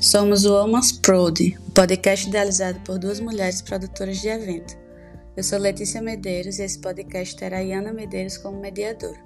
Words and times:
Somos 0.00 0.46
o 0.46 0.56
Almas 0.56 0.92
Prod, 0.92 1.38
um 1.38 1.70
podcast 1.72 2.26
idealizado 2.26 2.80
por 2.80 2.98
duas 2.98 3.20
mulheres 3.20 3.60
produtoras 3.60 4.16
de 4.16 4.28
evento. 4.28 4.74
Eu 5.36 5.44
sou 5.44 5.58
Letícia 5.58 6.00
Medeiros 6.00 6.58
e 6.58 6.62
esse 6.62 6.78
podcast 6.78 7.36
terá 7.36 7.62
Iana 7.62 7.92
Medeiros 7.92 8.38
como 8.38 8.58
mediadora. 8.58 9.22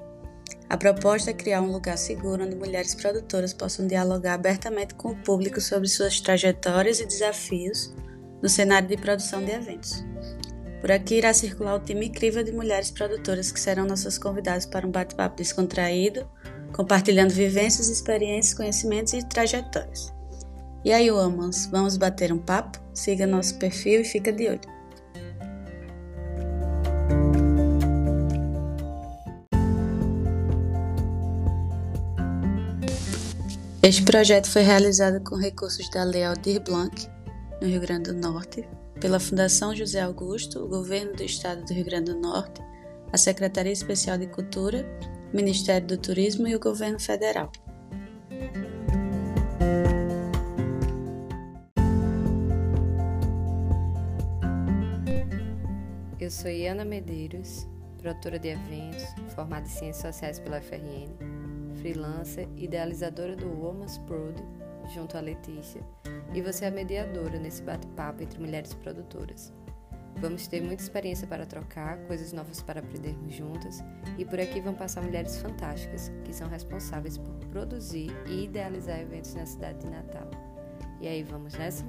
A 0.69 0.77
proposta 0.77 1.31
é 1.31 1.33
criar 1.33 1.63
um 1.63 1.71
lugar 1.71 1.97
seguro 1.97 2.45
onde 2.45 2.57
mulheres 2.57 2.93
produtoras 2.93 3.55
possam 3.55 3.87
dialogar 3.87 4.35
abertamente 4.35 4.97
com 4.97 5.13
o 5.13 5.17
público 5.17 5.61
sobre 5.61 5.87
suas 5.87 6.21
trajetórias 6.21 6.99
e 6.99 7.07
desafios 7.07 7.95
no 8.43 8.49
cenário 8.49 8.89
de 8.89 8.97
produção 8.97 9.45
de 9.45 9.53
eventos. 9.53 10.05
Por 10.81 10.91
aqui 10.91 11.19
irá 11.19 11.33
circular 11.33 11.77
o 11.77 11.85
time 11.85 12.09
incrível 12.09 12.43
de 12.43 12.51
mulheres 12.51 12.91
produtoras 12.91 13.53
que 13.53 13.61
serão 13.61 13.87
nossas 13.87 14.19
convidadas 14.19 14.67
para 14.67 14.85
um 14.85 14.91
bate-papo 14.91 15.37
descontraído, 15.37 16.29
compartilhando 16.73 17.33
vivências, 17.33 17.89
experiências, 17.89 18.55
conhecimentos 18.55 19.13
e 19.13 19.23
trajetórias. 19.23 20.14
E 20.85 20.93
aí, 20.93 21.09
Amans, 21.09 21.67
vamos 21.71 21.97
bater 21.97 22.31
um 22.31 22.39
papo? 22.39 22.79
Siga 22.93 23.27
nosso 23.27 23.59
perfil 23.59 24.03
e 24.03 24.05
fica 24.05 24.31
de 24.31 24.49
olho. 24.49 24.61
Este 33.83 34.03
projeto 34.03 34.51
foi 34.51 34.63
realizado 34.63 35.23
com 35.25 35.37
recursos 35.37 35.89
da 35.91 36.05
Lei 36.05 36.25
Aldir 36.25 36.63
Blanc, 36.63 37.09
no 37.63 37.69
Rio 37.69 37.81
Grande 37.81 38.13
do 38.13 38.19
Norte, 38.19 38.69
pela 39.01 39.19
Fundação 39.19 39.75
José 39.75 40.01
Augusto, 40.01 40.65
o 40.65 40.69
Governo 40.69 41.15
do 41.15 41.23
Estado 41.23 41.65
do 41.65 41.73
Rio 41.73 41.85
Grande 41.85 42.13
do 42.13 42.21
Norte, 42.21 42.61
a 43.11 43.17
Secretaria 43.17 43.73
Especial 43.73 44.19
de 44.19 44.27
Cultura, 44.27 44.87
o 45.33 45.37
Ministério 45.37 45.87
do 45.87 45.97
Turismo 45.97 46.47
e 46.47 46.55
o 46.55 46.61
Governo 46.61 47.01
Federal. 47.01 47.51
Eu 56.25 56.31
sou 56.31 56.51
Iana 56.51 56.87
Medeiros, 56.87 57.69
produtora 57.99 58.39
de 58.39 58.49
eventos, 58.49 59.05
formada 59.35 59.67
em 59.67 59.69
Ciências 59.69 60.15
Sociais 60.15 60.39
pela 60.39 60.59
FRN, 60.59 61.11
freelancer, 61.83 62.49
idealizadora 62.57 63.37
do 63.37 63.47
Woman's 63.47 63.99
Prod, 63.99 64.35
junto 64.95 65.19
à 65.19 65.21
Letícia, 65.21 65.83
e 66.33 66.41
você 66.41 66.65
é 66.65 66.69
a 66.69 66.71
mediadora 66.71 67.39
nesse 67.39 67.63
bate-papo 67.63 68.23
entre 68.23 68.41
mulheres 68.41 68.73
produtoras. 68.73 69.53
Vamos 70.17 70.47
ter 70.47 70.63
muita 70.63 70.83
experiência 70.83 71.29
para 71.29 71.45
trocar, 71.45 71.99
coisas 72.07 72.33
novas 72.33 72.63
para 72.63 72.81
aprendermos 72.81 73.35
juntas, 73.35 73.85
e 74.17 74.25
por 74.25 74.41
aqui 74.41 74.63
vão 74.63 74.73
passar 74.73 75.03
mulheres 75.03 75.37
fantásticas 75.37 76.11
que 76.25 76.33
são 76.33 76.49
responsáveis 76.49 77.19
por 77.19 77.35
produzir 77.51 78.11
e 78.27 78.45
idealizar 78.45 78.99
eventos 78.99 79.35
na 79.35 79.45
cidade 79.45 79.81
de 79.81 79.91
Natal. 79.91 80.31
E 81.03 81.07
aí, 81.07 81.23
vamos 81.23 81.53
nessa? 81.53 81.85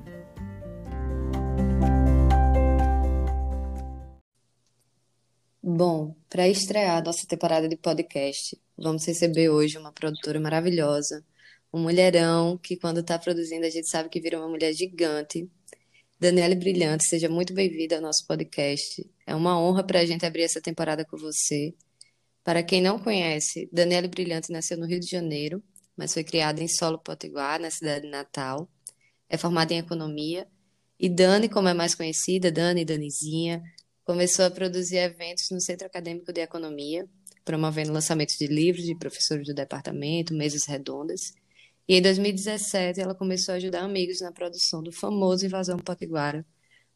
Bom, 5.78 6.16
para 6.30 6.48
estrear 6.48 7.04
nossa 7.04 7.28
temporada 7.28 7.68
de 7.68 7.76
podcast, 7.76 8.58
vamos 8.78 9.06
receber 9.06 9.50
hoje 9.50 9.78
uma 9.78 9.92
produtora 9.92 10.40
maravilhosa, 10.40 11.22
um 11.74 11.82
mulherão 11.82 12.58
que 12.58 12.78
quando 12.78 13.02
está 13.02 13.20
produzindo 13.20 13.66
a 13.66 13.70
gente 13.70 13.90
sabe 13.90 14.08
que 14.08 14.22
vira 14.22 14.40
uma 14.40 14.48
mulher 14.48 14.72
gigante. 14.72 15.52
Daniele 16.18 16.56
Brilhante, 16.56 17.04
seja 17.04 17.28
muito 17.28 17.54
bem-vinda 17.54 17.98
ao 17.98 18.02
nosso 18.02 18.26
podcast. 18.26 19.06
É 19.28 19.36
uma 19.36 19.60
honra 19.60 19.84
para 19.84 20.00
a 20.00 20.06
gente 20.06 20.26
abrir 20.26 20.44
essa 20.44 20.62
temporada 20.62 21.04
com 21.04 21.18
você. 21.18 21.76
Para 22.42 22.64
quem 22.64 22.82
não 22.82 22.98
conhece, 22.98 23.68
Daniele 23.70 24.08
Brilhante 24.08 24.54
nasceu 24.54 24.78
no 24.78 24.86
Rio 24.86 25.02
de 25.02 25.08
Janeiro, 25.08 25.62
mas 25.98 26.14
foi 26.14 26.24
criada 26.24 26.64
em 26.64 26.70
Solo 26.70 27.00
Potiguar, 27.00 27.60
na 27.60 27.70
cidade 27.70 28.06
de 28.06 28.12
Natal. 28.12 28.70
É 29.28 29.36
formada 29.36 29.74
em 29.74 29.80
economia. 29.80 30.48
E 30.98 31.10
Dani, 31.10 31.50
como 31.50 31.68
é 31.68 31.74
mais 31.74 31.94
conhecida, 31.94 32.50
Dani, 32.50 32.86
Danizinha, 32.86 33.62
Começou 34.06 34.46
a 34.46 34.52
produzir 34.52 34.98
eventos 34.98 35.50
no 35.50 35.60
Centro 35.60 35.88
Acadêmico 35.88 36.32
de 36.32 36.40
Economia, 36.40 37.10
promovendo 37.44 37.92
lançamentos 37.92 38.36
de 38.38 38.46
livros 38.46 38.86
de 38.86 38.94
professores 38.96 39.48
do 39.48 39.54
departamento, 39.54 40.32
mesas 40.32 40.68
redondas. 40.68 41.34
E 41.88 41.96
em 41.96 42.02
2017 42.04 43.02
ela 43.02 43.16
começou 43.16 43.54
a 43.54 43.56
ajudar 43.56 43.82
amigos 43.82 44.22
na 44.22 44.32
produção 44.32 44.84
do 44.84 44.92
famoso 44.92 45.44
Invasão 45.48 45.80
Potiguara, 45.80 46.46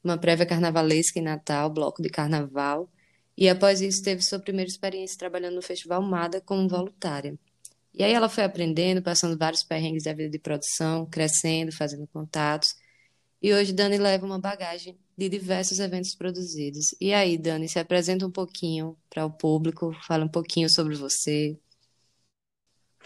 uma 0.04 0.20
prévia 0.20 0.46
carnavalesca 0.46 1.18
em 1.18 1.24
Natal, 1.24 1.72
bloco 1.72 2.00
de 2.00 2.10
carnaval, 2.10 2.88
e 3.36 3.50
após 3.50 3.82
isso 3.82 4.04
teve 4.04 4.22
sua 4.22 4.38
primeira 4.38 4.70
experiência 4.70 5.18
trabalhando 5.18 5.56
no 5.56 5.64
Festival 5.64 6.04
Mada 6.04 6.40
como 6.40 6.70
voluntária. 6.70 7.36
E 7.92 8.04
aí 8.04 8.14
ela 8.14 8.30
foi 8.30 8.44
aprendendo, 8.44 9.02
passando 9.02 9.36
vários 9.36 9.64
perrengues 9.64 10.04
da 10.04 10.14
vida 10.14 10.30
de 10.30 10.38
produção, 10.38 11.08
crescendo, 11.08 11.72
fazendo 11.72 12.06
contatos. 12.06 12.76
E 13.42 13.52
hoje 13.52 13.74
Dani 13.74 13.98
leva 13.98 14.28
uma 14.28 14.38
bagagem 14.38 14.96
de 15.20 15.28
diversos 15.28 15.80
eventos 15.80 16.16
produzidos. 16.16 16.96
E 17.00 17.14
aí, 17.14 17.38
Dani, 17.38 17.68
se 17.68 17.78
apresenta 17.78 18.26
um 18.26 18.32
pouquinho 18.32 18.98
para 19.10 19.26
o 19.26 19.32
público, 19.32 19.92
fala 20.08 20.24
um 20.24 20.30
pouquinho 20.30 20.70
sobre 20.70 20.96
você. 20.96 21.60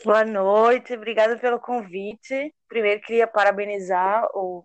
Boa 0.05 0.23
noite, 0.23 0.93
obrigada 0.93 1.39
pelo 1.39 1.59
convite. 1.59 2.53
Primeiro, 2.67 3.01
queria 3.01 3.25
parabenizar 3.25 4.27
o, 4.35 4.63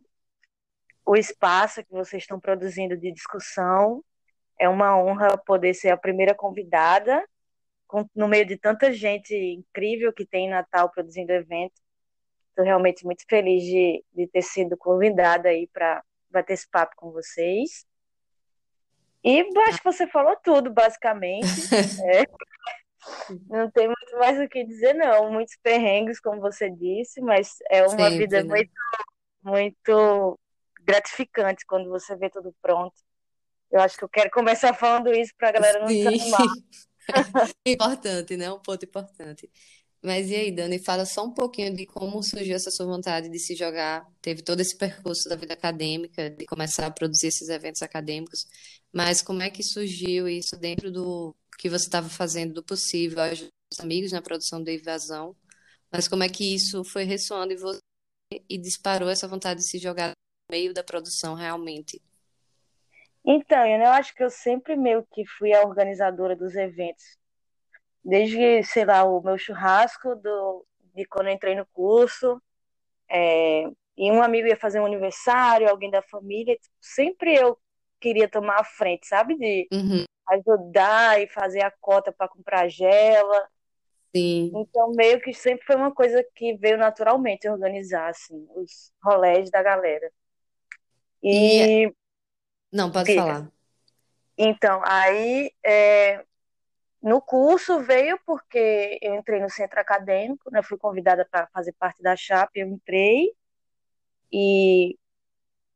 o 1.06 1.16
espaço 1.16 1.82
que 1.82 1.91
vocês 1.91 2.22
estão 2.22 2.38
produzindo 2.38 2.98
de 2.98 3.10
discussão. 3.10 4.04
É 4.60 4.69
uma 4.69 5.00
honra 5.00 5.38
poder 5.38 5.72
ser 5.72 5.88
a 5.88 5.97
primeira 5.97 6.34
convidada, 6.34 7.25
no 8.14 8.28
meio 8.28 8.44
de 8.44 8.58
tanta 8.58 8.92
gente 8.92 9.34
incrível 9.34 10.12
que 10.12 10.26
tem 10.26 10.48
em 10.48 10.50
Natal 10.50 10.91
produzindo 10.91 11.32
evento. 11.32 11.81
Estou 12.50 12.66
realmente 12.66 13.06
muito 13.06 13.25
feliz 13.26 13.62
de, 13.62 14.04
de 14.12 14.26
ter 14.26 14.42
sido 14.42 14.76
convidada 14.76 15.48
aí 15.48 15.66
para 15.72 16.03
bater 16.30 16.54
esse 16.54 16.68
papo 16.68 16.94
com 16.96 17.10
vocês. 17.10 17.86
E 19.24 19.40
acho 19.68 19.78
que 19.78 19.84
você 19.84 20.06
falou 20.06 20.36
tudo, 20.42 20.72
basicamente. 20.72 21.46
é. 22.04 22.24
Não 23.48 23.70
tem 23.70 23.86
muito 23.86 24.18
mais 24.18 24.38
o 24.38 24.48
que 24.48 24.64
dizer, 24.64 24.94
não. 24.94 25.32
Muitos 25.32 25.56
perrengues, 25.62 26.20
como 26.20 26.40
você 26.40 26.70
disse, 26.70 27.20
mas 27.20 27.56
é 27.70 27.82
uma 27.82 28.10
Sempre, 28.10 28.18
vida 28.18 28.42
né? 28.42 28.48
muito, 28.48 28.72
muito 29.42 30.38
gratificante 30.82 31.64
quando 31.66 31.90
você 31.90 32.16
vê 32.16 32.30
tudo 32.30 32.54
pronto. 32.62 32.94
Eu 33.70 33.80
acho 33.80 33.98
que 33.98 34.04
eu 34.04 34.08
quero 34.08 34.30
começar 34.30 34.72
falando 34.72 35.12
isso 35.12 35.32
para 35.36 35.50
a 35.50 35.52
galera 35.52 35.80
não 35.80 35.88
se 35.88 36.06
animar. 36.06 36.46
importante, 37.66 38.36
né? 38.36 38.50
Um 38.50 38.60
ponto 38.60 38.84
importante. 38.84 39.50
Mas 40.03 40.31
e 40.31 40.36
aí, 40.36 40.53
Dani, 40.53 40.78
fala 40.78 41.04
só 41.04 41.25
um 41.25 41.32
pouquinho 41.32 41.75
de 41.75 41.84
como 41.84 42.22
surgiu 42.22 42.54
essa 42.54 42.70
sua 42.70 42.86
vontade 42.86 43.28
de 43.28 43.38
se 43.38 43.56
jogar. 43.56 44.06
Teve 44.22 44.42
todo 44.42 44.60
esse 44.60 44.76
percurso 44.76 45.28
da 45.28 45.34
vida 45.34 45.54
acadêmica, 45.54 46.31
de 46.31 46.47
começar 46.47 46.86
a 46.86 46.91
produzir 46.91 47.28
esses 47.28 47.48
eventos 47.48 47.82
acadêmicos, 47.82 48.47
mas 48.92 49.20
como 49.20 49.42
é 49.42 49.50
que 49.50 49.62
surgiu 49.62 50.28
isso 50.28 50.56
dentro 50.56 50.92
do 50.92 51.34
que 51.58 51.69
você 51.69 51.87
estava 51.87 52.08
fazendo 52.08 52.54
do 52.54 52.62
possível, 52.62 53.20
ajudar 53.22 53.50
os 53.72 53.81
amigos 53.81 54.12
na 54.12 54.22
produção 54.22 54.62
da 54.62 54.72
invasão, 54.72 55.34
mas 55.91 56.06
como 56.06 56.22
é 56.22 56.28
que 56.28 56.54
isso 56.54 56.84
foi 56.84 57.03
ressoando 57.03 57.53
em 57.53 57.56
você 57.56 57.81
e 58.48 58.56
disparou 58.56 59.08
essa 59.08 59.26
vontade 59.26 59.60
de 59.60 59.66
se 59.66 59.78
jogar 59.78 60.10
no 60.10 60.14
meio 60.53 60.72
da 60.72 60.84
produção 60.84 61.34
realmente? 61.34 62.00
Então, 63.25 63.66
eu 63.66 63.91
acho 63.91 64.14
que 64.14 64.22
eu 64.22 64.31
sempre 64.31 64.76
meio 64.76 65.04
que 65.12 65.26
fui 65.26 65.53
a 65.53 65.62
organizadora 65.62 66.37
dos 66.37 66.54
eventos 66.54 67.19
desde, 68.08 68.62
sei 68.64 68.86
lá, 68.86 69.04
o 69.04 69.20
meu 69.20 69.36
churrasco 69.36 70.16
do, 70.16 70.66
de 70.94 71.04
quando 71.04 71.26
eu 71.26 71.34
entrei 71.34 71.54
no 71.54 71.66
curso, 71.66 72.41
é, 73.06 73.64
e 73.96 74.10
um 74.10 74.22
amigo 74.22 74.48
ia 74.48 74.56
fazer 74.56 74.80
um 74.80 74.86
aniversário, 74.86 75.69
alguém 75.69 75.91
da 75.91 76.00
família, 76.00 76.54
tipo, 76.54 76.74
sempre 76.80 77.34
eu 77.34 77.58
queria 78.00 78.26
tomar 78.26 78.60
a 78.60 78.64
frente, 78.64 79.06
sabe? 79.06 79.36
De 79.36 79.69
uhum. 79.70 80.04
ajudar 80.26 81.20
e 81.20 81.28
fazer 81.28 81.60
a 81.60 81.70
cota 81.70 82.10
para 82.10 82.28
comprar 82.28 82.66
gela. 82.69 83.46
Sim. 84.16 84.52
Então, 84.54 84.90
meio 84.92 85.20
que 85.20 85.34
sempre 85.34 85.66
foi 85.66 85.76
uma 85.76 85.92
coisa 85.92 86.25
que 86.34 86.56
veio 86.56 86.78
naturalmente 86.78 87.46
organizar, 87.46 88.08
assim, 88.08 88.49
os 88.56 88.90
rolés 89.02 89.50
da 89.50 89.62
galera. 89.62 90.10
E. 91.22 91.84
e... 91.84 91.94
Não, 92.72 92.90
pode 92.90 93.14
falar. 93.14 93.50
Então, 94.38 94.81
aí 94.87 95.50
é, 95.62 96.25
no 97.02 97.20
curso 97.20 97.80
veio 97.80 98.18
porque 98.26 98.98
eu 99.00 99.14
entrei 99.14 99.40
no 99.40 99.48
centro 99.48 99.80
acadêmico, 99.80 100.50
né, 100.50 100.62
fui 100.62 100.76
convidada 100.76 101.26
para 101.30 101.46
fazer 101.48 101.72
parte 101.78 102.02
da 102.02 102.16
chapa, 102.16 102.52
eu 102.56 102.66
entrei 102.66 103.32
e, 104.32 104.98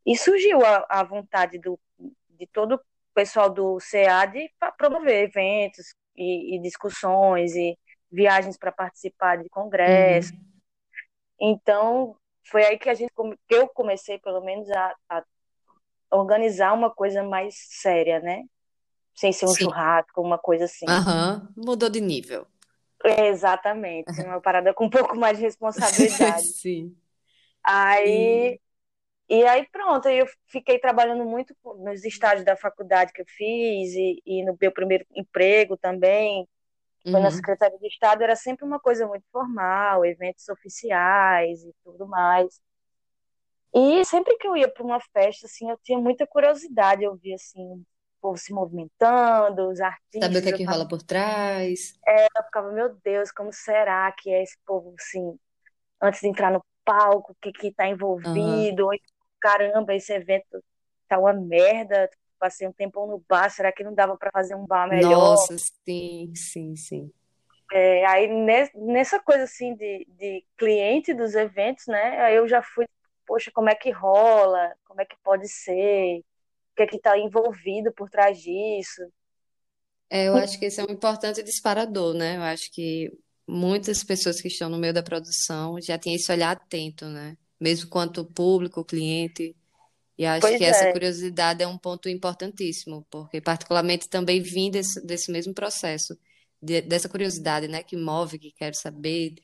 e 0.05 0.17
surgiu 0.17 0.65
a, 0.65 0.87
a 0.89 1.03
vontade 1.05 1.59
do, 1.59 1.79
de 2.31 2.47
todo 2.49 2.75
o 2.75 2.81
pessoal 3.15 3.49
do 3.49 3.79
SEAD 3.79 4.51
para 4.59 4.73
promover 4.73 5.25
eventos 5.25 5.95
e, 6.17 6.57
e, 6.57 6.61
discussões 6.61 7.55
e 7.55 7.79
viagens 8.11 8.59
para 8.59 8.73
participar 8.73 9.37
de 9.37 9.49
congressos. 9.49 10.33
Uhum. 10.33 10.53
Então, 11.41 12.17
foi 12.45 12.65
aí 12.65 12.79
que 12.79 12.89
a 12.89 12.95
gente 12.95 13.13
que 13.15 13.55
eu 13.55 13.69
comecei 13.69 14.19
pelo 14.19 14.41
menos 14.43 14.71
a, 14.71 14.95
a 15.09 15.25
organizar 16.11 16.73
uma 16.73 16.91
coisa 16.91 17.23
mais 17.23 17.55
séria, 17.57 18.21
né? 18.21 18.45
Sem 19.23 19.33
ser 19.33 19.45
um 19.45 19.55
Sim. 19.55 19.65
churrasco, 19.65 20.21
uma 20.21 20.37
coisa 20.37 20.65
assim. 20.65 20.85
Aham, 20.89 21.49
mudou 21.57 21.89
de 21.89 22.01
nível. 22.01 22.45
exatamente, 23.05 24.21
uma 24.21 24.41
parada 24.41 24.75
com 24.75 24.87
um 24.87 24.91
pouco 24.91 25.17
mais 25.17 25.39
de 25.39 25.45
responsabilidade. 25.45 26.43
Sim. 26.59 26.97
Aí, 27.63 28.59
e... 29.29 29.37
e 29.37 29.45
aí 29.45 29.65
pronto, 29.71 30.09
eu 30.09 30.27
fiquei 30.49 30.81
trabalhando 30.81 31.25
muito 31.25 31.55
nos 31.79 32.05
estágios 32.05 32.45
da 32.45 32.57
faculdade 32.57 33.13
que 33.13 33.23
eu 33.23 33.27
fiz 33.29 33.95
e, 33.95 34.21
e 34.27 34.45
no 34.45 34.59
meu 34.61 34.73
primeiro 34.73 35.07
emprego 35.15 35.77
também, 35.77 36.49
foi 37.05 37.15
uhum. 37.15 37.23
na 37.23 37.31
Secretaria 37.31 37.79
de 37.79 37.87
Estado, 37.87 38.25
era 38.25 38.35
sempre 38.35 38.65
uma 38.65 38.81
coisa 38.81 39.07
muito 39.07 39.25
formal, 39.31 40.05
eventos 40.05 40.49
oficiais 40.49 41.63
e 41.63 41.73
tudo 41.85 42.09
mais. 42.09 42.61
E 43.73 44.05
sempre 44.05 44.37
que 44.37 44.49
eu 44.49 44.57
ia 44.57 44.69
para 44.69 44.83
uma 44.83 45.01
festa, 45.01 45.47
assim, 45.47 45.71
eu 45.71 45.79
tinha 45.79 45.99
muita 45.99 46.27
curiosidade, 46.27 47.05
eu 47.05 47.15
via, 47.17 47.37
assim, 47.37 47.85
povo 48.23 48.39
se 48.39 48.53
movimentando, 48.53 49.69
os 49.69 49.81
artistas... 49.81 50.23
Saber 50.23 50.39
o 50.39 50.43
que 50.43 50.49
é 50.49 50.57
que 50.57 50.65
rola 50.65 50.87
por 50.87 51.03
trás. 51.03 51.95
É, 52.07 52.27
eu 52.27 52.45
ficava, 52.45 52.71
meu 52.71 52.95
Deus, 53.05 53.33
como 53.33 53.53
será 53.53 54.11
que 54.13 54.31
é 54.33 54.43
esse 54.43 54.57
povo, 54.65 54.95
assim, 54.99 55.37
antes 56.01 56.21
de 56.21 56.29
entrar 56.29 56.53
no 56.53 56.65
palco, 56.85 57.33
o 57.33 57.37
que 57.41 57.53
que 57.53 57.73
tá 57.73 57.89
envolvido, 57.89 58.87
uhum. 58.87 58.97
caramba, 59.41 59.95
esse 59.95 60.13
evento 60.13 60.63
tá 61.09 61.19
uma 61.19 61.33
merda, 61.33 62.09
passei 62.39 62.67
um 62.67 62.73
tempão 62.73 63.07
no 63.07 63.23
bar, 63.29 63.51
será 63.51 63.71
que 63.73 63.85
não 63.85 63.95
dava 63.95 64.17
para 64.17 64.31
fazer 64.33 64.55
um 64.55 64.67
bar 64.67 64.89
melhor? 64.89 65.11
Nossa, 65.11 65.57
sim, 65.85 66.33
sim, 66.35 66.75
sim. 66.77 67.13
É, 67.73 68.05
aí 68.07 68.29
nessa 68.75 69.19
coisa 69.21 69.45
assim 69.45 69.75
de, 69.75 70.07
de 70.11 70.45
cliente 70.59 71.15
dos 71.15 71.35
eventos, 71.35 71.87
né? 71.87 72.21
Aí 72.21 72.35
eu 72.35 72.47
já 72.47 72.61
fui, 72.63 72.87
poxa, 73.27 73.51
como 73.55 73.71
é 73.71 73.75
que 73.75 73.91
rola? 73.91 74.75
Como 74.85 75.01
é 75.01 75.05
que 75.05 75.17
pode 75.23 75.49
ser? 75.49 76.23
O 76.73 76.75
que 76.77 76.83
é 76.83 76.87
que 76.87 76.97
está 76.97 77.19
envolvido 77.19 77.93
por 77.95 78.11
trás 78.11 78.39
disso? 78.39 79.03
É, 80.11 80.29
eu 80.29 80.37
acho 80.37 80.59
que 80.59 80.67
esse 80.67 80.81
é 80.81 80.85
um 80.85 80.93
importante 80.93 81.43
disparador, 81.43 82.15
né? 82.15 82.37
Eu 82.37 82.43
acho 82.43 82.71
que 82.73 83.11
muitas 83.47 84.05
pessoas 84.05 84.41
que 84.41 84.49
estão 84.49 84.69
no 84.69 84.79
meio 84.79 84.93
da 84.93 85.03
produção 85.03 85.81
já 85.81 85.99
têm 85.99 86.15
esse 86.15 86.31
olhar 86.31 86.53
atento, 86.53 87.07
né? 87.07 87.37
Mesmo 87.61 87.89
quanto 87.89 88.25
público, 88.25 88.85
cliente, 88.85 89.57
e 90.19 90.27
acho 90.27 90.55
Pois 90.55 90.55
que 90.57 90.65
essa 90.65 90.87
é, 90.87 90.89
curiosidade 90.89 91.63
é 91.63 91.67
um 91.69 91.79
ponto 91.79 92.09
importantíssimo, 92.09 93.07
porque 93.11 93.41
particularmente 93.41 94.09
também 94.09 94.43
vim 94.43 94.71
desse, 94.71 95.05
desse 95.07 95.33
mesmo 95.33 95.55
processo, 95.55 96.19
de- 96.63 96.83
dessa 96.83 97.09
curiosidade, 97.09 97.69
né, 97.69 97.83
que 97.83 97.97
move, 97.97 98.39
que 98.39 98.53
quero 98.53 98.77
saber 98.77 99.35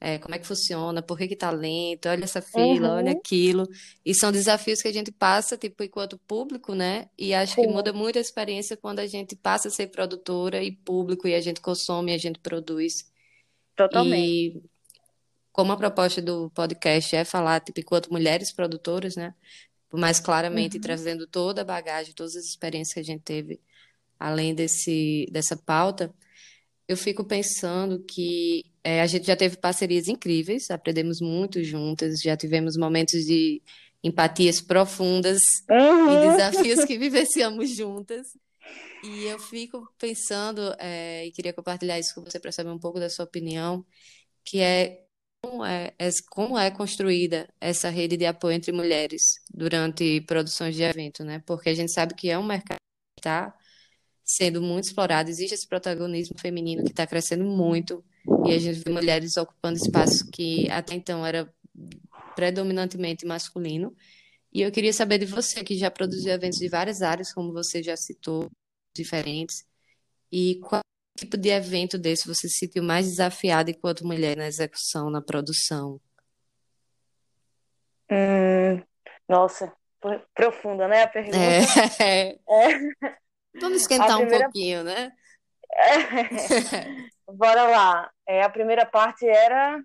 é, 0.00 0.18
como 0.18 0.34
é 0.34 0.38
que 0.38 0.46
funciona, 0.46 1.02
por 1.02 1.18
que 1.18 1.28
que 1.28 1.36
tá 1.36 1.50
lento, 1.50 2.08
olha 2.08 2.24
essa 2.24 2.40
fila, 2.42 2.94
olha 2.94 3.12
uhum, 3.12 3.18
aquilo. 3.18 3.68
E 4.04 4.14
são 4.14 4.30
desafios 4.32 4.80
que 4.82 4.88
a 4.88 4.92
gente 4.92 5.10
passa, 5.12 5.56
tipo, 5.58 5.82
enquanto 5.82 6.18
público, 6.18 6.74
né? 6.74 7.10
E 7.18 7.34
acho 7.34 7.58
que 7.58 7.66
muda 7.66 7.92
muito 7.92 8.18
a 8.18 8.20
experiência 8.20 8.76
quando 8.76 9.00
a 9.00 9.06
gente 9.06 9.34
passa 9.36 9.68
a 9.68 9.70
ser 9.70 9.88
produtora 9.88 10.62
e 10.62 10.72
público, 10.72 11.26
e 11.28 11.34
a 11.34 11.40
gente 11.40 11.60
consome, 11.60 12.12
e 12.12 12.14
a 12.14 12.18
gente 12.18 12.38
produz. 12.40 13.10
totalmente. 13.76 14.36
E 14.54 14.62
como 15.52 15.72
a 15.72 15.76
proposta 15.76 16.22
do 16.22 16.50
podcast 16.50 17.16
é 17.16 17.24
falar, 17.24 17.60
tipo, 17.60 17.80
enquanto 17.80 18.10
mulheres 18.12 18.52
produtoras, 18.52 19.16
né? 19.16 19.34
mais 19.92 20.20
claramente 20.20 20.76
Uhum, 20.76 20.80
trazendo 20.80 21.26
toda 21.26 21.62
a 21.62 21.64
bagagem, 21.64 22.14
todas 22.14 22.36
as 22.36 22.44
experiências 22.44 22.94
que 22.94 23.00
a 23.00 23.02
gente 23.02 23.22
teve, 23.22 23.60
além 24.18 24.54
desse, 24.54 25.26
dessa 25.32 25.56
pauta, 25.56 26.14
eu 26.86 26.96
fico 26.96 27.24
pensando 27.24 28.04
que 28.04 28.64
é, 28.88 29.02
a 29.02 29.06
gente 29.06 29.26
já 29.26 29.36
teve 29.36 29.58
parcerias 29.58 30.08
incríveis, 30.08 30.70
aprendemos 30.70 31.20
muito 31.20 31.62
juntas, 31.62 32.20
já 32.22 32.34
tivemos 32.38 32.74
momentos 32.74 33.22
de 33.26 33.62
empatias 34.02 34.62
profundas 34.62 35.42
e 36.06 36.16
uhum, 36.16 36.18
desafios 36.18 36.86
que 36.86 36.96
vivenciamos 36.96 37.68
juntas. 37.76 38.28
E 39.02 39.26
eu 39.26 39.38
fico 39.38 39.86
pensando, 39.98 40.74
é, 40.78 41.26
e 41.26 41.32
queria 41.32 41.52
compartilhar 41.52 41.98
isso 41.98 42.14
com 42.14 42.22
você 42.24 42.40
para 42.40 42.50
saber 42.50 42.70
um 42.70 42.78
pouco 42.78 42.98
da 42.98 43.10
sua 43.10 43.26
opinião, 43.26 43.84
que 44.44 44.60
é 44.60 45.04
como 45.42 45.64
é, 45.66 45.94
é- 45.98 46.10
como 46.30 46.58
é 46.58 46.70
construída 46.70 47.48
essa 47.60 47.90
rede 47.90 48.16
de 48.16 48.26
apoio 48.26 48.54
entre 48.56 48.72
mulheres 48.72 49.40
durante 49.52 50.22
produções 50.22 50.74
de 50.76 50.82
evento, 50.82 51.24
né? 51.24 51.42
Porque 51.46 51.68
a 51.70 51.74
gente 51.74 51.92
sabe 51.92 52.14
que 52.14 52.30
é 52.30 52.38
um 52.38 52.44
mercado 52.46 52.78
que 53.16 53.20
está 53.20 53.54
sendo 54.24 54.60
muito 54.62 54.84
explorado, 54.86 55.30
existe 55.30 55.54
esse 55.54 55.66
protagonismo 55.66 56.38
feminino 56.38 56.84
que 56.84 56.90
está 56.90 57.06
crescendo 57.06 57.44
muito, 57.44 58.04
e 58.42 58.52
a 58.52 58.58
gente 58.58 58.80
vê 58.84 58.90
mulheres 58.92 59.36
ocupando 59.36 59.76
espaços 59.76 60.22
que 60.30 60.68
até 60.70 60.94
então 60.94 61.24
era 61.26 61.52
predominantemente 62.34 63.26
masculino. 63.26 63.94
E 64.52 64.62
eu 64.62 64.72
queria 64.72 64.92
saber 64.92 65.18
de 65.18 65.26
você, 65.26 65.64
que 65.64 65.76
já 65.76 65.90
produziu 65.90 66.32
eventos 66.32 66.58
de 66.58 66.68
várias 66.68 67.02
áreas, 67.02 67.32
como 67.32 67.52
você 67.52 67.82
já 67.82 67.96
citou, 67.96 68.50
diferentes, 68.94 69.66
e 70.32 70.56
qual 70.60 70.80
tipo 71.18 71.36
de 71.36 71.50
evento 71.50 71.98
desse 71.98 72.26
você 72.26 72.48
se 72.48 72.58
sentiu 72.60 72.82
mais 72.82 73.06
desafiada 73.06 73.70
enquanto 73.70 74.06
mulher 74.06 74.36
na 74.36 74.46
execução, 74.46 75.10
na 75.10 75.22
produção? 75.22 76.00
Hum, 78.10 78.82
nossa, 79.28 79.72
pro- 80.00 80.22
profunda, 80.34 80.88
né, 80.88 81.02
a 81.02 81.08
É, 81.08 81.12
pergunta? 81.12 81.66
É, 82.00 82.38
vamos 83.60 83.78
a 83.78 83.82
esquentar 83.82 84.18
um 84.18 84.20
primeira, 84.20 84.44
pouquinho, 84.44 84.84
né? 84.84 85.12
bora 87.26 87.64
lá. 87.64 88.10
É, 88.26 88.42
a 88.42 88.50
primeira 88.50 88.86
parte 88.86 89.26
era, 89.26 89.82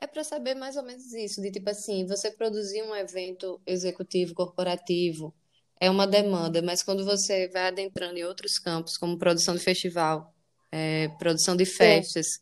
É 0.00 0.06
para 0.06 0.22
saber 0.24 0.54
mais 0.54 0.76
ou 0.76 0.82
menos 0.84 1.12
isso, 1.12 1.40
de 1.42 1.50
tipo 1.50 1.68
assim, 1.70 2.06
você 2.06 2.30
produzir 2.30 2.82
um 2.82 2.94
evento 2.94 3.60
executivo 3.66 4.34
corporativo 4.34 5.34
é 5.80 5.90
uma 5.90 6.06
demanda, 6.06 6.62
mas 6.62 6.82
quando 6.82 7.04
você 7.04 7.48
vai 7.48 7.68
adentrando 7.68 8.18
em 8.18 8.24
outros 8.24 8.58
campos, 8.58 8.96
como 8.96 9.18
produção 9.18 9.54
de 9.54 9.60
festival, 9.62 10.34
é, 10.72 11.08
produção 11.18 11.56
de 11.56 11.64
sim, 11.64 12.02
festas, 12.04 12.40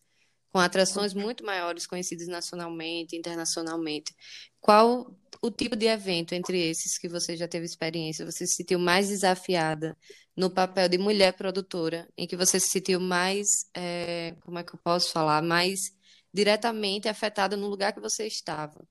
com 0.52 0.58
atrações 0.60 1.14
muito 1.14 1.44
maiores, 1.44 1.86
conhecidas 1.86 2.28
nacionalmente, 2.28 3.16
internacionalmente, 3.16 4.14
qual 4.60 5.14
o 5.46 5.50
tipo 5.50 5.76
de 5.76 5.86
evento 5.86 6.34
entre 6.34 6.58
esses 6.70 6.98
que 6.98 7.08
você 7.08 7.36
já 7.36 7.48
teve 7.48 7.64
experiência, 7.64 8.26
você 8.26 8.46
se 8.46 8.56
sentiu 8.56 8.78
mais 8.78 9.08
desafiada 9.08 9.96
no 10.36 10.50
papel 10.50 10.88
de 10.88 10.98
mulher 10.98 11.32
produtora, 11.36 12.08
em 12.16 12.26
que 12.26 12.36
você 12.36 12.60
se 12.60 12.68
sentiu 12.70 13.00
mais, 13.00 13.70
é, 13.74 14.34
como 14.44 14.58
é 14.58 14.64
que 14.64 14.74
eu 14.74 14.80
posso 14.82 15.12
falar, 15.12 15.42
mais 15.42 15.96
diretamente 16.32 17.08
afetada 17.08 17.56
no 17.56 17.68
lugar 17.68 17.92
que 17.92 18.00
você 18.00 18.26
estava? 18.26 18.86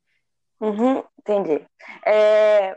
uhum, 0.60 1.04
entendi. 1.20 1.66
É, 2.06 2.72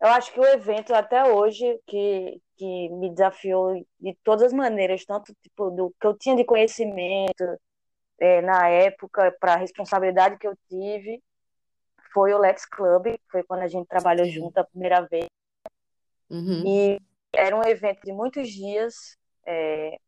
eu 0.00 0.08
acho 0.10 0.32
que 0.32 0.40
o 0.40 0.44
evento 0.44 0.94
até 0.94 1.24
hoje 1.32 1.80
que, 1.86 2.40
que 2.56 2.88
me 2.90 3.10
desafiou 3.10 3.74
de 4.00 4.16
todas 4.24 4.44
as 4.44 4.52
maneiras, 4.52 5.04
tanto 5.04 5.34
tipo 5.42 5.70
do 5.70 5.94
que 6.00 6.06
eu 6.06 6.16
tinha 6.16 6.36
de 6.36 6.44
conhecimento 6.44 7.44
é, 8.20 8.42
na 8.42 8.68
época 8.68 9.34
para 9.40 9.54
a 9.54 9.56
responsabilidade 9.58 10.38
que 10.38 10.46
eu 10.46 10.56
tive, 10.68 11.22
foi 12.12 12.32
o 12.34 12.38
Let's 12.38 12.66
Club, 12.66 13.06
foi 13.30 13.42
quando 13.44 13.62
a 13.62 13.68
gente 13.68 13.86
trabalhou 13.86 14.24
Sim. 14.24 14.40
junto 14.40 14.58
a 14.58 14.64
primeira 14.64 15.02
vez. 15.02 15.26
Uhum, 16.30 16.64
E 16.66 17.00
era 17.32 17.56
um 17.56 17.62
evento 17.64 18.00
de 18.04 18.12
muitos 18.12 18.48
dias, 18.48 19.16
é, 19.46 19.98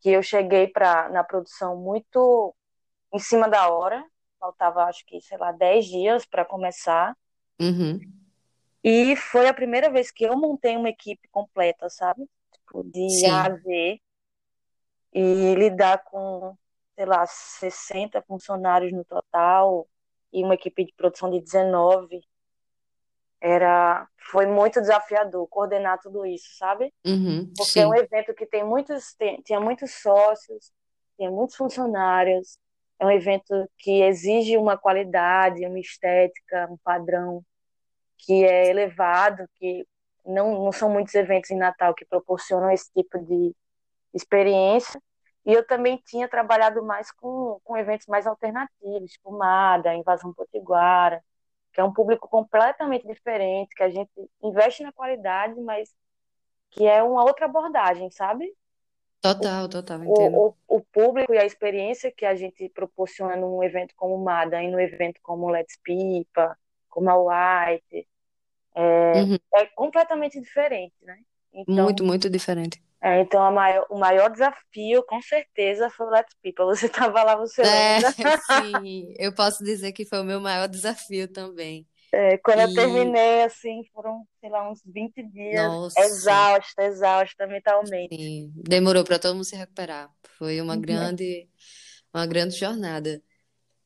que 0.00 0.10
eu 0.10 0.22
cheguei 0.22 0.68
pra, 0.68 1.08
na 1.10 1.24
produção 1.24 1.76
muito 1.76 2.54
em 3.12 3.18
cima 3.18 3.48
da 3.48 3.68
hora, 3.70 4.04
faltava 4.38 4.84
acho 4.84 5.04
que, 5.06 5.20
sei 5.22 5.38
lá, 5.38 5.52
10 5.52 5.86
dias 5.86 6.26
para 6.26 6.44
começar. 6.44 7.16
uhum, 7.60 8.00
E 8.82 9.16
foi 9.16 9.48
a 9.48 9.54
primeira 9.54 9.90
vez 9.90 10.10
que 10.10 10.24
eu 10.24 10.36
montei 10.36 10.76
uma 10.76 10.88
equipe 10.88 11.28
completa, 11.28 11.88
sabe? 11.90 12.28
Tipo, 12.52 12.84
de 12.84 13.26
A 13.26 13.46
a 13.46 13.50
sim, 13.50 13.56
Z, 13.56 14.00
e 15.12 15.54
lidar 15.54 16.04
com, 16.04 16.56
sei 16.94 17.06
lá, 17.06 17.26
60 17.26 18.22
funcionários 18.22 18.92
no 18.92 19.04
total, 19.04 19.88
e 20.32 20.42
uma 20.44 20.54
equipe 20.54 20.84
de 20.84 20.92
produção 20.94 21.30
de 21.30 21.40
19. 21.40 22.20
Era, 23.40 24.08
foi 24.30 24.46
muito 24.46 24.80
desafiador 24.80 25.46
coordenar 25.48 26.00
tudo 26.00 26.24
isso, 26.26 26.56
sabe? 26.56 26.92
uhum, 27.06 27.52
Porque 27.56 27.80
é 27.80 27.86
um 27.86 27.94
sim, 27.94 28.00
evento 28.00 28.34
que 28.34 28.46
tem 28.46 28.64
muitos, 28.64 29.14
tem, 29.14 29.40
tinha 29.42 29.60
muitos 29.60 29.92
sócios, 30.02 30.72
tinha 31.16 31.30
muitos 31.30 31.56
funcionários, 31.56 32.58
é 32.98 33.06
um 33.06 33.10
evento 33.10 33.68
que 33.78 34.02
exige 34.02 34.56
uma 34.56 34.76
qualidade, 34.76 35.66
uma 35.66 35.78
estética, 35.78 36.68
um 36.70 36.76
padrão 36.78 37.44
que 38.18 38.44
é 38.44 38.68
elevado, 38.68 39.48
que 39.56 39.86
não, 40.24 40.64
não 40.64 40.72
são 40.72 40.90
muitos 40.90 41.14
eventos 41.14 41.50
em 41.50 41.56
Natal 41.56 41.94
que 41.94 42.04
proporcionam 42.04 42.70
esse 42.70 42.90
tipo 42.92 43.18
de 43.18 43.54
experiência. 44.14 45.00
E 45.46 45.52
eu 45.52 45.64
também 45.66 45.96
tinha 46.04 46.28
trabalhado 46.28 46.82
mais 46.84 47.10
com, 47.12 47.60
com 47.64 47.76
eventos 47.76 48.06
mais 48.08 48.26
alternativos, 48.26 49.12
tipo 49.12 49.30
Mada, 49.32 49.94
Invasão 49.94 50.34
Potiguara, 50.34 51.22
que 51.72 51.80
é 51.80 51.84
um 51.84 51.92
público 51.92 52.28
completamente 52.28 53.06
diferente, 53.06 53.74
que 53.74 53.82
a 53.82 53.88
gente 53.88 54.10
investe 54.42 54.82
na 54.82 54.92
qualidade, 54.92 55.58
mas 55.60 55.94
que 56.70 56.86
é 56.86 57.02
uma 57.02 57.24
outra 57.24 57.46
abordagem, 57.46 58.10
sabe? 58.10 58.52
Total, 59.20 59.68
total, 59.68 60.04
entendo. 60.04 60.36
o, 60.36 60.48
o, 60.48 60.76
o 60.78 60.80
público 60.92 61.32
e 61.32 61.38
a 61.38 61.44
experiência 61.44 62.12
que 62.12 62.26
a 62.26 62.34
gente 62.34 62.68
proporciona 62.70 63.36
num 63.36 63.62
evento 63.62 63.94
como 63.96 64.18
Mada 64.18 64.62
e 64.62 64.70
num 64.70 64.80
evento 64.80 65.20
como 65.22 65.48
Let's 65.48 65.78
Pipa, 65.82 66.58
como 66.88 67.08
a 67.10 67.70
White, 67.72 68.06
Uhum, 68.76 69.38
é 69.54 69.66
completamente 69.66 70.40
diferente, 70.40 70.94
né? 71.02 71.18
muito, 71.66 72.02
Então, 72.02 72.06
muito 72.06 72.28
diferente. 72.30 72.82
É, 73.06 73.20
então 73.20 73.52
maior, 73.52 73.86
o 73.88 73.98
maior 73.98 74.28
desafio, 74.30 75.00
com 75.04 75.20
certeza, 75.22 75.88
foi 75.90 76.06
o 76.06 76.10
Let's 76.10 76.34
People. 76.42 76.64
Você 76.66 76.86
estava 77.14 77.22
lá, 77.22 77.36
você 77.36 77.62
É, 77.62 78.00
sim, 78.40 79.14
eu 79.18 79.34
posso 79.34 79.64
dizer 79.64 79.92
que 79.92 80.04
foi 80.04 80.20
o 80.20 80.24
meu 80.24 80.40
maior 80.40 80.68
desafio 80.68 81.28
também. 81.28 81.86
É, 82.12 82.38
quando 82.38 82.60
eu 82.60 82.68
E, 82.68 82.72
terminei, 82.72 83.42
assim, 83.42 83.82
foram, 83.92 84.26
sei 84.40 84.48
lá, 84.50 84.70
uns 84.70 84.80
20 84.84 85.22
dias, 85.22 85.74
nossa, 85.78 85.96
exausta, 85.96 86.82
exausta 86.84 87.46
mentalmente. 87.46 88.12
sim, 88.12 88.52
demorou 88.56 89.04
para 89.04 89.18
todo 89.18 89.34
mundo 89.34 89.44
se 89.44 89.56
recuperar. 89.56 90.10
Foi 90.38 90.60
uma 90.60 90.76
Uhum. 90.76 90.82
grande, 90.84 91.48
uma 92.14 92.26
grande 92.26 92.56
jornada. 92.58 93.22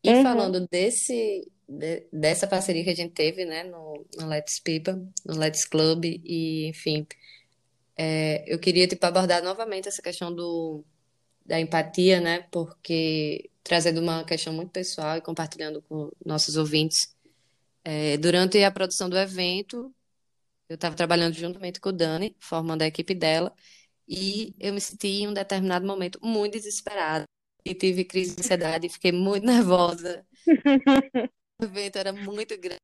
E 0.04 0.10
Uhum. 0.12 0.16
falando 0.16 0.66
desse, 0.70 1.50
de- 1.68 2.08
dessa 2.12 2.46
parceria 2.48 2.84
que 2.84 2.90
a 2.90 2.96
gente 2.96 3.14
teve, 3.14 3.44
né, 3.44 3.64
no, 3.64 4.06
no 4.18 4.28
Let's 4.28 4.60
Pipa, 4.60 4.94
no 5.26 5.36
Let's 5.38 5.66
Club, 5.66 6.04
e 6.06 6.68
enfim, 6.68 7.06
é, 8.02 8.44
eu 8.46 8.58
queria 8.58 8.88
tipo, 8.88 9.04
abordar 9.04 9.42
novamente 9.42 9.86
essa 9.86 10.00
questão 10.00 10.34
do, 10.34 10.82
da 11.44 11.60
empatia, 11.60 12.18
né, 12.18 12.40
porque 12.50 13.50
trazendo 13.62 14.00
uma 14.00 14.24
questão 14.24 14.54
muito 14.54 14.70
pessoal 14.72 15.18
e 15.18 15.20
compartilhando 15.20 15.82
com 15.82 16.10
nossos 16.24 16.56
ouvintes. 16.56 17.14
É, 17.84 18.16
durante 18.16 18.62
a 18.64 18.70
produção 18.70 19.10
do 19.10 19.18
evento, 19.18 19.94
eu 20.66 20.76
estava 20.76 20.96
trabalhando 20.96 21.34
juntamente 21.34 21.78
com 21.78 21.90
o 21.90 21.92
Dani, 21.92 22.34
formando 22.40 22.82
a 22.82 22.86
equipe 22.86 23.14
dela, 23.14 23.54
e 24.08 24.54
eu 24.58 24.72
me 24.72 24.80
senti 24.80 25.08
em 25.22 25.28
um 25.28 25.34
determinado 25.34 25.86
momento 25.86 26.18
muito 26.22 26.54
desesperada. 26.54 27.26
E 27.66 27.74
tive 27.74 28.04
crise 28.06 28.34
de 28.34 28.40
ansiedade, 28.40 28.88
fiquei 28.88 29.12
muito 29.12 29.44
nervosa. 29.46 30.26
O 31.60 31.64
evento 31.64 31.96
era 31.96 32.10
muito 32.10 32.58
grande, 32.58 32.80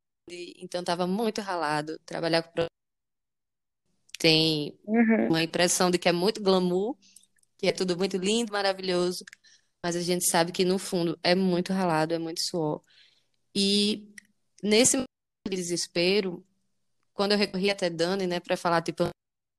então 0.58 0.80
estava 0.80 1.06
muito 1.06 1.40
ralado. 1.40 1.98
Trabalhar 2.04 2.42
com 2.42 2.66
tem 4.18 4.78
Uhum. 4.84 5.28
uma 5.28 5.42
impressão 5.42 5.90
de 5.90 5.98
que 5.98 6.08
é 6.08 6.12
muito 6.12 6.42
glamour, 6.42 6.96
que 7.58 7.66
é 7.66 7.72
tudo 7.72 7.96
muito 7.96 8.16
lindo, 8.16 8.52
maravilhoso, 8.52 9.24
mas 9.82 9.96
a 9.96 10.00
gente 10.00 10.28
sabe 10.28 10.52
que 10.52 10.64
no 10.64 10.78
fundo 10.78 11.18
é 11.22 11.34
muito 11.34 11.72
ralado, 11.72 12.14
é 12.14 12.18
muito 12.18 12.40
suor. 12.40 12.82
E 13.54 14.12
nesse 14.62 15.02
desespero, 15.48 16.44
quando 17.14 17.32
eu 17.32 17.38
recorri 17.38 17.70
até 17.70 17.88
Dani, 17.88 18.26
né, 18.26 18.40
para 18.40 18.56
falar, 18.56 18.82
tipo, 18.82 19.04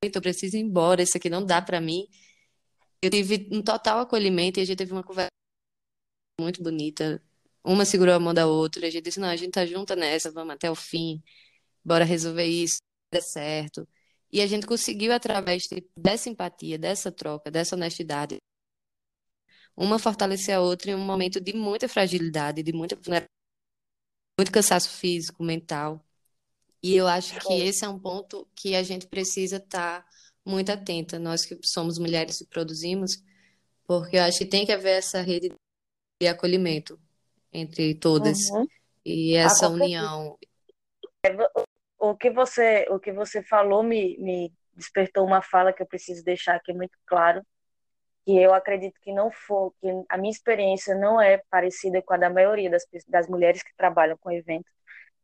eu 0.03 0.21
preciso 0.21 0.57
ir 0.57 0.61
embora, 0.61 1.01
isso 1.01 1.17
aqui 1.17 1.29
não 1.29 1.45
dá 1.45 1.61
para 1.61 1.81
mim, 1.81 2.07
eu 3.01 3.09
tive 3.09 3.49
um 3.51 3.61
total 3.61 3.99
acolhimento 3.99 4.59
e 4.59 4.63
a 4.63 4.65
gente 4.65 4.77
teve 4.77 4.91
uma 4.91 5.03
conversa 5.03 5.29
muito 6.39 6.61
bonita. 6.61 7.21
Uma 7.63 7.83
segurou 7.85 8.13
a 8.13 8.19
mão 8.19 8.33
da 8.33 8.47
outra, 8.47 8.85
e 8.85 8.87
a 8.87 8.91
gente 8.91 9.03
disse, 9.05 9.19
não, 9.19 9.27
a 9.27 9.35
gente 9.35 9.51
tá 9.51 9.65
junta 9.65 9.95
nessa, 9.95 10.31
vamos 10.31 10.53
até 10.53 10.69
o 10.71 10.75
fim, 10.75 11.21
bora 11.83 12.05
resolver 12.05 12.45
isso, 12.45 12.77
dá 13.11 13.21
certo. 13.21 13.87
E 14.31 14.41
a 14.41 14.47
gente 14.47 14.67
conseguiu, 14.67 15.13
através 15.13 15.63
tipo, 15.63 15.89
dessa 15.97 16.29
empatia, 16.29 16.77
dessa 16.77 17.11
troca, 17.11 17.49
dessa 17.49 17.75
honestidade, 17.75 18.37
uma 19.75 19.99
fortalecer 19.99 20.55
a 20.55 20.61
outra 20.61 20.91
em 20.91 20.95
um 20.95 21.05
momento 21.05 21.39
de 21.39 21.53
muita 21.53 21.87
fragilidade, 21.87 22.63
de 22.63 22.73
muita, 22.73 22.95
vulnerabilidade, 22.95 23.31
muito 24.39 24.51
cansaço 24.51 24.89
físico, 24.89 25.43
mental. 25.43 26.03
E 26.81 26.95
eu 26.95 27.07
acho 27.07 27.39
que 27.39 27.43
Foi. 27.43 27.61
esse 27.61 27.85
é 27.85 27.89
um 27.89 27.99
ponto 27.99 28.47
que 28.55 28.75
a 28.75 28.83
gente 28.83 29.07
precisa 29.07 29.57
estar 29.57 30.05
muito 30.45 30.71
atenta, 30.71 31.19
nós 31.19 31.45
que 31.45 31.57
somos 31.63 31.97
mulheres 31.97 32.41
e 32.41 32.47
produzimos, 32.47 33.21
porque 33.85 34.17
eu 34.17 34.23
acho 34.23 34.39
que 34.39 34.45
tem 34.45 34.65
que 34.65 34.71
haver 34.71 34.97
essa 34.97 35.21
rede 35.21 35.51
de 36.21 36.27
acolhimento 36.27 36.99
entre 37.51 37.95
todas 37.95 38.49
Uhum. 38.49 38.67
e 39.05 39.35
Ah, 39.35 39.45
essa 39.45 39.67
certeza. 39.69 39.85
união. 39.85 40.37
O 41.99 42.15
que 42.15 42.29
você, 42.29 42.85
o 42.89 42.99
que 42.99 43.11
você 43.11 43.41
falou 43.43 43.83
me, 43.83 44.17
me 44.19 44.53
despertou 44.73 45.25
uma 45.25 45.41
fala 45.41 45.73
que 45.73 45.81
eu 45.81 45.87
preciso 45.87 46.23
deixar 46.23 46.55
aqui 46.55 46.73
muito 46.73 46.97
claro, 47.05 47.41
que 48.25 48.37
eu 48.37 48.53
acredito 48.53 48.99
que 49.01 49.13
não 49.13 49.31
for, 49.31 49.73
que 49.81 49.87
a 50.09 50.17
minha 50.17 50.31
experiência 50.31 50.95
não 50.95 51.19
é 51.19 51.41
parecida 51.49 52.01
com 52.01 52.13
a 52.13 52.17
da 52.17 52.29
maioria 52.29 52.69
das, 52.69 52.85
das 53.07 53.27
mulheres 53.27 53.63
que 53.63 53.75
trabalham 53.75 54.17
com 54.17 54.31
eventos, 54.31 54.71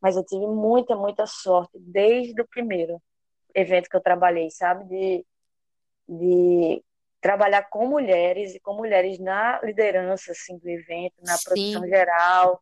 mas 0.02 0.16
eu 0.16 0.26
tive 0.26 0.46
muita, 0.48 0.96
muita 0.96 1.26
sorte 1.28 1.78
desde 1.80 2.42
o 2.42 2.48
primeiro 2.48 3.02
evento 3.54 3.90
que 3.90 3.96
eu 3.96 4.02
trabalhei, 4.02 4.50
sabe? 4.50 4.86
De, 4.86 5.26
de 6.08 6.84
trabalhar 7.22 7.64
com 7.70 7.88
mulheres 7.88 8.56
e 8.56 8.60
com 8.60 8.76
mulheres 8.76 9.20
na 9.20 9.62
liderança, 9.62 10.32
assim, 10.32 10.58
do 10.58 10.70
evento, 10.70 11.16
na 11.24 11.38
produção 11.38 11.82
Sim, 11.82 11.90
geral. 11.90 12.62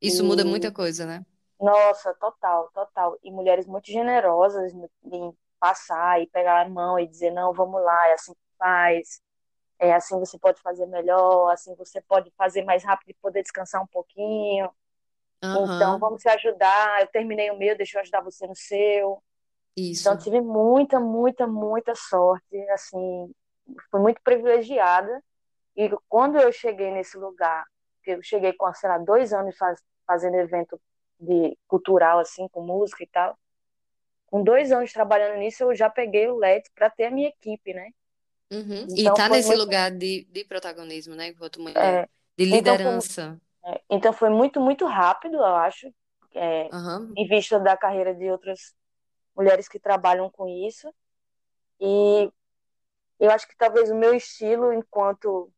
isso 0.00 0.22
muda 0.24 0.44
muita 0.44 0.68
E, 0.68 0.72
coisa, 0.72 1.06
né? 1.06 1.24
Nossa, 1.62 2.14
total, 2.14 2.70
total. 2.72 3.18
E 3.22 3.30
mulheres 3.30 3.66
muito 3.66 3.86
generosas 3.90 4.72
em 5.04 5.32
passar 5.60 6.20
e 6.20 6.26
pegar 6.26 6.62
a 6.62 6.68
mão 6.68 6.98
e 6.98 7.06
dizer, 7.06 7.30
não, 7.30 7.52
vamos 7.52 7.80
lá, 7.82 8.08
é 8.08 8.14
assim 8.14 8.32
que 8.34 8.40
faz, 8.58 9.22
é 9.78 9.92
assim 9.94 10.18
você 10.18 10.38
pode 10.38 10.60
fazer 10.62 10.86
melhor, 10.86 11.50
assim 11.52 11.74
você 11.76 12.00
pode 12.02 12.30
fazer 12.36 12.64
mais 12.64 12.84
rápido 12.84 13.10
e 13.10 13.14
poder 13.14 13.42
descansar 13.42 13.82
um 13.82 13.86
pouquinho. 13.86 14.70
Então, 15.54 15.98
Aham, 15.98 15.98
vamos 15.98 16.22
se 16.22 16.28
ajudar. 16.28 17.02
Eu 17.02 17.08
terminei 17.08 17.50
o 17.50 17.58
meu, 17.58 17.76
deixa 17.76 17.98
eu 17.98 18.02
ajudar 18.02 18.22
você 18.22 18.46
no 18.46 18.56
seu. 18.56 19.22
Então, 20.00 20.16
isso. 20.16 20.18
tive 20.18 20.40
muita, 20.40 21.00
muita, 21.00 21.46
muita 21.46 21.94
sorte, 21.94 22.56
assim, 22.70 23.32
fui 23.90 24.00
muito 24.00 24.20
privilegiada. 24.22 25.22
E 25.76 25.90
quando 26.08 26.38
eu 26.38 26.52
cheguei 26.52 26.90
nesse 26.90 27.16
lugar, 27.18 27.64
que 28.02 28.12
eu 28.12 28.22
cheguei 28.22 28.52
com, 28.54 28.72
sei 28.74 28.88
lá, 28.88 28.98
dois 28.98 29.32
anos 29.32 29.56
faz, 29.56 29.80
fazendo 30.06 30.36
evento 30.36 30.80
de 31.22 31.58
cultural, 31.68 32.20
assim, 32.20 32.48
com 32.48 32.62
música 32.62 33.04
e 33.04 33.08
tal, 33.08 33.38
com 34.26 34.42
dois 34.44 34.72
anos 34.72 34.92
trabalhando 34.92 35.38
nisso, 35.38 35.64
eu 35.64 35.74
já 35.74 35.90
peguei 35.90 36.28
o 36.28 36.38
LED 36.44 36.70
para 36.74 36.90
ter 36.90 37.06
a 37.06 37.10
minha 37.10 37.28
equipe, 37.28 37.74
né? 37.74 37.90
Uhum. 38.52 38.86
E 38.96 39.10
Então 39.10 39.14
tá 39.14 39.28
foi 39.28 39.38
nesse 39.38 39.54
muito, 39.54 39.54
lugar 39.54 39.90
de, 39.90 40.24
de 40.24 40.44
protagonismo, 40.44 41.14
né, 41.14 41.28
enquanto 41.28 41.60
mulher, 41.60 42.02
é, 42.02 42.08
de 42.36 42.44
então 42.50 42.78
foi, 42.78 42.92
liderança. 42.92 43.40
é, 43.64 43.82
então 43.90 44.12
foi 44.12 44.30
muito, 44.30 44.60
muito 44.60 44.86
rápido, 44.86 45.36
eu 45.36 45.44
acho, 45.44 45.88
é, 46.34 46.70
Aham, 46.72 47.16
em 47.16 47.26
vista 47.28 47.58
da 47.60 47.76
carreira 47.76 48.14
de 48.14 48.30
outras 48.30 48.74
mulheres 49.36 49.68
que 49.68 49.78
trabalham 49.80 50.30
com 50.30 50.48
isso. 50.48 50.92
E 51.80 52.30
eu 53.20 53.30
acho 53.30 53.48
que 53.48 53.56
talvez 53.56 53.90
o 53.90 53.96
meu 53.96 54.14
estilo, 54.14 54.72
enquanto 54.72 55.52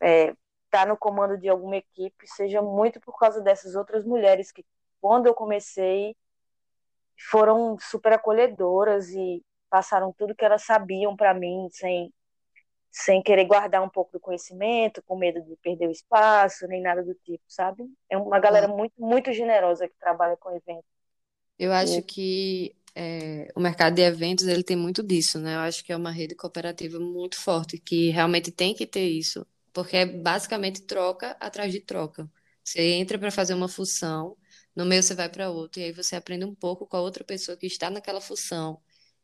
é, 0.00 0.34
tá 0.70 0.86
no 0.86 0.96
comando 0.96 1.38
de 1.38 1.48
alguma 1.48 1.76
equipe, 1.76 2.26
seja 2.28 2.62
muito 2.62 3.00
por 3.00 3.18
causa 3.18 3.40
dessas 3.42 3.74
outras 3.76 4.04
mulheres 4.04 4.52
que, 4.52 4.64
quando 5.00 5.26
eu 5.26 5.34
comecei, 5.34 6.16
foram 7.30 7.76
super 7.78 8.12
acolhedoras 8.14 9.08
e 9.10 9.42
passaram 9.68 10.12
tudo 10.12 10.34
que 10.34 10.44
elas 10.44 10.64
sabiam 10.64 11.16
para 11.16 11.34
mim, 11.34 11.68
sem, 11.70 12.12
sem 12.90 13.22
querer 13.22 13.46
guardar 13.46 13.82
um 13.82 13.88
pouco 13.90 14.12
do 14.12 14.20
conhecimento, 14.20 15.02
com 15.04 15.16
medo 15.18 15.42
de 15.42 15.56
perder 15.58 15.88
o 15.88 15.92
espaço, 15.92 16.66
nem 16.68 16.82
nada 16.82 17.04
do 17.04 17.14
tipo, 17.16 17.44
sabe? 17.48 17.84
É 18.10 18.18
uma 18.18 18.40
galera 18.40 18.68
claro. 18.68 18.68
muito, 18.68 18.94
muito 18.98 19.32
generosa 19.32 19.88
que 19.88 19.96
trabalha 19.98 20.36
com 20.38 20.50
evento. 20.56 20.84
Eu 21.58 21.72
acho 21.72 22.02
E, 22.02 22.04
que 22.04 22.74
é, 22.94 23.52
o 23.54 23.60
mercado 23.60 23.94
de 23.94 24.02
eventos 24.02 24.46
ele 24.46 24.62
tem 24.64 24.76
muito 24.76 25.02
disso, 25.02 25.38
né? 25.38 25.54
Eu 25.56 25.60
acho 25.60 25.84
que 25.84 25.92
é 25.92 25.96
uma 25.96 26.10
rede 26.10 26.34
cooperativa 26.34 26.98
muito 26.98 27.38
forte, 27.38 27.78
que 27.78 28.10
realmente 28.10 28.50
tem 28.50 28.74
que 28.74 28.86
ter 28.86 29.06
isso, 29.08 29.46
porque 29.72 29.96
é 29.96 30.06
basicamente 30.06 30.82
troca 30.82 31.32
atrás 31.40 31.72
de 31.72 31.80
troca. 31.80 32.30
Você 32.64 32.80
entra 32.94 33.18
para 33.18 33.30
fazer 33.30 33.54
uma 33.54 33.68
função, 33.68 34.36
no 34.74 34.84
meio 34.84 35.02
você 35.02 35.14
vai 35.14 35.28
para 35.28 35.50
outra, 35.50 35.82
e 35.82 35.84
aí 35.86 35.92
você 35.92 36.16
aprende 36.16 36.44
um 36.44 36.54
pouco 36.54 36.86
com 36.86 36.96
a 36.96 37.00
outra 37.00 37.24
pessoa 37.24 37.56
que 37.56 37.66
está 37.66 37.90
naquela 37.90 38.20
função. 38.20 38.80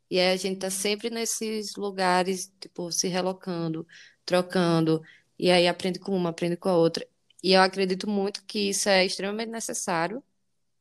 E 0.09 0.19
aí 0.19 0.33
a 0.33 0.37
gente 0.37 0.59
tá 0.59 0.69
sempre 0.69 1.09
nesses 1.09 1.75
lugares, 1.75 2.51
tipo, 2.59 2.91
se 2.91 3.07
relocando, 3.07 3.87
trocando, 4.25 5.01
e 5.39 5.51
aí 5.51 5.67
aprende 5.67 5.99
com 5.99 6.15
uma, 6.15 6.29
aprende 6.29 6.57
com 6.57 6.69
a 6.69 6.77
outra. 6.77 7.07
E 7.43 7.53
eu 7.53 7.61
acredito 7.61 8.09
muito 8.09 8.43
que 8.45 8.69
isso 8.69 8.89
é 8.89 9.05
extremamente 9.05 9.49
necessário 9.51 10.23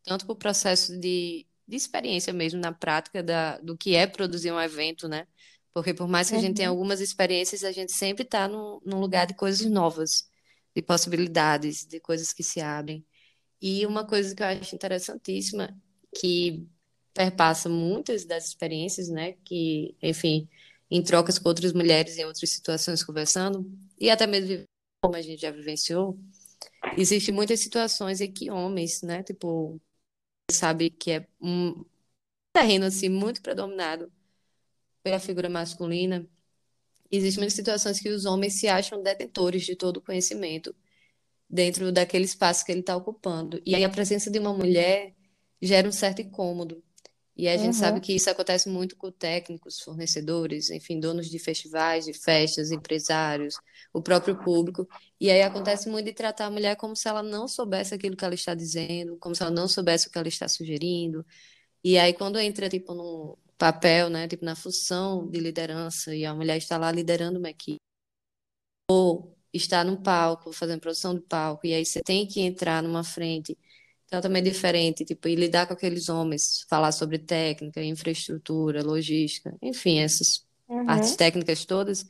tanto 0.04 0.24
para 0.26 0.32
o 0.32 0.36
processo 0.36 0.98
de, 0.98 1.46
de 1.66 1.76
experiência 1.76 2.32
mesmo 2.32 2.60
na 2.60 2.72
prática 2.72 3.22
da, 3.22 3.58
do 3.58 3.76
que 3.76 3.94
é 3.96 4.06
produzir 4.06 4.52
um 4.52 4.60
evento, 4.60 5.08
né? 5.08 5.26
Porque 5.76 5.92
por 5.92 6.08
mais 6.08 6.30
que 6.30 6.36
a 6.36 6.38
gente 6.38 6.56
tenha 6.56 6.70
uhum, 6.70 6.78
algumas 6.78 7.02
experiências, 7.02 7.62
a 7.62 7.70
gente 7.70 7.92
sempre 7.92 8.22
está 8.22 8.48
num, 8.48 8.80
num 8.82 8.98
lugar 8.98 9.26
de 9.26 9.34
coisas 9.34 9.70
novas, 9.70 10.26
de 10.74 10.80
possibilidades, 10.80 11.84
de 11.84 12.00
coisas 12.00 12.32
que 12.32 12.42
se 12.42 12.62
abrem. 12.62 13.04
E 13.60 13.84
uma 13.84 14.06
coisa 14.06 14.34
que 14.34 14.42
eu 14.42 14.46
acho 14.46 14.74
interessantíssima, 14.74 15.78
que 16.18 16.66
perpassa 17.12 17.68
muitas 17.68 18.24
das 18.24 18.46
experiências, 18.46 19.10
né? 19.10 19.34
Que, 19.44 19.94
enfim, 20.02 20.48
em 20.90 21.02
trocas 21.02 21.38
com 21.38 21.46
outras 21.50 21.74
mulheres 21.74 22.16
em 22.16 22.24
outras 22.24 22.48
situações 22.48 23.04
conversando, 23.04 23.70
e 24.00 24.08
até 24.08 24.26
mesmo 24.26 24.64
como 25.04 25.14
a 25.14 25.20
gente 25.20 25.42
já 25.42 25.50
vivenciou, 25.50 26.18
existem 26.96 27.34
muitas 27.34 27.60
situações 27.60 28.22
em 28.22 28.32
que 28.32 28.50
homens, 28.50 29.02
né? 29.02 29.22
Tipo, 29.22 29.78
sabe 30.50 30.88
que 30.88 31.10
é 31.10 31.28
um 31.38 31.84
terreno 32.54 32.86
assim 32.86 33.10
muito 33.10 33.42
predominado 33.42 34.10
pela 35.06 35.20
figura 35.20 35.48
masculina, 35.48 36.28
existem 37.12 37.40
muitas 37.40 37.54
situações 37.54 38.00
que 38.00 38.08
os 38.08 38.24
homens 38.24 38.54
se 38.54 38.66
acham 38.66 39.00
detentores 39.00 39.62
de 39.64 39.76
todo 39.76 39.98
o 39.98 40.00
conhecimento 40.00 40.74
dentro 41.48 41.92
daquele 41.92 42.24
espaço 42.24 42.64
que 42.64 42.72
ele 42.72 42.80
está 42.80 42.96
ocupando. 42.96 43.62
E 43.64 43.76
aí 43.76 43.84
a 43.84 43.88
presença 43.88 44.28
de 44.32 44.40
uma 44.40 44.52
mulher 44.52 45.14
gera 45.62 45.86
um 45.86 45.92
certo 45.92 46.22
incômodo. 46.22 46.82
E 47.36 47.46
a 47.46 47.56
gente 47.56 47.66
uhum. 47.66 47.72
sabe 47.74 48.00
que 48.00 48.16
isso 48.16 48.28
acontece 48.28 48.68
muito 48.68 48.96
com 48.96 49.12
técnicos, 49.12 49.78
fornecedores, 49.78 50.70
enfim, 50.70 50.98
donos 50.98 51.30
de 51.30 51.38
festivais, 51.38 52.06
de 52.06 52.12
festas, 52.12 52.72
empresários, 52.72 53.54
o 53.92 54.02
próprio 54.02 54.36
público. 54.36 54.88
E 55.20 55.30
aí 55.30 55.42
acontece 55.42 55.88
muito 55.88 56.06
de 56.06 56.14
tratar 56.14 56.46
a 56.46 56.50
mulher 56.50 56.74
como 56.74 56.96
se 56.96 57.06
ela 57.06 57.22
não 57.22 57.46
soubesse 57.46 57.94
aquilo 57.94 58.16
que 58.16 58.24
ela 58.24 58.34
está 58.34 58.56
dizendo, 58.56 59.16
como 59.18 59.36
se 59.36 59.42
ela 59.42 59.52
não 59.52 59.68
soubesse 59.68 60.08
o 60.08 60.10
que 60.10 60.18
ela 60.18 60.26
está 60.26 60.48
sugerindo. 60.48 61.24
E 61.84 61.98
aí 61.98 62.12
quando 62.12 62.38
entra 62.38 62.68
tipo 62.68 62.94
num 62.94 63.36
papel, 63.58 64.10
né, 64.10 64.28
tipo 64.28 64.44
na 64.44 64.56
função 64.56 65.28
de 65.28 65.40
liderança 65.40 66.14
e 66.14 66.24
a 66.24 66.34
mulher 66.34 66.56
está 66.58 66.76
lá 66.76 66.90
liderando 66.92 67.38
uma 67.38 67.50
equipe 67.50 67.80
ou 68.90 69.36
está 69.52 69.82
no 69.82 70.00
palco, 70.02 70.52
fazendo 70.52 70.80
produção 70.80 71.14
de 71.14 71.20
palco, 71.22 71.66
e 71.66 71.74
aí 71.74 71.84
você 71.84 72.02
tem 72.02 72.26
que 72.26 72.40
entrar 72.40 72.82
numa 72.82 73.02
frente 73.02 73.56
então, 74.06 74.20
também 74.20 74.40
é 74.40 74.44
diferente, 74.44 75.04
tipo, 75.04 75.26
e 75.26 75.34
lidar 75.34 75.66
com 75.66 75.72
aqueles 75.72 76.08
homens, 76.08 76.64
falar 76.68 76.92
sobre 76.92 77.18
técnica, 77.18 77.82
infraestrutura, 77.82 78.82
logística, 78.82 79.56
enfim, 79.60 79.98
essas 79.98 80.46
uhum. 80.68 80.86
partes 80.86 81.16
técnicas 81.16 81.64
todas. 81.64 82.06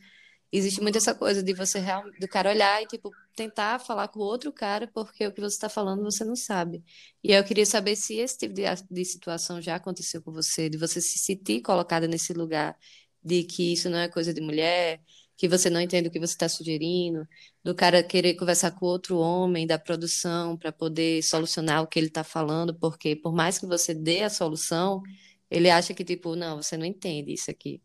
Existe 0.52 0.80
muito 0.80 0.96
essa 0.96 1.14
coisa 1.14 1.42
de 1.42 1.52
você 1.52 1.80
do 2.20 2.28
cara 2.28 2.50
olhar 2.50 2.82
e, 2.82 2.86
tipo, 2.86 3.10
tentar 3.34 3.78
falar 3.80 4.08
com 4.08 4.20
outro 4.20 4.52
cara 4.52 4.88
porque 4.94 5.26
o 5.26 5.32
que 5.32 5.40
você 5.40 5.54
está 5.56 5.68
falando 5.68 6.02
você 6.02 6.24
não 6.24 6.36
sabe. 6.36 6.84
E 7.22 7.32
eu 7.32 7.44
queria 7.44 7.66
saber 7.66 7.96
se 7.96 8.14
esse 8.16 8.38
tipo 8.38 8.54
de, 8.54 8.62
de 8.90 9.04
situação 9.04 9.60
já 9.60 9.74
aconteceu 9.76 10.22
com 10.22 10.32
você, 10.32 10.70
de 10.70 10.78
você 10.78 11.00
se 11.00 11.18
sentir 11.18 11.60
colocada 11.62 12.06
nesse 12.08 12.32
lugar 12.32 12.76
de 13.22 13.42
que 13.44 13.72
isso 13.72 13.90
não 13.90 13.98
é 13.98 14.08
coisa 14.08 14.32
de 14.32 14.40
mulher, 14.40 15.00
que 15.36 15.48
você 15.48 15.68
não 15.68 15.80
entende 15.80 16.08
o 16.08 16.10
que 16.10 16.18
você 16.18 16.32
está 16.32 16.48
sugerindo, 16.48 17.26
do 17.62 17.74
cara 17.74 18.02
querer 18.02 18.34
conversar 18.34 18.70
com 18.72 18.86
outro 18.86 19.18
homem 19.18 19.66
da 19.66 19.78
produção 19.78 20.56
para 20.56 20.72
poder 20.72 21.22
solucionar 21.22 21.82
o 21.82 21.86
que 21.86 21.98
ele 21.98 22.06
está 22.06 22.24
falando, 22.24 22.74
porque 22.74 23.16
por 23.16 23.34
mais 23.34 23.58
que 23.58 23.66
você 23.66 23.92
dê 23.94 24.22
a 24.22 24.30
solução, 24.30 25.02
ele 25.50 25.68
acha 25.70 25.92
que, 25.94 26.04
tipo, 26.04 26.34
não, 26.36 26.62
você 26.62 26.76
não 26.76 26.86
entende 26.86 27.32
isso 27.32 27.50
aqui. 27.50 27.82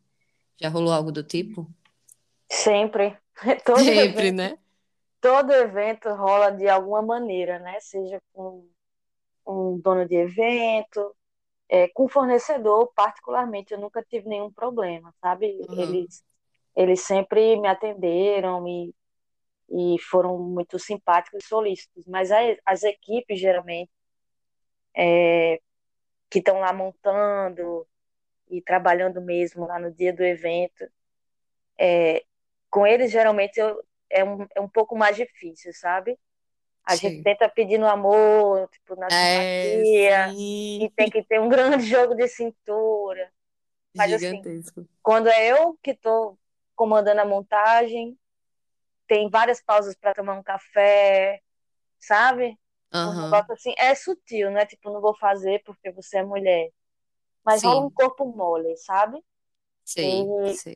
Já 0.61 0.69
rolou 0.69 0.93
algo 0.93 1.11
do 1.11 1.23
tipo? 1.23 1.69
Sempre. 2.51 3.17
Todo 3.65 3.79
Sempre, 3.79 4.27
evento, 4.27 4.35
né? 4.35 4.57
Todo 5.21 5.53
evento 5.53 6.13
rola 6.13 6.51
de 6.51 6.67
alguma 6.67 7.01
maneira, 7.01 7.59
né? 7.59 7.79
Seja 7.79 8.21
com 8.33 8.67
um 9.47 9.79
dono 9.79 10.05
de 10.07 10.15
evento, 10.15 11.15
é, 11.69 11.87
com 11.87 12.07
fornecedor, 12.09 12.91
particularmente, 12.93 13.73
eu 13.73 13.79
nunca 13.79 14.03
tive 14.03 14.27
nenhum 14.27 14.51
problema, 14.51 15.13
sabe? 15.21 15.61
Uhum. 15.69 15.81
Eles 15.81 16.23
eles 16.75 17.01
sempre 17.01 17.59
me 17.59 17.67
atenderam 17.67 18.65
e, 18.67 18.95
e 19.69 19.99
foram 19.99 20.37
muito 20.37 20.79
simpáticos 20.79 21.43
e 21.43 21.47
solícitos. 21.47 22.05
Mas 22.07 22.31
as, 22.31 22.57
as 22.65 22.83
equipes, 22.83 23.39
geralmente, 23.39 23.91
é, 24.95 25.59
que 26.29 26.39
estão 26.39 26.59
lá 26.59 26.71
montando 26.73 27.85
e 28.49 28.61
trabalhando 28.61 29.21
mesmo 29.21 29.67
lá 29.67 29.79
no 29.79 29.91
dia 29.91 30.13
do 30.13 30.23
evento, 30.23 30.89
é, 31.77 32.23
com 32.71 32.87
eles, 32.87 33.11
geralmente, 33.11 33.59
eu, 33.59 33.83
é, 34.09 34.23
um, 34.23 34.47
é 34.55 34.61
um 34.61 34.69
pouco 34.69 34.95
mais 34.97 35.15
difícil, 35.15 35.73
sabe? 35.73 36.17
A 36.83 36.95
Sim. 36.95 37.09
gente 37.09 37.23
tenta 37.23 37.47
pedir 37.47 37.77
no 37.77 37.87
amor, 37.87 38.67
tipo, 38.69 38.95
na 38.95 39.07
é, 39.11 39.83
simpatia, 39.83 40.33
e 40.33 40.91
tem 40.95 41.09
que 41.09 41.23
ter 41.23 41.39
um 41.39 41.49
grande 41.49 41.85
jogo 41.85 42.15
de 42.15 42.27
cintura. 42.27 43.31
Mas, 43.95 44.13
assim, 44.13 44.37
Gigantesco. 44.37 44.79
Assim, 44.79 44.89
quando 45.03 45.27
é 45.27 45.51
eu 45.51 45.77
que 45.83 45.91
estou 45.91 46.39
comandando 46.75 47.21
a 47.21 47.25
montagem, 47.25 48.17
tem 49.07 49.29
várias 49.29 49.61
pausas 49.61 49.95
para 49.95 50.13
tomar 50.13 50.33
um 50.33 50.43
café, 50.43 51.41
sabe? 51.99 52.57
Uhum. 52.93 53.29
Um 53.29 53.53
assim, 53.53 53.73
é 53.77 53.93
sutil, 53.93 54.49
né? 54.51 54.65
Tipo, 54.65 54.89
não 54.89 55.01
vou 55.01 55.15
fazer 55.17 55.61
porque 55.65 55.91
você 55.91 56.19
é 56.19 56.23
mulher. 56.23 56.69
Mas 57.43 57.61
Sim. 57.61 57.67
rola 57.67 57.85
um 57.85 57.89
corpo 57.91 58.25
mole, 58.25 58.75
sabe? 58.77 59.23
Sim, 59.83 60.27
e, 60.45 60.53
sim. 60.53 60.73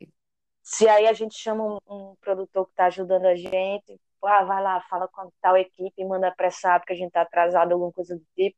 Se 0.67 0.89
aí 0.89 1.05
a 1.05 1.13
gente 1.13 1.38
chama 1.38 1.63
um, 1.63 1.77
um 1.88 2.15
produtor 2.15 2.65
que 2.65 2.72
está 2.72 2.88
ajudando 2.88 3.27
a 3.27 3.36
gente, 3.36 4.01
ah, 4.24 4.43
vai 4.43 4.63
lá, 4.63 4.81
fala 4.89 5.07
com 5.07 5.31
tal 5.39 5.55
equipe, 5.55 6.03
manda 6.03 6.27
apressar 6.27 6.79
porque 6.79 6.93
a 6.93 6.95
gente 6.95 7.10
está 7.10 7.22
atrasado, 7.22 7.72
alguma 7.72 7.91
coisa 7.91 8.15
do 8.15 8.25
tipo. 8.36 8.57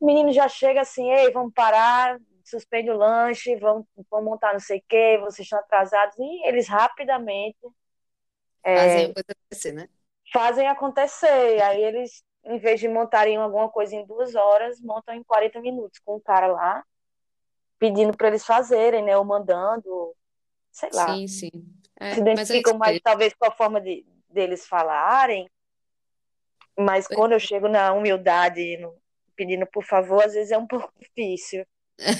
O 0.00 0.06
menino 0.06 0.32
já 0.32 0.48
chega 0.48 0.80
assim, 0.80 1.12
ei, 1.12 1.30
vamos 1.30 1.52
parar, 1.52 2.18
suspende 2.42 2.90
o 2.90 2.96
lanche, 2.96 3.54
vão, 3.56 3.86
vão 4.10 4.24
montar 4.24 4.54
não 4.54 4.60
sei 4.60 4.78
o 4.78 4.84
quê, 4.88 5.18
vocês 5.20 5.44
estão 5.44 5.58
atrasados, 5.58 6.18
e 6.18 6.48
eles 6.48 6.66
rapidamente 6.66 7.58
é, 8.64 8.76
fazem 8.76 9.10
acontecer, 9.10 9.72
né? 9.72 9.88
Fazem 10.32 10.68
acontecer. 10.68 11.62
Aí 11.62 11.84
eles, 11.84 12.24
em 12.46 12.58
vez 12.58 12.80
de 12.80 12.88
montarem 12.88 13.36
alguma 13.36 13.68
coisa 13.68 13.94
em 13.94 14.06
duas 14.06 14.34
horas, 14.34 14.80
montam 14.80 15.14
em 15.14 15.22
40 15.22 15.60
minutos 15.60 15.98
com 15.98 16.16
o 16.16 16.20
cara 16.20 16.46
lá, 16.46 16.82
pedindo 17.78 18.16
para 18.16 18.28
eles 18.28 18.46
fazerem, 18.46 19.02
né? 19.02 19.18
Ou 19.18 19.24
mandando, 19.24 20.16
sei 20.72 20.88
lá. 20.92 21.14
Sim, 21.14 21.28
sim. 21.28 21.50
É, 22.00 22.14
se 22.14 22.20
identificam 22.20 22.76
mais, 22.76 23.00
talvez, 23.00 23.34
com 23.34 23.46
a 23.46 23.52
forma 23.52 23.80
de, 23.80 24.04
deles 24.28 24.66
falarem. 24.66 25.48
Mas 26.76 27.06
pois 27.06 27.16
quando 27.16 27.32
eu 27.32 27.38
chego 27.38 27.68
na 27.68 27.92
humildade, 27.92 28.78
no, 28.78 28.96
pedindo 29.36 29.66
por 29.66 29.84
favor, 29.84 30.24
às 30.24 30.32
vezes 30.32 30.50
é 30.50 30.58
um 30.58 30.66
pouco 30.66 30.92
difícil. 30.98 31.64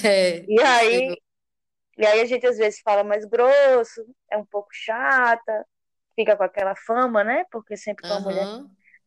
É, 0.05 0.45
e 0.47 0.61
aí, 0.61 1.17
e 1.99 2.07
aí 2.07 2.21
a 2.21 2.25
gente 2.27 2.47
às 2.47 2.59
vezes 2.59 2.81
fala 2.81 3.03
mais 3.03 3.25
grosso, 3.25 4.07
é 4.31 4.37
um 4.37 4.45
pouco 4.45 4.69
chata, 4.71 5.67
fica 6.15 6.37
com 6.37 6.45
aquela 6.45 6.77
fama, 6.77 7.25
né? 7.25 7.45
Porque 7.51 7.77
sempre 7.77 8.07
que 8.07 8.13
a 8.13 8.21
mulher 8.21 8.47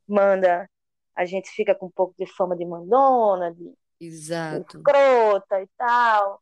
manda, 0.08 0.70
a 1.16 1.24
gente 1.24 1.50
fica 1.52 1.74
com 1.76 1.86
um 1.86 1.92
pouco 1.92 2.16
de 2.18 2.26
fama 2.26 2.58
de 2.58 2.66
mandona, 2.66 3.54
de, 3.54 3.74
Exato. 4.02 4.60
de 4.60 4.78
escrota 4.78 5.62
e 5.62 5.68
tal. 5.78 6.42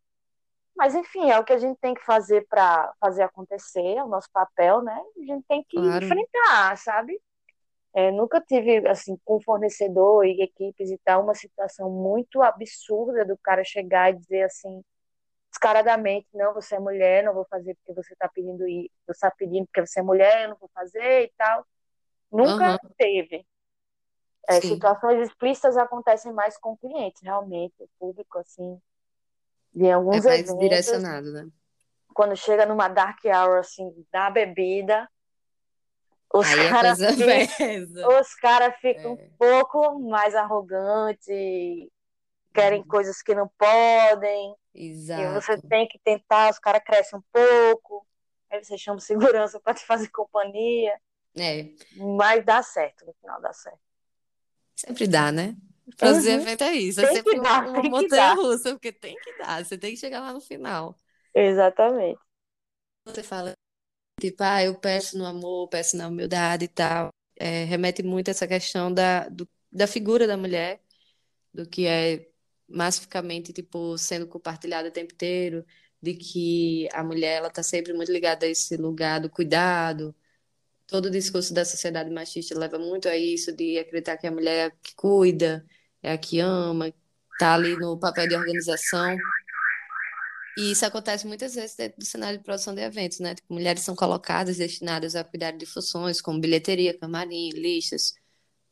Mas 0.76 0.96
enfim, 0.96 1.30
é 1.30 1.40
o 1.40 1.44
que 1.44 1.54
a 1.54 1.58
gente 1.58 1.78
tem 1.80 1.94
que 1.94 2.04
fazer 2.04 2.48
para 2.48 2.92
fazer 3.00 3.24
acontecer, 3.24 3.96
é 3.96 4.04
o 4.04 4.08
nosso 4.08 4.28
papel, 4.32 4.82
né? 4.82 5.00
A 5.18 5.26
gente 5.26 5.46
tem 5.48 5.64
que 5.64 5.78
claro. 5.78 6.04
enfrentar, 6.04 6.78
sabe? 6.78 7.20
É, 7.96 8.12
nunca 8.12 8.42
tive, 8.42 8.88
assim, 8.88 9.16
com 9.24 9.40
fornecedor 9.40 10.26
e 10.26 10.42
equipes 10.42 10.90
e 10.90 10.98
tal, 11.04 11.22
uma 11.22 11.36
situação 11.36 11.92
muito 11.92 12.42
absurda 12.42 13.24
do 13.24 13.38
cara 13.38 13.64
chegar 13.64 14.10
e 14.10 14.18
dizer 14.18 14.44
assim, 14.44 14.84
descaradamente, 15.52 16.28
não, 16.34 16.56
você 16.56 16.76
é 16.76 16.80
mulher, 16.80 17.24
não 17.24 17.36
vou 17.36 17.46
fazer 17.46 17.76
porque 17.76 17.94
você 17.94 18.14
está 18.14 18.28
pedindo 18.28 18.68
isso, 18.68 18.90
você 19.06 19.12
está 19.12 19.30
pedindo 19.30 19.68
porque 19.68 19.86
você 19.86 20.00
é 20.00 20.04
mulher, 20.04 20.44
eu 20.44 20.50
não 20.50 20.58
vou 20.58 20.70
fazer 20.74 21.26
e 21.26 21.34
tal. 21.38 21.64
Nunca 22.32 22.72
uhum. 22.72 22.90
teve. 22.98 23.46
É, 24.50 24.60
situações 24.60 25.22
explícitas 25.30 25.78
acontecem 25.78 26.34
mais 26.34 26.58
com 26.58 26.76
clientes, 26.76 27.22
realmente, 27.22 27.76
o 27.80 27.88
público, 28.00 28.40
assim, 28.40 28.82
de 29.74 29.92
alguns 29.92 30.26
é 30.26 30.30
mais 30.30 30.42
eventos. 30.42 30.60
direcionado, 30.60 31.32
né? 31.32 31.48
Quando 32.14 32.36
chega 32.36 32.66
numa 32.66 32.88
dark 32.88 33.20
hour, 33.26 33.60
assim, 33.60 33.92
da 34.12 34.30
bebida, 34.30 35.10
os 36.34 36.48
caras 36.70 37.00
os 38.20 38.36
cara 38.36 38.72
ficam 38.74 39.12
é. 39.12 39.24
um 39.24 39.30
pouco 39.38 40.00
mais 40.00 40.34
arrogantes, 40.34 41.28
querem 42.54 42.82
uhum. 42.82 42.88
coisas 42.88 43.22
que 43.22 43.36
não 43.36 43.48
podem. 43.58 44.56
Exato. 44.74 45.22
E 45.22 45.34
você 45.34 45.62
tem 45.62 45.88
que 45.88 46.00
tentar, 46.00 46.50
os 46.50 46.60
caras 46.60 46.84
crescem 46.84 47.20
um 47.20 47.24
pouco, 47.32 48.06
aí 48.50 48.64
você 48.64 48.78
chama 48.78 49.00
segurança 49.00 49.60
para 49.60 49.76
te 49.76 49.86
fazer 49.86 50.10
companhia. 50.10 51.00
É. 51.38 51.70
Mas 52.18 52.46
dá 52.46 52.62
certo, 52.62 53.06
no 53.06 53.14
final 53.14 53.42
dá 53.42 53.54
certo. 53.54 53.80
Sempre 54.76 55.08
dá, 55.08 55.32
né? 55.32 55.56
Fazer 55.98 56.36
uhum. 56.36 56.42
evento 56.42 56.64
é 56.64 56.74
isso. 56.74 57.02
É 57.02 57.08
tem 57.08 57.12
é 57.12 57.16
sempre 57.18 57.42
dar, 57.42 57.68
uma, 57.68 57.80
uma 57.80 57.90
montanha 57.90 58.34
russa, 58.34 58.72
porque 58.72 58.92
tem 58.92 59.16
que 59.16 59.38
dar, 59.38 59.64
você 59.64 59.78
tem 59.78 59.94
que 59.94 60.00
chegar 60.00 60.22
lá 60.22 60.34
no 60.34 60.42
final. 60.42 60.98
Exatamente. 61.36 62.20
Você 63.06 63.22
fala 63.22 63.54
Tipo, 64.20 64.44
ah, 64.44 64.64
eu 64.64 64.76
peço 64.76 65.18
no 65.18 65.26
amor, 65.26 65.68
peço 65.70 65.98
na 65.98 66.08
humildade 66.08 66.66
e 66.66 66.68
tal. 66.68 67.10
É, 67.36 67.66
remete 67.66 68.04
muito 68.04 68.30
a 68.30 68.32
essa 68.32 68.48
questão 68.48 68.94
da, 68.94 69.28
do, 69.30 69.48
da 69.72 69.88
figura 69.88 70.28
da 70.28 70.38
mulher, 70.38 70.82
do 71.54 71.68
que 71.68 71.88
é 71.88 72.30
massificamente, 72.68 73.54
tipo, 73.54 73.98
sendo 73.98 74.28
compartilhada 74.28 74.90
o 74.90 74.92
tempo 74.92 75.14
inteiro, 75.14 75.66
de 76.02 76.14
que 76.16 76.88
a 76.94 77.04
mulher, 77.04 77.38
ela 77.38 77.50
tá 77.50 77.64
sempre 77.64 77.94
muito 77.94 78.12
ligada 78.12 78.46
a 78.46 78.50
esse 78.50 78.78
lugar 78.78 79.20
do 79.22 79.30
cuidado. 79.30 80.16
Todo 80.88 81.06
o 81.06 81.12
discurso 81.12 81.54
da 81.54 81.66
sociedade 81.66 82.10
machista 82.10 82.58
leva 82.58 82.78
muito 82.78 83.08
a 83.08 83.16
isso, 83.16 83.52
de 83.56 83.80
acreditar 83.80 84.18
que 84.18 84.28
a 84.28 84.32
mulher 84.32 84.56
é 84.56 84.66
a 84.66 84.72
que 84.72 84.96
cuida, 84.96 85.66
é 86.02 86.12
a 86.12 86.18
que 86.18 86.40
ama, 86.40 86.94
tá 87.40 87.54
ali 87.54 87.76
no 87.78 87.98
papel 87.98 88.28
de 88.28 88.36
organização. 88.36 89.18
E 90.58 90.72
isso 90.72 90.86
acontece 90.86 91.26
muitas 91.26 91.56
vezes 91.56 91.76
dentro 91.76 92.00
do 92.00 92.06
cenário 92.06 92.38
de 92.38 92.44
produção 92.44 92.76
de 92.76 92.82
eventos, 92.82 93.20
né? 93.20 93.34
Tipo, 93.34 93.54
mulheres 93.54 93.82
são 93.82 93.96
colocadas, 93.96 94.58
destinadas 94.58 95.16
a 95.16 95.24
cuidar 95.24 95.52
de 95.52 95.66
funções 95.66 96.22
como 96.22 96.40
bilheteria, 96.40 96.98
camarim, 96.98 97.50
listas, 97.50 98.14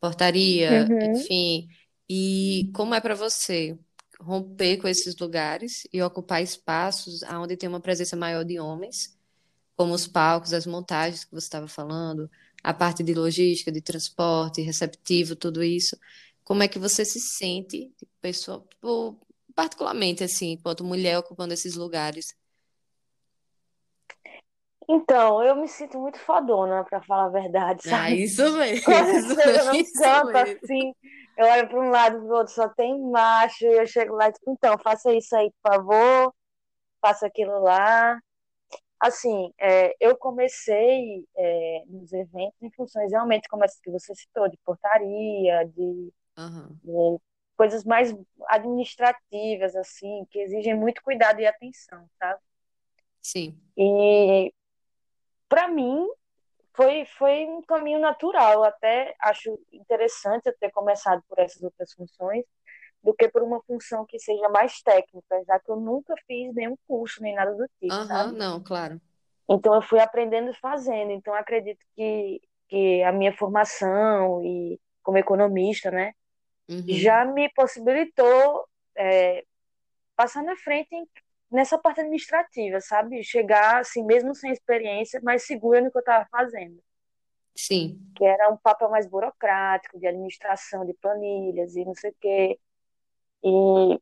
portaria, 0.00 0.86
uhum. 0.88 1.12
enfim. 1.16 1.68
E 2.08 2.70
como 2.74 2.94
é 2.94 3.00
para 3.00 3.14
você 3.14 3.76
romper 4.20 4.76
com 4.76 4.86
esses 4.86 5.16
lugares 5.16 5.82
e 5.92 6.00
ocupar 6.00 6.42
espaços 6.42 7.22
onde 7.24 7.56
tem 7.56 7.68
uma 7.68 7.80
presença 7.80 8.14
maior 8.14 8.44
de 8.44 8.60
homens, 8.60 9.18
como 9.82 9.94
os 9.94 10.06
palcos, 10.06 10.52
as 10.52 10.64
montagens 10.66 11.24
que 11.24 11.32
você 11.32 11.46
estava 11.46 11.66
falando, 11.68 12.30
a 12.62 12.72
parte 12.72 13.02
de 13.02 13.14
logística, 13.14 13.72
de 13.72 13.80
transporte, 13.80 14.60
receptivo, 14.62 15.34
tudo 15.36 15.62
isso. 15.62 15.96
Como 16.44 16.62
é 16.62 16.68
que 16.68 16.78
você 16.78 17.04
se 17.04 17.18
sente, 17.20 17.90
tipo, 17.98 18.12
pessoa, 18.20 18.64
tipo, 18.70 19.18
particularmente, 19.56 20.22
assim, 20.24 20.52
enquanto 20.52 20.84
mulher 20.84 21.18
ocupando 21.18 21.52
esses 21.52 21.74
lugares? 21.74 22.36
Então, 24.88 25.42
eu 25.42 25.56
me 25.56 25.68
sinto 25.68 25.98
muito 25.98 26.18
fodona, 26.18 26.84
pra 26.84 27.02
falar 27.02 27.26
a 27.26 27.28
verdade, 27.28 27.82
Ah, 27.90 28.10
sabe? 28.10 28.12
isso 28.12 28.42
mesmo, 28.56 28.84
Quando 28.84 29.10
eu 29.10 29.22
chego 29.34 29.64
num 29.64 29.80
isso 29.80 30.24
mesmo. 30.24 30.60
assim, 30.64 30.92
eu 31.36 31.46
olho 31.46 31.68
para 31.68 31.80
um 31.80 31.90
lado 31.90 32.16
e 32.18 32.20
pro 32.20 32.36
outro, 32.36 32.52
só 32.54 32.68
tem 32.70 33.00
macho, 33.10 33.64
e 33.64 33.78
eu 33.78 33.86
chego 33.86 34.14
lá 34.16 34.28
e 34.28 34.32
digo, 34.32 34.52
então, 34.52 34.76
faça 34.78 35.12
isso 35.14 35.34
aí, 35.36 35.50
por 35.62 35.72
favor, 35.74 36.34
faça 37.02 37.26
aquilo 37.26 37.60
lá. 37.62 38.18
Assim, 39.02 39.52
é, 39.58 39.96
eu 39.98 40.16
comecei 40.16 41.26
é, 41.36 41.82
nos 41.88 42.12
eventos 42.12 42.62
em 42.62 42.70
funções 42.70 43.10
realmente 43.10 43.48
como 43.48 43.64
essa 43.64 43.76
que 43.82 43.90
você 43.90 44.14
citou, 44.14 44.48
de 44.48 44.56
portaria, 44.64 45.64
de, 45.64 46.12
Aham, 46.38 46.78
de 46.84 47.18
coisas 47.56 47.84
mais 47.84 48.14
administrativas, 48.46 49.74
assim, 49.74 50.24
que 50.30 50.38
exigem 50.38 50.76
muito 50.76 51.02
cuidado 51.02 51.40
e 51.40 51.46
atenção, 51.46 52.08
sabe? 52.16 52.40
Sim. 53.20 53.60
E 53.76 54.54
para 55.48 55.66
mim 55.66 56.06
foi, 56.72 57.04
foi 57.04 57.44
um 57.46 57.60
caminho 57.62 57.98
natural. 57.98 58.62
Até 58.62 59.16
acho 59.20 59.58
interessante 59.72 60.46
eu 60.46 60.56
ter 60.60 60.70
começado 60.70 61.24
por 61.28 61.40
essas 61.40 61.60
outras 61.60 61.92
funções 61.92 62.44
do 63.02 63.14
que 63.14 63.28
por 63.28 63.42
uma 63.42 63.60
função 63.62 64.06
que 64.06 64.18
seja 64.18 64.48
mais 64.48 64.80
técnica, 64.82 65.42
já 65.46 65.58
que 65.58 65.70
eu 65.70 65.76
nunca 65.76 66.14
fiz 66.26 66.54
nenhum 66.54 66.76
curso 66.86 67.22
nem 67.22 67.34
nada 67.34 67.52
do 67.54 67.66
tipo, 67.80 67.92
Aham, 67.92 68.32
não, 68.32 68.62
claro. 68.62 69.00
Então 69.48 69.74
eu 69.74 69.82
fui 69.82 69.98
aprendendo 70.00 70.50
e 70.50 70.54
fazendo. 70.54 71.10
Então 71.10 71.34
acredito 71.34 71.84
que, 71.94 72.40
que 72.68 73.02
a 73.02 73.12
minha 73.12 73.36
formação 73.36 74.42
e 74.44 74.80
como 75.02 75.18
economista, 75.18 75.90
né, 75.90 76.12
Uhum. 76.68 76.84
já 76.88 77.24
me 77.24 77.50
possibilitou 77.54 78.64
é, 78.96 79.44
passar 80.16 80.42
na 80.44 80.56
frente 80.56 80.94
em- 80.94 81.08
nessa 81.50 81.76
parte 81.78 82.00
administrativa, 82.00 82.80
sabe? 82.80 83.22
Chegar 83.24 83.80
assim, 83.80 84.04
mesmo 84.04 84.34
sem 84.34 84.52
experiência, 84.52 85.20
mais 85.22 85.42
segura 85.44 85.80
no 85.80 85.90
que 85.90 85.98
eu 85.98 86.00
estava 86.00 86.26
fazendo. 86.30 86.80
Sim. 87.54 87.98
que 88.14 88.24
era 88.24 88.48
um 88.50 88.56
papel 88.56 88.90
mais 88.90 89.06
burocrático, 89.06 89.98
de 89.98 90.06
administração 90.06 90.84
de 90.84 90.94
planilhas 90.94 91.74
e 91.76 91.84
não 91.84 91.94
sei 91.94 92.10
o 92.10 92.16
quê. 92.20 92.58
E, 93.44 93.94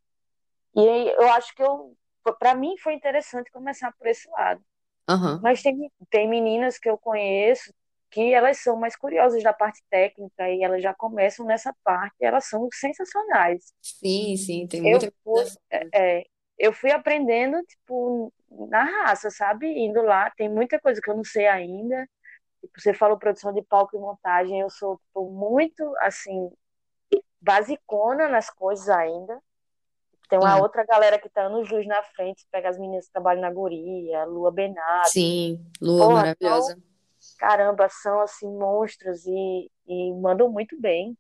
e 0.75 0.89
aí 0.89 1.09
eu 1.11 1.29
acho 1.33 1.55
que 1.55 1.63
eu, 1.63 1.97
para 2.39 2.55
mim 2.55 2.77
foi 2.79 2.95
interessante 2.95 3.51
começar 3.51 3.93
por 3.93 4.07
esse 4.07 4.29
lado. 4.31 4.63
Aham. 5.09 5.41
Mas 5.43 5.63
tem, 5.63 5.91
tem 6.11 6.29
meninas 6.29 6.79
que 6.79 6.89
eu 6.89 6.99
conheço 6.99 7.73
que 8.11 8.35
elas 8.35 8.59
são 8.59 8.77
mais 8.77 8.97
curiosas 8.97 9.43
da 9.43 9.53
parte 9.53 9.81
técnica 9.89 10.49
e 10.51 10.63
elas 10.65 10.83
já 10.83 10.93
começam 10.93 11.47
nessa 11.47 11.73
parte, 11.85 12.17
e 12.21 12.25
elas 12.25 12.45
são 12.47 12.69
sensacionais. 12.73 13.73
Sim, 13.81 14.37
sim, 14.37 14.67
tem 14.67 14.83
Eu 14.83 14.91
muita 14.91 15.13
fui, 15.23 15.33
coisa 15.33 15.61
fora. 15.71 15.91
é, 15.93 16.19
é, 16.21 16.25
eu 16.59 16.73
fui 16.73 16.91
aprendendo, 16.91 17.63
tipo, 17.63 18.33
na 18.69 18.83
raça, 18.85 19.31
sabe? 19.31 19.67
Indo 19.67 20.03
lá, 20.03 20.31
tem 20.33 20.49
muita 20.49 20.79
coisa 20.81 21.01
que 21.01 21.09
eu 21.11 21.17
não 21.17 21.25
sei 21.25 21.47
ainda. 21.47 22.09
Tipo, 22.61 22.81
você 22.81 22.93
falou 22.93 23.19
produção 23.19 23.53
de 23.55 23.63
palco 23.63 23.97
e 23.97 24.01
montagem, 24.01 24.61
eu 24.61 24.71
sou, 24.71 24.99
tipo, 24.99 25.31
muito, 25.31 25.83
assim, 26.01 26.51
basicona 27.41 28.29
nas 28.29 28.51
coisas 28.51 28.89
ainda. 28.89 29.41
Tem 30.29 30.39
uma 30.39 30.49
Claro. 30.51 30.63
outra 30.63 30.85
galera 30.85 31.19
que 31.19 31.29
tá 31.29 31.43
anos-luz 31.43 31.87
na 31.87 32.03
frente, 32.03 32.47
pega 32.53 32.69
as 32.69 32.79
meninas 32.79 33.07
que 33.07 33.13
trabalham 33.13 33.43
na 33.43 33.51
Guria, 33.53 34.25
Lua 34.25 34.53
Benato. 34.53 35.09
Sim, 35.09 35.59
Lua 35.81 36.07
Porra, 36.07 36.15
maravilhosa. 36.15 36.79
caramba, 37.39 37.89
são 37.89 38.21
assim 38.21 38.49
monstros 38.57 39.27
e, 39.27 39.71
e 39.89 40.13
mandam 40.15 40.49
muito 40.49 40.81
bem. 40.81 41.17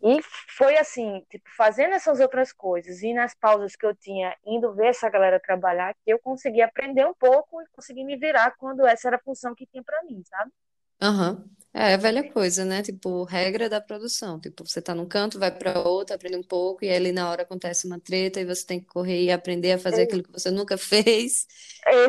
E 0.00 0.20
foi 0.56 0.76
assim, 0.78 1.24
tipo, 1.28 1.44
fazendo 1.56 1.92
essas 1.94 2.20
outras 2.20 2.52
coisas 2.52 3.02
e 3.02 3.12
nas 3.12 3.34
pausas 3.34 3.74
que 3.74 3.84
eu 3.84 3.94
tinha 3.96 4.34
indo 4.46 4.72
ver 4.72 4.86
essa 4.88 5.10
galera 5.10 5.40
trabalhar, 5.40 5.92
que 6.04 6.12
eu 6.12 6.20
consegui 6.20 6.62
aprender 6.62 7.04
um 7.04 7.14
pouco 7.14 7.60
e 7.60 7.66
consegui 7.72 8.04
me 8.04 8.16
virar 8.16 8.54
quando 8.56 8.86
essa 8.86 9.08
era 9.08 9.16
a 9.16 9.20
função 9.20 9.54
que 9.56 9.66
tinha 9.66 9.82
pra 9.82 10.02
mim, 10.04 10.22
sabe? 10.24 10.52
Aham. 11.00 11.44
É, 11.78 11.92
é 11.92 11.96
velha 11.96 12.24
coisa, 12.24 12.64
né? 12.64 12.82
Tipo, 12.82 13.24
regra 13.24 13.68
da 13.68 13.80
produção. 13.80 14.40
Tipo, 14.40 14.66
você 14.66 14.82
tá 14.82 14.94
num 14.94 15.06
canto, 15.06 15.38
vai 15.38 15.56
pra 15.56 15.78
outro, 15.80 16.14
aprende 16.14 16.36
um 16.36 16.42
pouco, 16.42 16.84
e 16.84 16.90
ali 16.90 17.12
na 17.12 17.30
hora 17.30 17.42
acontece 17.42 17.86
uma 17.86 18.00
treta 18.00 18.40
e 18.40 18.44
você 18.44 18.66
tem 18.66 18.80
que 18.80 18.86
correr 18.86 19.22
e 19.24 19.30
aprender 19.30 19.72
a 19.72 19.78
fazer 19.78 20.02
aquilo 20.02 20.22
que 20.24 20.32
você 20.32 20.50
nunca 20.50 20.76
fez. 20.78 21.46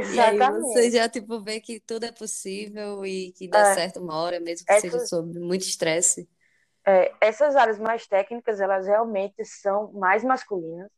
E 0.08 0.20
aí 0.20 0.50
você 0.50 0.90
Exatamente. 0.90 0.92
já, 0.92 1.08
tipo, 1.10 1.42
vê 1.44 1.60
que 1.62 1.80
tudo 1.80 2.06
é 2.06 2.12
possível 2.12 3.06
e 3.06 3.32
que 3.34 3.48
dá 3.48 3.64
É, 3.64 3.66
certo 3.66 4.00
uma 4.00 4.16
hora, 4.16 4.40
mesmo 4.40 4.68
que 4.68 4.74
seja 4.76 5.00
sob 5.00 5.40
muito 5.40 5.64
estresse. 5.64 6.28
é, 6.88 7.14
essas 7.22 7.56
áreas 7.56 7.80
mais 7.80 8.08
técnicas, 8.08 8.60
elas 8.62 8.88
realmente 8.88 9.44
são 9.46 9.92
mais 9.94 10.24
masculinas, 10.24 10.90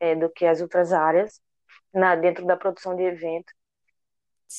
é, 0.00 0.14
do 0.16 0.30
que 0.30 0.46
as 0.46 0.60
outras 0.62 0.92
áreas 0.92 1.40
na, 1.94 2.16
dentro 2.16 2.46
da 2.46 2.56
produção 2.56 2.96
de 2.96 3.04
evento. 3.04 3.52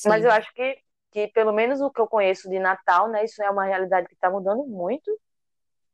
Mas 0.03 0.23
eu 0.23 0.31
acho 0.31 0.51
que, 0.53 0.77
que, 1.11 1.27
pelo 1.27 1.51
menos 1.51 1.81
o 1.81 1.91
que 1.91 1.99
eu 1.99 2.07
conheço 2.07 2.49
de 2.49 2.57
Natal, 2.57 3.09
né, 3.09 3.25
isso 3.25 3.43
é 3.43 3.49
uma 3.49 3.65
realidade 3.65 4.07
que 4.07 4.13
está 4.13 4.29
mudando 4.29 4.65
muito. 4.65 5.11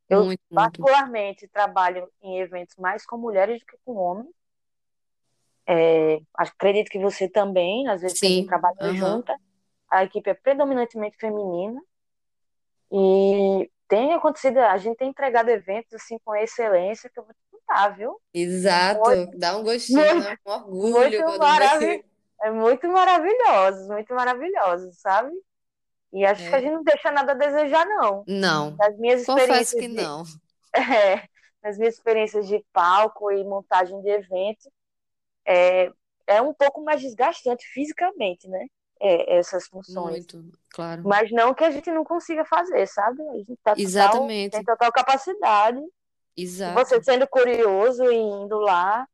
Eu, 0.08 0.25
muito, 0.25 0.39
muito. 0.49 0.56
particularmente, 0.56 1.47
trabalho 1.47 2.10
em 2.21 2.39
eventos 2.39 2.75
mais 2.77 3.06
com 3.06 3.17
mulheres 3.17 3.60
do 3.60 3.65
que 3.65 3.77
com 3.84 3.95
homens. 3.95 4.30
É, 5.67 6.19
acredito 6.34 6.89
que 6.89 6.99
você 6.99 7.27
também, 7.27 7.88
às 7.89 8.01
vezes 8.01 8.17
Sim, 8.17 8.45
trabalha 8.45 8.77
aham. 8.80 8.95
junta, 8.95 9.36
a 9.89 10.03
equipe 10.03 10.30
é 10.30 10.34
predominantemente 10.34 11.17
feminina 11.17 11.82
e 12.89 13.69
tem 13.88 14.13
acontecido, 14.13 14.60
a 14.60 14.77
gente 14.77 14.97
tem 14.97 15.10
entregado 15.10 15.49
eventos 15.49 15.93
assim 15.93 16.17
com 16.23 16.36
excelência 16.36 17.10
que 17.10 17.19
eu 17.19 17.23
vou 17.23 17.34
te 17.34 17.39
contar, 17.51 17.89
viu? 17.89 18.19
Exato. 18.34 19.10
Muito, 19.10 19.38
Dá 19.38 19.58
um 19.58 19.63
gostinho, 19.63 20.06
muito, 20.06 20.23
né? 20.23 20.38
Um 20.45 20.51
orgulho 20.51 21.25
muito 21.25 21.39
maravilhoso. 21.39 22.16
É 22.43 22.52
muito 22.52 22.88
maravilhosos, 22.88 23.88
muito 23.88 24.13
maravilhosos, 24.13 25.00
sabe? 25.02 25.32
E 26.13 26.26
acho 26.26 26.47
que 26.50 26.56
a 26.56 26.60
É, 26.60 26.62
gente 26.62 26.73
não 26.73 26.84
deixa 26.84 27.12
nada 27.12 27.34
a 27.34 27.36
desejar, 27.36 27.86
não. 27.88 28.28
não, 28.28 28.80
Das 28.80 28.97
minhas 28.97 29.21
confesso 29.23 29.23
experiências 29.23 29.78
que 29.78 29.88
de, 29.88 29.97
não. 30.02 30.23
é, 30.76 31.28
das 31.63 31.78
minhas 31.78 31.95
experiências 31.95 32.47
de 32.47 32.65
palco 32.73 33.32
e 33.32 33.43
montagem 33.45 34.02
de 34.02 34.10
evento, 34.10 34.71
é, 35.45 35.91
é 36.28 36.41
um 36.41 36.54
pouco 36.54 36.84
mais 36.84 37.02
desgastante 37.02 37.65
fisicamente, 37.73 38.47
né? 38.50 38.67
É, 39.02 39.38
essas 39.38 39.67
funções. 39.67 40.28
Muito, 40.28 40.52
claro. 40.69 41.04
Mas 41.04 41.32
não 41.32 41.54
que 41.54 41.63
a 41.63 41.71
gente 41.71 41.91
não 41.91 42.04
consiga 42.04 42.45
fazer, 42.45 42.88
sabe? 42.88 43.21
A 43.30 43.36
gente 43.38 43.58
tá 43.63 43.76
total, 43.76 44.36
tem 44.52 44.63
Exatamente, 44.63 44.63
total 44.63 44.91
capacidade. 44.91 45.80
E 46.65 46.71
você 46.71 47.02
exato. 47.02 47.04
sendo 47.04 47.28
curioso 47.28 48.04
e 48.12 48.15
indo 48.15 48.58
lá, 48.60 49.08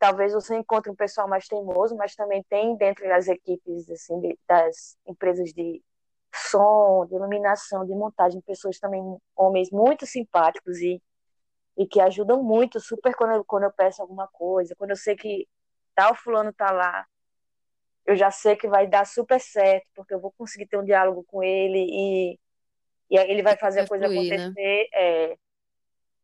talvez 0.00 0.32
você 0.32 0.56
encontre 0.56 0.90
um 0.90 0.96
pessoal 0.96 1.28
mais 1.28 1.46
teimoso, 1.46 1.94
mas 1.94 2.16
também 2.16 2.42
tem 2.48 2.74
dentro 2.76 3.06
das 3.06 3.28
equipes, 3.28 3.88
assim, 3.90 4.18
de- 4.20 4.38
das 4.48 4.96
empresas 5.06 5.52
de 5.52 5.82
som, 6.34 7.06
de 7.06 7.14
iluminação, 7.14 7.84
de 7.86 7.94
montagem, 7.94 8.40
pessoas 8.40 8.78
também, 8.80 9.02
homens 9.36 9.70
muito 9.70 10.06
simpáticos 10.06 10.78
e, 10.78 11.02
e 11.76 11.86
que 11.86 12.00
ajudam 12.00 12.42
muito, 12.42 12.80
super 12.80 13.14
quando 13.14 13.34
eu, 13.34 13.44
quando 13.44 13.64
eu 13.64 13.72
peço 13.72 14.00
alguma 14.00 14.26
coisa, 14.28 14.74
quando 14.74 14.90
eu 14.90 14.96
sei 14.96 15.14
que 15.14 15.46
tal 15.94 16.14
fulano 16.14 16.52
tá 16.52 16.70
lá, 16.70 17.06
eu 18.06 18.16
já 18.16 18.30
sei 18.30 18.56
que 18.56 18.66
vai 18.68 18.86
dar 18.86 19.06
super 19.06 19.38
certo, 19.38 19.86
porque 19.94 20.14
eu 20.14 20.20
vou 20.20 20.32
conseguir 20.32 20.66
ter 20.66 20.78
um 20.78 20.84
diálogo 20.84 21.24
com 21.24 21.42
ele 21.42 21.78
e, 21.78 22.38
e 23.10 23.18
ele 23.18 23.42
vai 23.42 23.56
fazer 23.56 23.80
a 23.80 23.86
coisa 23.86 24.06
fluir, 24.06 24.30
né? 24.30 24.36
acontecer. 24.46 24.88
É, 24.94 25.36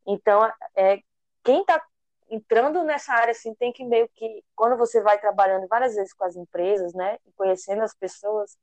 então, 0.06 0.50
é, 0.74 0.98
quem 1.44 1.60
está 1.60 1.82
entrando 2.30 2.82
nessa 2.84 3.12
área 3.12 3.32
assim 3.32 3.54
tem 3.54 3.72
que 3.72 3.84
meio 3.84 4.08
que 4.14 4.44
quando 4.54 4.76
você 4.76 5.00
vai 5.02 5.18
trabalhando 5.20 5.66
várias 5.68 5.94
vezes 5.94 6.12
com 6.14 6.24
as 6.24 6.36
empresas, 6.36 6.92
né, 6.94 7.18
e 7.26 7.32
conhecendo 7.32 7.82
as 7.82 7.94
pessoas, 7.94 8.56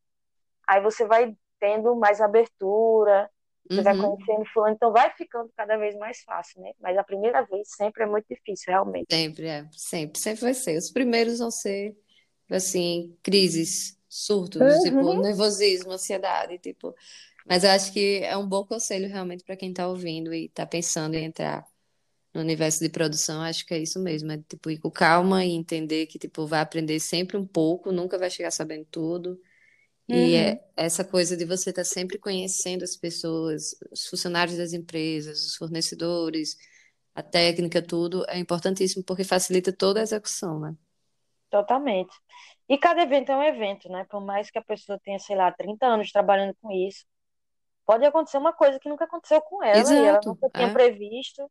aí 0.67 0.81
você 0.81 1.05
vai 1.05 1.35
tendo 1.59 1.95
mais 1.95 2.21
abertura, 2.21 3.29
você 3.73 3.81
vai 3.83 3.95
Uhum. 3.95 3.97
conhecendo 3.97 4.45
fulano, 4.53 4.75
então 4.75 4.91
vai 4.91 5.11
ficando 5.15 5.51
cada 5.57 5.77
vez 5.77 5.95
mais 5.97 6.21
fácil, 6.23 6.61
né? 6.61 6.71
Mas 6.79 6.97
a 6.97 7.03
primeira 7.03 7.43
vez 7.45 7.69
sempre 7.75 8.03
é 8.03 8.05
muito 8.07 8.27
difícil, 8.29 8.71
realmente. 8.73 9.11
Sempre, 9.11 9.47
é, 9.47 9.67
sempre, 9.73 10.19
sempre 10.19 10.41
vai 10.41 10.53
ser. 10.53 10.77
Os 10.77 10.89
primeiros 10.91 11.39
vão 11.39 11.51
ser, 11.51 11.95
assim, 12.49 13.17
crises, 13.23 13.99
surtos, 14.09 14.81
tipo, 14.81 15.13
Uhum. 15.13 15.21
nervosismo, 15.21 15.91
ansiedade, 15.91 16.57
tipo. 16.59 16.95
Mas 17.49 17.63
eu 17.63 17.71
acho 17.71 17.93
que 17.93 18.21
é 18.23 18.37
um 18.37 18.47
bom 18.47 18.65
conselho 18.65 19.07
realmente 19.09 19.43
para 19.43 19.57
quem 19.57 19.73
tá 19.73 19.87
ouvindo 19.87 20.33
e 20.33 20.49
tá 20.49 20.65
pensando 20.65 21.15
em 21.15 21.25
entrar 21.25 21.67
no 22.33 22.41
universo 22.41 22.79
de 22.83 22.89
produção. 22.89 23.41
Acho 23.41 23.65
que 23.65 23.73
é 23.73 23.79
isso 23.79 23.99
mesmo, 24.01 24.31
é 24.31 24.37
tipo 24.39 24.69
ir 24.71 24.79
com 24.79 24.91
calma 24.91 25.45
e 25.45 25.51
entender 25.51 26.07
que 26.07 26.19
tipo 26.19 26.45
vai 26.47 26.61
aprender 26.61 26.99
sempre 26.99 27.37
um 27.37 27.45
pouco, 27.47 27.91
nunca 27.91 28.17
vai 28.17 28.29
chegar 28.29 28.51
sabendo 28.51 28.85
tudo. 28.91 29.39
E 30.09 30.35
Uhum. 30.35 30.35
é 30.35 30.63
essa 30.77 31.03
coisa 31.05 31.37
de 31.37 31.45
você 31.45 31.69
estar 31.71 31.83
sempre 31.85 32.17
conhecendo 32.19 32.83
as 32.83 32.95
pessoas, 32.97 33.75
os 33.91 34.07
funcionários 34.07 34.57
das 34.57 34.73
empresas, 34.73 35.45
os 35.47 35.55
fornecedores, 35.55 36.57
a 37.15 37.23
técnica, 37.23 37.81
tudo, 37.81 38.25
é 38.29 38.39
importantíssimo 38.39 39.03
porque 39.03 39.23
facilita 39.23 39.73
toda 39.73 39.99
a 40.01 40.03
execução, 40.03 40.59
né? 40.59 40.75
Totalmente. 41.49 42.13
E 42.69 42.77
cada 42.77 43.01
evento 43.03 43.31
é 43.31 43.37
um 43.37 43.43
evento, 43.43 43.89
né? 43.89 44.05
Por 44.09 44.21
mais 44.21 44.49
que 44.49 44.57
a 44.57 44.63
pessoa 44.63 44.99
tenha, 45.03 45.19
sei 45.19 45.35
lá, 45.35 45.51
30 45.51 45.85
anos 45.85 46.11
trabalhando 46.11 46.55
com 46.61 46.71
isso, 46.71 47.05
pode 47.85 48.05
acontecer 48.05 48.37
uma 48.37 48.53
coisa 48.53 48.79
que 48.79 48.89
nunca 48.89 49.05
aconteceu 49.05 49.41
com 49.43 49.63
ela 49.63 49.97
e 49.99 50.05
ela 50.05 50.21
Exato, 50.21 50.25
nunca 50.25 50.49
tinha 50.51 50.69
é, 50.69 50.69
previsto. 50.69 51.49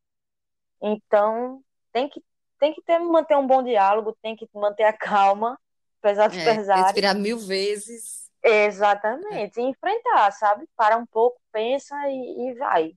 Então, 0.83 1.63
tem 1.93 2.09
que 2.09 2.23
tem 2.59 2.73
que 2.75 2.83
ter, 2.83 2.99
manter 3.01 3.37
um 3.37 3.47
bom 3.47 3.63
diálogo, 3.63 4.17
tem 4.23 4.37
que 4.37 4.49
manter 4.55 4.85
a 4.85 4.93
calma, 4.93 5.59
apesar 6.01 6.29
dos 6.29 6.39
É, 6.39 6.45
pesares. 6.45 6.85
respirar 6.85 7.17
mil 7.19 7.39
vezes. 7.39 8.31
É. 8.45 8.65
Exatamente, 8.67 9.61
e 9.61 9.65
enfrentar, 9.65 10.31
sabe? 10.33 10.69
Para 10.77 10.97
um 10.97 11.07
pouco, 11.07 11.41
pensa 11.53 11.95
e, 12.09 12.51
e 12.51 12.55
vai. 12.55 12.93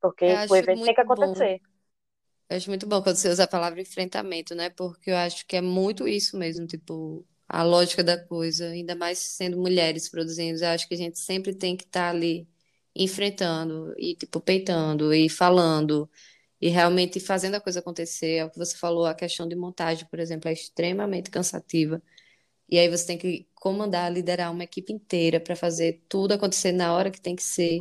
Porque 0.00 0.26
o 0.48 0.56
evento 0.56 0.84
tem 0.84 0.94
que 0.94 1.00
muito 1.00 1.04
bom. 1.04 1.32
acontecer. 1.34 1.60
Eu 2.48 2.56
acho 2.56 2.68
muito 2.68 2.86
bom 2.86 3.02
quando 3.02 3.16
você 3.16 3.28
usa 3.28 3.44
a 3.44 3.46
palavra 3.46 3.80
enfrentamento, 3.80 4.54
né? 4.54 4.70
Porque 4.70 5.10
eu 5.10 5.16
acho 5.16 5.46
que 5.46 5.56
é 5.56 5.60
muito 5.60 6.08
isso 6.08 6.36
mesmo, 6.36 6.66
tipo, 6.66 7.26
a 7.48 7.62
lógica 7.62 8.02
da 8.02 8.18
coisa, 8.22 8.66
ainda 8.70 8.94
mais 8.96 9.18
sendo 9.18 9.56
mulheres 9.58 10.08
produzindo, 10.08 10.62
eu 10.62 10.68
acho 10.68 10.88
que 10.88 10.94
a 10.94 10.96
gente 10.96 11.18
sempre 11.18 11.54
tem 11.54 11.76
que 11.76 11.84
estar 11.84 12.10
ali 12.10 12.48
enfrentando 12.94 13.94
e, 13.96 14.16
tipo, 14.16 14.40
peitando 14.40 15.14
e 15.14 15.28
falando 15.28 16.10
e 16.60 16.68
realmente 16.68 17.20
fazendo 17.20 17.56
a 17.56 17.60
coisa 17.60 17.80
acontecer. 17.80 18.36
É 18.36 18.44
o 18.44 18.50
que 18.50 18.58
você 18.58 18.76
falou, 18.76 19.06
a 19.06 19.14
questão 19.14 19.48
de 19.48 19.56
montagem, 19.56 20.06
por 20.08 20.18
exemplo, 20.20 20.48
é 20.48 20.52
extremamente 20.52 21.30
cansativa. 21.30 22.02
E 22.68 22.78
aí 22.78 22.88
você 22.88 23.06
tem 23.06 23.18
que 23.18 23.48
comandar, 23.54 24.12
liderar 24.12 24.52
uma 24.52 24.64
equipe 24.64 24.92
inteira 24.92 25.40
para 25.40 25.56
fazer 25.56 26.02
tudo 26.08 26.32
acontecer 26.34 26.72
na 26.72 26.94
hora 26.94 27.10
que 27.10 27.20
tem 27.20 27.34
que 27.36 27.42
ser. 27.42 27.78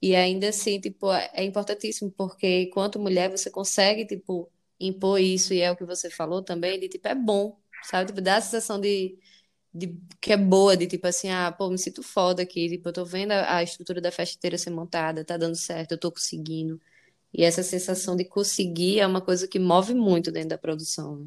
E 0.00 0.14
ainda 0.14 0.48
assim, 0.50 0.78
tipo, 0.80 1.10
é 1.12 1.42
importantíssimo, 1.44 2.10
porque 2.12 2.62
enquanto 2.64 2.98
mulher 2.98 3.30
você 3.30 3.50
consegue, 3.50 4.06
tipo, 4.06 4.50
impor 4.78 5.18
isso, 5.20 5.54
e 5.54 5.60
é 5.62 5.70
o 5.72 5.76
que 5.76 5.84
você 5.86 6.10
falou 6.10 6.42
também, 6.42 6.78
de 6.78 6.88
tipo, 6.88 7.08
é 7.08 7.14
bom, 7.14 7.58
sabe? 7.82 8.08
Tipo, 8.08 8.20
dá 8.20 8.36
a 8.36 8.40
sensação 8.42 8.78
de, 8.80 9.18
de 9.74 9.96
que 10.20 10.32
é 10.32 10.36
boa, 10.36 10.76
de 10.76 10.86
tipo 10.86 11.06
assim, 11.06 11.30
ah, 11.30 11.52
pô, 11.52 11.70
me 11.70 11.78
sinto 11.78 12.02
foda 12.02 12.42
aqui, 12.42 12.68
tipo, 12.70 12.88
eu 12.88 12.92
tô 12.92 13.04
vendo 13.04 13.32
a, 13.32 13.58
a 13.58 13.62
estrutura 13.62 14.00
da 14.00 14.12
festa 14.12 14.36
inteira 14.36 14.58
ser 14.58 14.70
montada, 14.70 15.24
tá 15.24 15.36
dando 15.36 15.56
certo, 15.56 15.92
eu 15.92 15.98
tô 15.98 16.12
conseguindo. 16.12 16.80
E 17.36 17.44
essa 17.44 17.62
sensação 17.62 18.16
de 18.16 18.24
conseguir 18.24 18.98
é 18.98 19.06
uma 19.06 19.20
coisa 19.20 19.46
que 19.46 19.58
move 19.58 19.94
muito 19.94 20.32
dentro 20.32 20.48
da 20.48 20.58
produção. 20.58 21.16
né? 21.16 21.26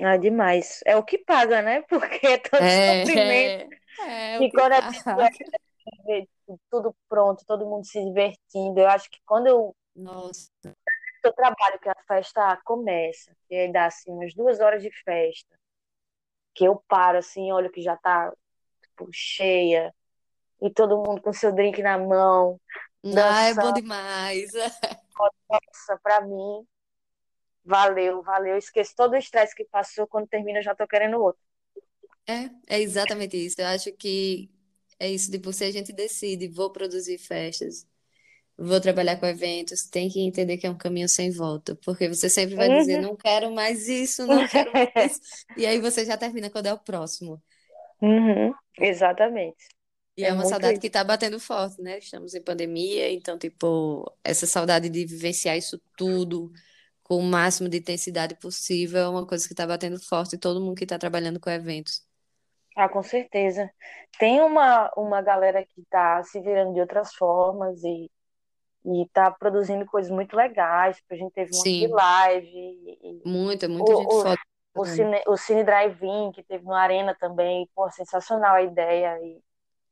Ah, 0.00 0.16
demais. 0.16 0.80
É 0.86 0.96
o 0.96 1.02
que 1.04 1.18
paga, 1.18 1.60
né? 1.60 1.82
Porque 1.88 2.26
é 2.26 2.38
tanto 2.38 2.64
sofrimento. 2.64 3.74
É, 4.00 4.32
é, 4.32 4.34
é 4.36 4.38
o 4.38 4.42
E 4.42 4.50
que 4.50 4.56
quando 4.56 4.72
a 4.72 4.80
vê 6.06 6.26
tudo 6.70 6.96
pronto, 7.10 7.44
todo 7.46 7.66
mundo 7.66 7.84
se 7.84 8.02
divertindo, 8.02 8.80
eu 8.80 8.88
acho 8.88 9.10
que 9.10 9.18
quando 9.26 9.48
eu, 9.48 9.76
Nossa, 9.94 10.50
eu 11.22 11.32
trabalho, 11.34 11.78
que 11.78 11.90
a 11.90 11.96
festa 12.08 12.58
começa, 12.64 13.30
e 13.50 13.56
aí 13.56 13.70
dá 13.70 13.84
assim 13.84 14.10
umas 14.10 14.32
duas 14.34 14.60
horas 14.60 14.82
de 14.82 14.90
festa, 15.04 15.54
que 16.54 16.64
eu 16.64 16.82
paro 16.88 17.18
assim, 17.18 17.52
olho 17.52 17.70
que 17.70 17.82
já 17.82 17.98
tá 17.98 18.32
tipo, 18.82 19.08
cheia, 19.12 19.94
e 20.62 20.70
todo 20.70 20.96
mundo 20.96 21.20
com 21.20 21.32
seu 21.34 21.52
drink 21.52 21.82
na 21.82 21.98
mão, 21.98 22.58
ah, 23.16 23.44
é 23.44 23.54
bom 23.54 23.72
demais. 23.72 24.50
nossa, 25.48 25.98
pra 26.02 26.20
mim, 26.22 26.66
valeu, 27.64 28.22
valeu. 28.22 28.56
Esqueço 28.58 28.94
todo 28.96 29.12
o 29.14 29.16
estresse 29.16 29.54
que 29.54 29.64
passou, 29.64 30.06
quando 30.06 30.28
termina 30.28 30.58
eu 30.58 30.62
já 30.62 30.74
tô 30.74 30.86
querendo 30.86 31.22
outro. 31.22 31.42
É, 32.26 32.50
é 32.76 32.80
exatamente 32.80 33.36
isso. 33.36 33.60
Eu 33.60 33.66
acho 33.66 33.92
que 33.92 34.50
é 34.98 35.10
isso, 35.10 35.30
tipo, 35.30 35.52
se 35.52 35.64
a 35.64 35.70
gente 35.70 35.92
decide, 35.92 36.48
vou 36.48 36.70
produzir 36.70 37.18
festas, 37.18 37.86
vou 38.58 38.80
trabalhar 38.80 39.18
com 39.18 39.26
eventos, 39.26 39.84
tem 39.88 40.08
que 40.10 40.20
entender 40.20 40.58
que 40.58 40.66
é 40.66 40.70
um 40.70 40.78
caminho 40.78 41.08
sem 41.08 41.30
volta, 41.32 41.76
porque 41.84 42.08
você 42.08 42.30
sempre 42.30 42.56
vai 42.56 42.70
dizer, 42.70 42.98
Uhum. 42.98 43.00
não 43.00 43.16
quero 43.16 43.52
mais 43.52 43.88
isso, 43.88 44.26
não 44.28 44.46
quero 44.46 44.72
mais 44.74 44.90
isso, 44.96 45.20
e 45.56 45.66
aí 45.66 45.80
você 45.80 46.04
já 46.06 46.16
termina 46.18 46.50
quando 46.50 46.66
é 46.66 46.74
o 46.74 46.78
próximo. 46.80 47.42
Uhum, 48.02 48.54
exatamente. 48.78 49.68
E 50.20 50.24
É 50.24 50.28
é 50.28 50.32
uma 50.32 50.44
saudade 50.44 50.78
isso. 50.78 50.80
que 50.80 50.90
tá 50.90 51.02
batendo 51.04 51.40
forte, 51.40 51.80
né? 51.82 51.98
Estamos 51.98 52.34
em 52.34 52.42
pandemia, 52.42 53.10
então, 53.12 53.38
tipo, 53.38 54.04
essa 54.24 54.46
saudade 54.46 54.88
de 54.90 55.06
vivenciar 55.06 55.56
isso 55.56 55.80
tudo 55.96 56.52
com 57.02 57.18
o 57.18 57.22
máximo 57.22 57.68
de 57.68 57.78
intensidade 57.78 58.36
possível 58.36 59.00
é 59.00 59.08
uma 59.08 59.26
coisa 59.26 59.46
que 59.48 59.54
tá 59.54 59.66
batendo 59.66 60.00
forte 60.00 60.36
em 60.36 60.38
todo 60.38 60.60
mundo 60.60 60.76
que 60.76 60.86
tá 60.86 60.98
trabalhando 60.98 61.40
com 61.40 61.50
eventos. 61.50 62.06
Ah, 62.76 62.88
com 62.88 63.02
certeza. 63.02 63.70
Tem 64.18 64.40
uma, 64.40 64.90
uma 64.96 65.20
galera 65.22 65.64
que 65.66 65.84
tá 65.90 66.22
se 66.24 66.40
virando 66.40 66.74
de 66.74 66.80
outras 66.80 67.14
formas 67.14 67.82
e, 67.84 68.10
e 68.86 69.08
tá 69.12 69.30
produzindo 69.30 69.86
coisas 69.86 70.10
muito 70.12 70.36
legais. 70.36 70.96
Tipo, 70.98 71.14
A 71.14 71.16
gente 71.18 71.32
teve 71.34 71.56
um 71.56 71.70
de 71.70 71.86
Sim, 71.86 71.88
live, 71.88 72.48
e, 72.48 73.24
muita, 73.24 73.68
muita 73.68 73.94
gente 73.96 74.16
o, 74.16 74.32
o, 74.32 74.34
foda 74.34 74.38
o. 74.74 74.84
Cine, 74.86 75.22
o 75.28 75.36
Cine 75.36 75.64
Drive-In, 75.64 76.32
que 76.32 76.42
teve 76.44 76.64
no 76.64 76.74
Arena 76.74 77.16
também. 77.18 77.68
Pô, 77.74 77.90
sensacional 77.90 78.56
a 78.56 78.62
ideia. 78.62 79.18
E 79.22 79.42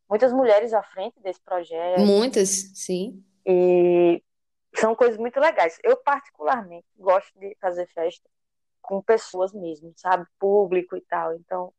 muitas 0.09 0.33
mulheres 0.33 0.73
à 0.73 0.83
frente 0.83 1.21
desse 1.21 1.41
projeto. 1.43 2.01
Muitas, 2.01 2.49
sim. 2.75 3.25
E 3.47 4.23
são 4.75 4.95
coisas 4.95 5.19
muito 5.19 5.41
legais. 5.41 5.79
Eu, 5.83 5.97
particularmente, 5.97 6.87
gosto 6.97 7.39
de 7.39 7.57
fazer 7.61 7.87
festa 7.89 8.29
com 8.83 9.03
pessoas 9.03 9.53
mesmo, 9.53 9.93
sabe? 9.97 10.27
Público 10.39 10.97
e 10.97 11.01
tal. 11.03 11.35
Então, 11.35 11.73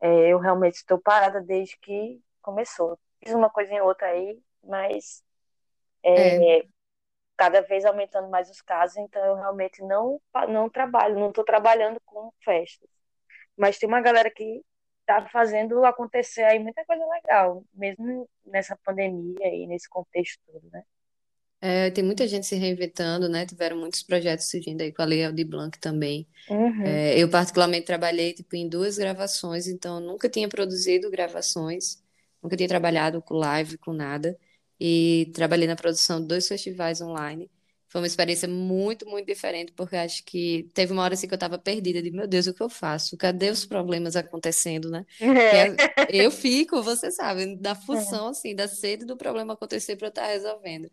é, 0.00 0.28
eu 0.28 0.38
realmente 0.38 0.76
estou 0.76 0.98
parada 1.00 1.40
desde 1.40 1.76
que 1.78 2.20
começou. 2.42 2.98
Fiz 3.22 3.34
uma 3.34 3.50
coisinha 3.50 3.82
ou 3.82 3.88
outra 3.88 4.08
aí, 4.08 4.38
mas 4.62 5.22
É, 6.02 6.58
é, 6.60 6.66
cada 7.36 7.62
vez 7.62 7.84
aumentando 7.84 8.28
mais 8.30 8.50
os 8.50 8.60
casos, 8.62 8.96
então 8.98 9.24
eu 9.24 9.36
realmente 9.36 9.82
não, 9.82 10.20
não 10.48 10.68
trabalho, 10.70 11.18
não 11.18 11.30
estou 11.30 11.44
trabalhando 11.44 12.00
com 12.04 12.32
festas. 12.44 12.88
Mas 13.56 13.78
tem 13.78 13.88
uma 13.88 14.00
galera 14.02 14.30
que 14.30 14.62
está 15.06 15.28
fazendo 15.30 15.84
acontecer 15.84 16.44
aí 16.44 16.58
muita 16.58 16.84
coisa 16.86 17.04
legal, 17.06 17.64
mesmo 17.74 18.28
nessa 18.46 18.76
pandemia 18.84 19.48
e 19.54 19.66
nesse 19.66 19.88
contexto 19.88 20.40
todo, 20.46 20.68
né? 20.72 20.82
é, 21.60 21.90
tem 21.90 22.04
muita 22.04 22.26
gente 22.28 22.46
se 22.46 22.56
reinventando, 22.56 23.28
né? 23.28 23.46
Tiveram 23.46 23.76
muitos 23.78 24.02
projetos 24.02 24.50
surgindo 24.50 24.82
aí 24.82 24.92
com 24.92 25.00
a 25.02 25.04
Lei 25.06 25.24
Aldir 25.24 25.46
Blanc 25.48 25.78
também. 25.80 26.28
Uhum, 26.48 26.74
É, 26.82 27.18
eu 27.22 27.30
particularmente 27.30 27.86
trabalhei 27.86 28.34
tipo 28.34 28.56
em 28.56 28.68
duas 28.68 28.98
gravações, 28.98 29.68
então 29.68 30.00
nunca 30.00 30.28
tinha 30.30 30.48
produzido 30.48 31.10
gravações, 31.10 32.02
nunca 32.42 32.56
tinha 32.56 32.68
trabalhado 32.68 33.22
com 33.22 33.34
live, 33.36 33.78
com 33.78 33.92
nada, 33.94 34.38
e 34.80 35.30
trabalhei 35.34 35.68
na 35.68 35.76
produção 35.76 36.20
de 36.20 36.28
dois 36.28 36.48
festivais 36.48 37.00
online. 37.02 37.50
Foi 37.94 38.02
uma 38.02 38.08
experiência 38.08 38.48
muito, 38.48 39.06
muito 39.08 39.26
diferente, 39.26 39.72
porque 39.72 39.96
acho 39.96 40.24
que 40.24 40.68
teve 40.74 40.92
uma 40.92 41.02
hora 41.04 41.14
assim 41.14 41.28
que 41.28 41.34
eu 41.34 41.36
estava 41.36 41.58
perdida, 41.58 42.02
de 42.02 42.10
meu 42.10 42.26
Deus, 42.26 42.48
o 42.48 42.54
que 42.54 42.62
eu 42.62 42.68
faço? 42.68 43.16
Cadê 43.16 43.50
os 43.50 43.64
problemas 43.64 44.16
acontecendo, 44.16 44.90
né? 44.90 45.06
É. 45.20 45.68
é- 45.68 45.80
eu 46.08 46.30
fico, 46.30 46.82
você 46.82 47.10
sabe, 47.12 47.56
da 47.56 47.74
função 47.76 48.28
assim, 48.28 48.54
da 48.54 48.68
sede 48.68 49.06
do 49.06 49.16
problema 49.16 49.54
acontecer 49.54 49.96
para 49.96 50.08
eu 50.08 50.10
estar 50.10 50.26
resolvendo. 50.26 50.90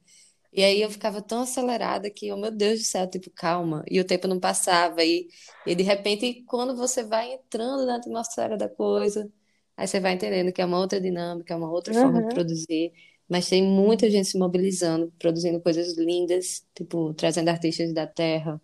E 0.53 0.63
aí 0.63 0.81
eu 0.81 0.89
ficava 0.91 1.21
tão 1.21 1.41
acelerada 1.43 2.09
que, 2.11 2.31
oh 2.31 2.37
meu 2.37 2.51
Deus 2.51 2.79
do 2.81 2.85
céu, 2.85 3.09
tipo, 3.09 3.29
calma. 3.31 3.83
E 3.89 3.99
o 3.99 4.05
tempo 4.05 4.27
não 4.27 4.39
passava. 4.39 5.03
E, 5.03 5.29
e 5.65 5.75
de 5.75 5.83
repente, 5.83 6.43
quando 6.45 6.75
você 6.75 7.03
vai 7.03 7.33
entrando 7.33 7.85
na 7.85 7.95
atmosfera 7.97 8.57
da 8.57 8.67
coisa, 8.69 9.31
aí 9.77 9.87
você 9.87 9.99
vai 9.99 10.13
entendendo 10.13 10.51
que 10.51 10.61
é 10.61 10.65
uma 10.65 10.77
outra 10.79 10.99
dinâmica, 10.99 11.53
é 11.53 11.57
uma 11.57 11.71
outra 11.71 11.93
forma 11.93 12.21
de 12.21 12.27
Uhum, 12.27 12.27
produzir. 12.27 12.91
Mas 13.31 13.47
tem 13.47 13.63
muita 13.63 14.09
gente 14.09 14.27
se 14.27 14.37
mobilizando, 14.37 15.09
produzindo 15.17 15.61
coisas 15.61 15.97
lindas, 15.97 16.67
tipo, 16.75 17.13
trazendo 17.13 17.47
artistas 17.47 17.93
da 17.93 18.05
terra, 18.05 18.61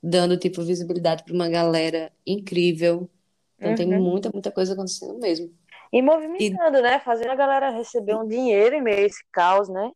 dando, 0.00 0.36
tipo, 0.36 0.62
visibilidade 0.62 1.24
para 1.24 1.34
uma 1.34 1.48
galera 1.48 2.12
incrível. 2.24 3.10
Então 3.58 3.74
tem 3.74 3.92
uhum. 3.92 4.00
muita, 4.00 4.30
muita 4.32 4.52
coisa 4.52 4.74
acontecendo 4.74 5.18
mesmo. 5.18 5.52
E 5.92 5.98
E, 5.98 6.00
movimentando, 6.00 6.80
né? 6.80 7.00
Fazendo 7.00 7.32
a 7.32 7.34
galera 7.34 7.70
receber 7.70 8.14
um 8.14 8.24
dinheiro 8.24 8.76
em 8.76 8.82
meio 8.82 8.98
a 8.98 9.02
esse 9.02 9.24
caos, 9.32 9.68
né? 9.68 9.90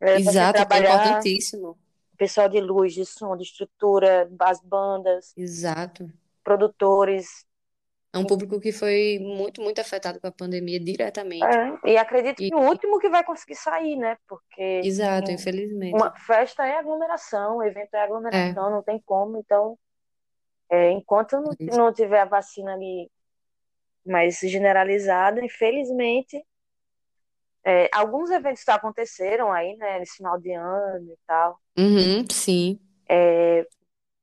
Você 0.00 0.14
exato, 0.14 0.58
é 0.58 0.62
importantíssimo. 0.62 1.78
pessoal 2.16 2.48
de 2.48 2.60
luz, 2.62 2.94
de 2.94 3.04
som, 3.04 3.36
de 3.36 3.42
estrutura, 3.42 4.26
as 4.38 4.62
bandas, 4.62 5.34
Exato. 5.36 6.10
produtores. 6.42 7.44
É 8.12 8.18
um 8.18 8.24
público 8.26 8.60
que 8.60 8.72
foi 8.72 9.18
muito, 9.20 9.62
muito 9.62 9.80
afetado 9.80 10.20
com 10.20 10.26
a 10.26 10.32
pandemia 10.32 10.80
diretamente. 10.80 11.44
É, 11.44 11.90
e 11.92 11.96
acredito 11.96 12.42
E, 12.42 12.48
que 12.48 12.54
o 12.54 12.58
último 12.58 12.98
que 12.98 13.08
vai 13.08 13.22
conseguir 13.22 13.54
sair, 13.54 13.96
né? 13.96 14.16
Porque 14.28 14.80
exato, 14.84 15.30
um- 15.30 15.34
infelizmente. 15.34 15.94
uma 15.94 16.12
festa 16.18 16.66
é 16.66 16.76
aglomeração, 16.76 17.62
evento 17.62 17.94
é 17.94 17.98
É, 17.98 18.02
aglomeração, 18.02 18.70
não 18.70 18.82
tem 18.82 19.00
como. 19.06 19.38
Então, 19.38 19.78
é, 20.68 20.90
enquanto 20.90 21.32
não, 21.40 21.52
é 21.52 21.76
não 21.76 21.92
tiver 21.92 22.20
a 22.20 22.24
vacina 22.24 22.74
ali 22.74 23.08
mais 24.04 24.38
generalizada, 24.40 25.44
infelizmente, 25.44 26.44
é, 27.64 27.88
alguns 27.94 28.30
eventos 28.30 28.66
aconteceram 28.68 29.52
aí, 29.52 29.76
né? 29.76 30.00
Nesse 30.00 30.16
final 30.16 30.38
de 30.40 30.52
ano 30.52 31.12
e 31.12 31.18
tal. 31.26 31.60
Uhum, 31.78 32.24
sim. 32.30 32.80
É, 33.08 33.66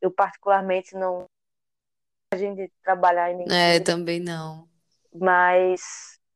eu 0.01 0.11
particularmente 0.11 0.93
não 0.95 1.25
de 2.35 2.69
trabalhar 2.83 3.31
em 3.31 3.37
É, 3.49 3.79
também 3.79 4.19
não. 4.19 4.67
mas 5.13 5.81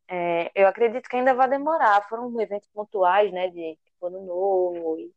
é, 0.09 0.51
eu 0.55 0.67
acredito 0.67 1.07
que 1.09 1.15
ainda 1.15 1.33
vai 1.33 1.49
demorar. 1.49 2.07
Foram 2.09 2.39
eventos 2.41 2.69
pontuais, 2.73 3.31
né? 3.31 3.49
De 3.49 3.75
tipo, 3.77 4.07
ano 4.07 4.25
novo 4.25 4.99
e, 4.99 5.13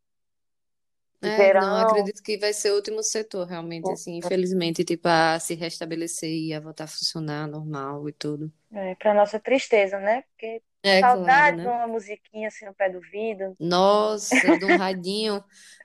É, 1.22 1.54
não, 1.54 1.76
verão. 1.76 1.78
acredito 1.78 2.22
que 2.22 2.36
vai 2.36 2.52
ser 2.52 2.70
o 2.72 2.76
último 2.76 3.02
setor, 3.02 3.46
realmente, 3.46 3.90
assim, 3.92 4.16
infelizmente, 4.18 4.84
tipo, 4.84 5.08
a 5.08 5.40
se 5.40 5.54
restabelecer 5.54 6.30
e 6.30 6.52
a 6.52 6.60
voltar 6.60 6.84
a 6.84 6.86
funcionar 6.86 7.48
normal 7.48 8.06
e 8.08 8.12
tudo. 8.12 8.52
É, 8.72 8.94
para 8.96 9.14
nossa 9.14 9.38
tristeza, 9.40 9.98
né? 10.00 10.22
Porque 10.22 10.62
É, 10.82 11.02
claro, 11.04 11.50
saudade 11.50 11.60
de 11.60 11.66
né? 11.66 11.68
uma 11.68 11.86
musiquinha 11.86 12.48
assim 12.48 12.64
no 12.66 12.74
pé 12.74 12.90
do 12.90 13.00
vidro. 13.00 13.56
Nossa, 13.58 14.56
de 14.56 14.64
um 14.64 14.74
radinho, 14.74 15.44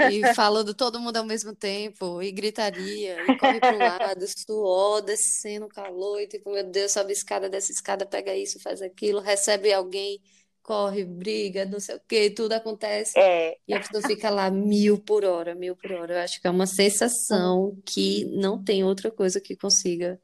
E 0.00 0.24
falando 0.26 0.74
todo 0.74 1.00
mundo 1.00 1.16
ao 1.16 1.24
mesmo 1.24 1.54
tempo, 1.56 2.22
e 2.22 2.30
gritaria, 2.30 3.24
e 3.24 3.32
corre 3.32 3.60
para 3.60 3.74
um 3.76 3.80
lado, 3.80 4.24
suor, 4.28 5.02
descendo 5.02 5.68
calor, 5.68 6.20
e 6.20 6.28
tipo, 6.28 6.52
meu 6.52 6.64
Deus, 6.64 6.92
sobe 6.92 7.12
escada, 7.12 7.48
desce 7.50 7.72
escada, 7.72 8.06
pega 8.06 8.34
isso, 8.36 8.60
faz 8.60 8.80
aquilo, 8.80 9.20
recebe 9.20 9.72
alguém, 9.72 10.20
corre, 10.62 11.04
briga, 11.04 11.64
não 11.66 11.80
sei 11.80 11.96
o 11.96 12.00
quê, 12.08 12.30
tudo 12.30 12.52
acontece. 12.52 13.18
É, 13.20 13.58
E 13.66 13.74
a 13.74 13.80
pessoa 13.80 14.02
fica 14.02 14.30
lá 14.30 14.50
mil 14.50 14.98
por 15.02 15.24
hora, 15.24 15.54
mil 15.54 15.76
por 15.76 15.92
hora. 15.92 16.14
Eu 16.14 16.20
acho 16.20 16.40
que 16.40 16.46
é 16.46 16.50
uma 16.50 16.66
sensação 16.66 17.76
que 17.84 18.24
não 18.26 18.62
tem 18.62 18.84
outra 18.84 19.10
coisa 19.10 19.40
que 19.40 19.56
consiga 19.56 20.20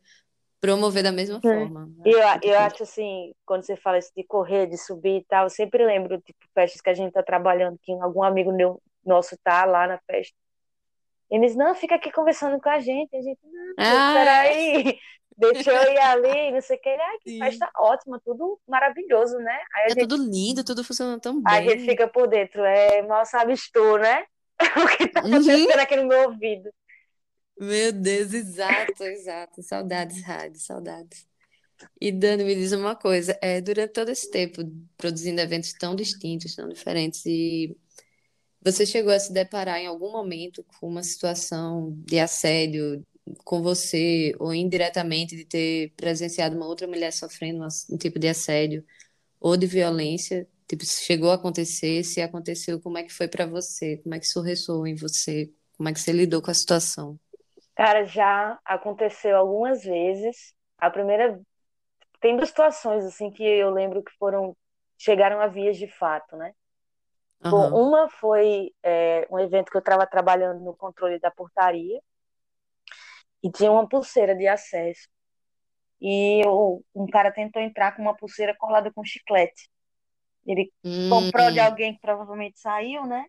promover 0.61 1.03
da 1.03 1.13
mesma 1.13 1.41
forma. 1.43 1.91
E 2.05 2.11
eu, 2.11 2.23
Acho 2.23 2.41
que 2.41 2.49
eu 2.49 2.59
acho 2.59 2.83
assim, 2.83 3.35
quando 3.47 3.65
você 3.65 3.77
fala 3.77 3.99
isso 3.99 4.13
de 4.17 4.25
correr, 4.25 4.67
de 4.67 4.77
subir 4.79 5.19
e 5.21 5.25
tal, 5.25 5.45
eu 5.47 5.51
sempre 5.51 5.85
lembro, 5.85 6.21
tipo, 6.21 6.39
festas 6.55 6.81
que 6.81 6.91
a 6.91 6.95
gente 6.95 7.13
tá 7.13 7.23
trabalhando, 7.23 7.79
que 7.83 7.93
algum 7.93 8.23
amigo 8.23 8.53
meu, 8.53 8.81
nosso 9.07 9.37
tá 9.43 9.65
lá 9.65 9.87
na 9.87 9.99
festa. 10.11 10.35
Eles, 11.31 11.57
não, 11.57 11.75
fica 11.75 11.97
aqui 11.97 12.13
conversando 12.13 12.61
com 12.61 12.69
a 12.69 12.81
gente. 12.81 13.17
A 13.17 13.23
gente, 13.23 13.41
não, 13.45 13.75
Ah, 13.77 14.47
é? 14.47 14.59
peraí, 14.59 14.99
deixa 15.37 15.73
eu 15.73 15.93
ir 15.93 15.99
ali, 15.99 16.53
não 16.53 16.61
sei 16.61 16.77
o 16.77 16.81
que. 16.81 16.89
Ele, 16.89 17.03
ai, 17.03 17.19
que 17.19 17.31
Sim. 17.31 17.39
festa 17.39 17.71
ótima, 17.79 18.21
tudo 18.25 18.61
maravilhoso, 18.69 19.39
né? 19.39 19.59
Aí 19.77 19.91
É 19.91 19.95
gente, 19.95 20.09
tudo 20.09 20.17
lindo, 20.17 20.63
tudo 20.65 20.85
funcionando 20.85 21.21
tão 21.23 21.41
a 21.45 21.61
gente 21.63 21.83
bem. 21.83 21.85
fica 21.85 22.09
por 22.09 22.27
dentro, 22.29 22.65
é, 22.65 23.03
mal 23.03 23.25
sabes 23.27 23.71
tu, 23.71 23.99
né? 23.99 24.25
O 24.85 24.97
que 24.97 25.09
tá 25.09 25.21
Uhum. 25.23 25.67
acontecendo 25.67 25.81
aqui 25.81 25.97
no 25.97 26.07
meu 26.07 26.29
ouvido. 26.29 26.71
Meu 27.59 27.93
Deus, 27.93 28.33
exato, 28.35 29.03
exato. 29.05 29.63
Saudades, 29.63 30.23
rádio, 30.23 30.61
saudades. 30.61 31.27
E 32.01 32.13
Dani, 32.13 32.45
me 32.45 32.55
diz 32.55 32.73
uma 32.73 32.97
coisa, 32.97 33.39
é, 33.43 33.61
durante 33.61 33.93
todo 33.95 34.11
esse 34.11 34.31
tempo, 34.31 34.63
produzindo 34.97 35.41
eventos 35.41 35.75
tão 35.75 35.97
distintos, 35.97 36.55
tão 36.57 36.69
diferentes, 36.69 37.25
e 37.27 37.77
você 38.65 38.87
chegou 38.87 39.13
a 39.13 39.19
se 39.19 39.33
deparar 39.33 39.79
em 39.79 39.87
algum 39.87 40.11
momento 40.11 40.65
com 40.81 40.89
uma 40.89 41.03
situação 41.03 41.93
de 42.07 42.19
assédio 42.19 43.05
com 43.45 43.63
você, 43.63 44.35
ou 44.39 44.55
indiretamente 44.55 45.37
de 45.37 45.45
ter 45.45 45.93
presenciado 45.97 46.57
uma 46.57 46.67
outra 46.67 46.87
mulher 46.87 47.13
sofrendo 47.13 47.67
um 47.91 47.97
tipo 47.97 48.19
de 48.19 48.29
assédio 48.29 48.85
ou 49.41 49.57
de 49.57 49.67
violência? 49.67 50.49
Tipo, 50.67 50.85
se 50.85 51.05
chegou 51.05 51.31
a 51.31 51.35
acontecer, 51.35 52.03
se 52.05 52.21
aconteceu, 52.21 52.81
como 52.81 52.99
é 52.99 53.03
que 53.03 53.13
foi 53.13 53.29
pra 53.29 53.47
você? 53.47 53.99
Como 53.99 54.15
é 54.15 54.19
que 54.19 54.25
isso 54.25 54.41
ressoou 54.41 54.87
em 54.87 54.95
você? 54.95 55.53
Como 55.77 55.89
é 55.89 55.93
que 55.93 56.01
você 56.01 56.13
lidou 56.13 56.41
com 56.41 56.51
a 56.51 56.55
situação? 56.55 57.19
Cara, 57.77 58.05
já 58.05 58.59
aconteceu 58.65 59.37
algumas 59.37 59.85
vezes. 59.85 60.55
A 60.79 60.91
primeira, 60.91 61.41
tem 62.21 62.37
duas 62.37 62.49
situações 62.49 63.05
assim 63.05 63.31
que 63.31 63.43
eu 63.43 63.71
lembro 63.71 64.03
que 64.03 64.13
foram, 64.19 64.57
chegaram 64.97 65.41
a 65.41 65.49
vias 65.49 65.77
de 65.77 65.87
fato, 65.87 66.37
né? 66.37 66.53
Aham. 67.45 67.81
uma 67.83 68.09
foi 68.11 68.71
é, 68.83 69.27
um 69.31 69.39
evento 69.39 69.71
que 69.71 69.77
eu 69.77 69.81
estava 69.81 70.07
trabalhando 70.07 70.61
no 70.63 70.77
controle 70.77 71.19
da 71.21 71.31
portaria 71.31 72.01
e 73.43 73.51
tinha 73.51 73.71
uma 73.71 73.89
pulseira 73.89 74.35
de 74.35 74.47
acesso. 74.47 75.09
E 76.01 76.45
eu- 76.47 76.85
um 76.95 77.07
cara 77.09 77.33
tentou 77.33 77.63
entrar 77.63 77.97
com 77.97 78.03
uma 78.03 78.17
pulseira 78.17 78.57
colada 78.57 78.93
com 78.93 79.05
chiclete. 79.05 79.71
Ele 80.47 80.73
comprou 81.09 81.53
de 81.53 81.61
Hum, 81.61 81.61
alguém 81.61 81.95
que 81.95 82.01
provavelmente 82.01 82.61
saiu, 82.61 83.07
né? 83.07 83.27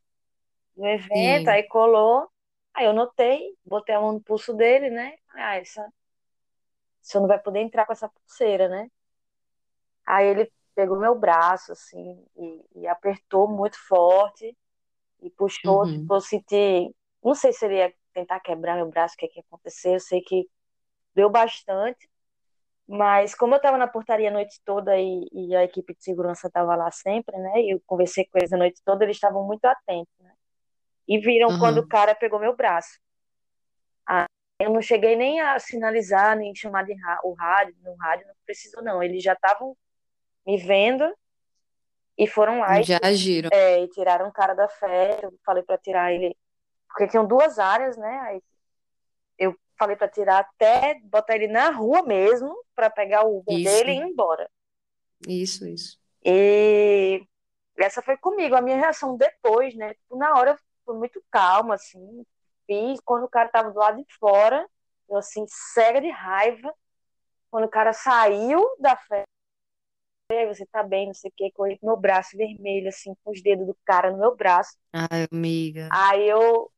Do 0.77 0.87
evento, 0.87 1.47
sim. 1.47 1.49
aí 1.49 1.63
colou. 1.67 2.29
Aí 2.73 2.85
eu 2.87 2.93
notei, 2.93 3.55
botei 3.65 3.95
a 3.95 4.01
mão 4.01 4.13
no 4.13 4.23
pulso 4.23 4.53
dele, 4.55 4.89
né? 4.91 5.15
Ah, 5.35 5.57
essa, 5.57 5.87
você 7.01 7.17
não 7.19 7.27
vai 7.27 7.39
poder 7.39 7.59
entrar 7.61 7.85
com 7.85 7.93
essa 7.93 8.09
pulseira, 8.09 8.67
né? 8.67 8.89
Aí 10.05 10.27
ele 10.27 10.51
pegou 10.75 10.99
meu 10.99 11.15
braço, 11.17 11.71
assim, 11.71 12.25
e, 12.37 12.81
e 12.81 12.87
apertou 12.87 13.47
muito 13.47 13.77
forte 13.87 14.55
e 15.21 15.29
puxou, 15.31 15.85
Uhum. 15.85 15.93
tipo, 15.93 16.15
eu 16.15 16.21
senti, 16.21 16.95
não 17.23 17.35
sei 17.35 17.53
se 17.53 17.65
ele 17.65 17.77
ia 17.77 17.93
tentar 18.13 18.39
quebrar 18.41 18.75
meu 18.75 18.89
braço, 18.89 19.15
o 19.15 19.17
que 19.17 19.27
que 19.27 19.39
ia 19.39 19.43
acontecer, 19.47 19.95
eu 19.95 19.99
sei 19.99 20.21
que 20.21 20.49
deu 21.15 21.29
bastante, 21.29 22.09
mas 22.87 23.35
como 23.35 23.53
eu 23.55 23.57
estava 23.57 23.77
na 23.77 23.87
portaria 23.87 24.29
a 24.29 24.33
noite 24.33 24.61
toda 24.65 24.97
e, 24.97 25.27
e 25.33 25.55
a 25.55 25.63
equipe 25.63 25.95
de 25.95 26.03
segurança 26.03 26.47
estava 26.47 26.75
lá 26.75 26.91
sempre, 26.91 27.37
né, 27.37 27.61
e 27.61 27.71
eu 27.73 27.81
conversei 27.87 28.25
com 28.25 28.37
eles 28.37 28.53
a 28.53 28.57
noite 28.57 28.81
toda, 28.85 29.03
eles 29.05 29.17
estavam 29.17 29.43
muito 29.45 29.65
atentos, 29.65 30.13
né, 30.19 30.33
e 31.07 31.19
viram 31.19 31.57
quando 31.59 31.79
o 31.79 31.87
cara 31.87 32.15
pegou 32.15 32.39
meu 32.39 32.55
braço. 32.55 32.99
Ah, 34.07 34.25
eu 34.59 34.71
não 34.71 34.81
cheguei 34.81 35.15
nem 35.15 35.39
a 35.41 35.59
sinalizar, 35.59 36.35
nem 36.37 36.53
chamar 36.55 36.83
de 36.85 36.93
ra- 37.01 37.19
o 37.23 37.33
rádio, 37.33 37.75
no 37.83 37.95
rádio, 37.95 38.27
não 38.27 38.35
precisou 38.45 38.83
não, 38.83 39.01
eles 39.03 39.23
já 39.23 39.33
estavam 39.33 39.75
me 40.45 40.57
vendo 40.57 41.13
e 42.17 42.27
foram 42.27 42.59
lá 42.59 42.79
e 42.79 42.83
Já 42.83 42.99
agiram. 43.01 43.49
É, 43.51 43.81
e 43.81 43.87
tiraram 43.89 44.27
o 44.27 44.33
cara 44.33 44.53
da 44.53 44.67
festa. 44.67 45.25
Eu 45.25 45.33
falei 45.45 45.63
pra 45.63 45.77
tirar 45.77 46.13
ele, 46.13 46.35
porque 46.87 47.07
tinham 47.07 47.25
duas 47.25 47.59
áreas, 47.59 47.97
né? 47.97 48.19
Aí 48.21 48.41
eu 49.37 49.55
falei 49.77 49.95
pra 49.95 50.07
tirar 50.07 50.39
até 50.39 50.99
botar 51.03 51.35
ele 51.35 51.47
na 51.47 51.69
rua 51.69 52.01
mesmo, 52.03 52.55
pra 52.73 52.89
pegar 52.89 53.25
o 53.25 53.39
Uber 53.39 53.55
dele 53.55 53.91
e 53.91 53.95
ir 53.95 53.97
Isso, 53.97 54.07
embora. 54.11 54.49
isso, 55.27 55.67
isso. 55.67 55.99
E 56.23 57.21
essa 57.77 58.01
foi 58.01 58.17
comigo. 58.17 58.55
A 58.55 58.61
minha 58.61 58.77
reação 58.77 59.17
depois, 59.17 59.75
né? 59.75 59.93
Tipo, 59.93 60.17
na 60.17 60.33
hora 60.35 60.51
eu 60.51 60.57
fui 60.85 60.97
muito 60.97 61.21
calma, 61.29 61.75
assim. 61.75 62.25
Fiz 62.65 62.99
quando 63.03 63.25
o 63.25 63.29
cara 63.29 63.49
tava 63.49 63.71
do 63.71 63.77
lado 63.77 63.97
de 63.97 64.17
fora, 64.17 64.67
eu 65.09 65.17
assim, 65.17 65.45
cega 65.47 66.01
de 66.01 66.09
raiva. 66.09 66.73
Quando 67.51 67.65
o 67.65 67.69
cara 67.69 67.93
saiu 67.93 68.65
da 68.79 68.95
festa, 68.95 69.29
aí 70.31 70.45
você 70.47 70.65
tá 70.65 70.81
bem, 70.83 71.07
não 71.07 71.13
sei 71.13 71.29
o 71.29 71.33
que, 71.35 71.51
corri 71.51 71.77
com 71.77 71.87
meu 71.87 71.97
braço 71.97 72.35
vermelho, 72.37 72.89
assim, 72.89 73.13
com 73.23 73.31
os 73.31 73.41
dedos 73.41 73.67
do 73.67 73.77
cara 73.85 74.11
no 74.11 74.17
meu 74.17 74.35
braço. 74.35 74.75
Ai, 74.93 75.27
amiga. 75.31 75.87
Aí 75.91 76.27
eu 76.27 76.71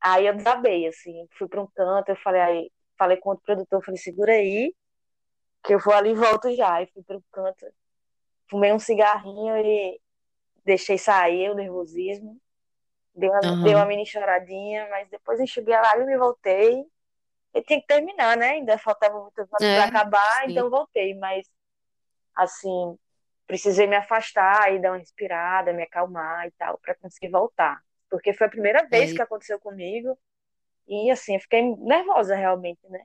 Aí 0.00 0.26
eu 0.26 0.36
desabei, 0.36 0.86
assim, 0.86 1.28
fui 1.38 1.48
para 1.48 1.60
um 1.60 1.66
canto, 1.74 2.10
eu 2.10 2.16
falei, 2.16 2.40
aí, 2.40 2.72
falei 2.98 3.16
com 3.18 3.30
outro 3.30 3.44
produtor, 3.44 3.84
falei, 3.84 3.98
segura 3.98 4.32
aí, 4.32 4.72
que 5.64 5.74
eu 5.74 5.80
vou 5.80 5.94
ali 5.94 6.10
e 6.10 6.14
volto 6.14 6.54
já. 6.54 6.74
Aí 6.74 6.86
fui 6.88 7.02
um 7.16 7.22
canto, 7.32 7.66
fumei 8.50 8.72
um 8.72 8.78
cigarrinho 8.78 9.56
e 9.58 10.00
deixei 10.64 10.98
sair 10.98 11.50
o 11.50 11.54
nervosismo, 11.54 12.40
dei 13.14 13.28
uma, 13.30 13.64
dei 13.64 13.74
uma 13.74 13.86
mini 13.86 14.06
choradinha, 14.06 14.88
mas 14.90 15.08
depois 15.10 15.40
enxuguei 15.40 15.74
a 15.74 15.82
lágrima 15.82 16.12
e 16.12 16.18
voltei. 16.18 16.84
E 17.54 17.62
tinha 17.62 17.80
que 17.80 17.86
terminar, 17.86 18.36
né? 18.36 18.50
Ainda 18.50 18.78
faltava 18.78 19.20
muitas 19.20 19.48
horas 19.52 19.68
para 19.68 19.84
É, 19.84 19.84
acabar, 19.84 20.44
sim. 20.46 20.52
então 20.52 20.70
voltei, 20.70 21.14
mas 21.14 21.48
assim, 22.38 22.98
precisei 23.46 23.86
me 23.88 23.96
afastar 23.96 24.72
e 24.74 24.80
dar 24.80 24.92
uma 24.92 24.98
respirada, 24.98 25.72
me 25.72 25.82
acalmar 25.84 26.46
e 26.48 26.52
tal, 26.52 26.78
para 26.80 26.94
conseguir 26.96 27.30
voltar. 27.30 27.82
Porque 28.10 28.32
foi 28.34 28.46
a 28.48 28.50
primeira 28.50 28.86
vez 28.88 29.12
É, 29.12 29.14
que 29.14 29.22
aconteceu 29.22 29.60
comigo. 29.60 30.18
E 30.88 31.10
assim, 31.12 31.34
eu 31.36 31.40
fiquei 31.40 31.62
nervosa 31.78 32.36
realmente, 32.36 32.80
né? 32.90 33.00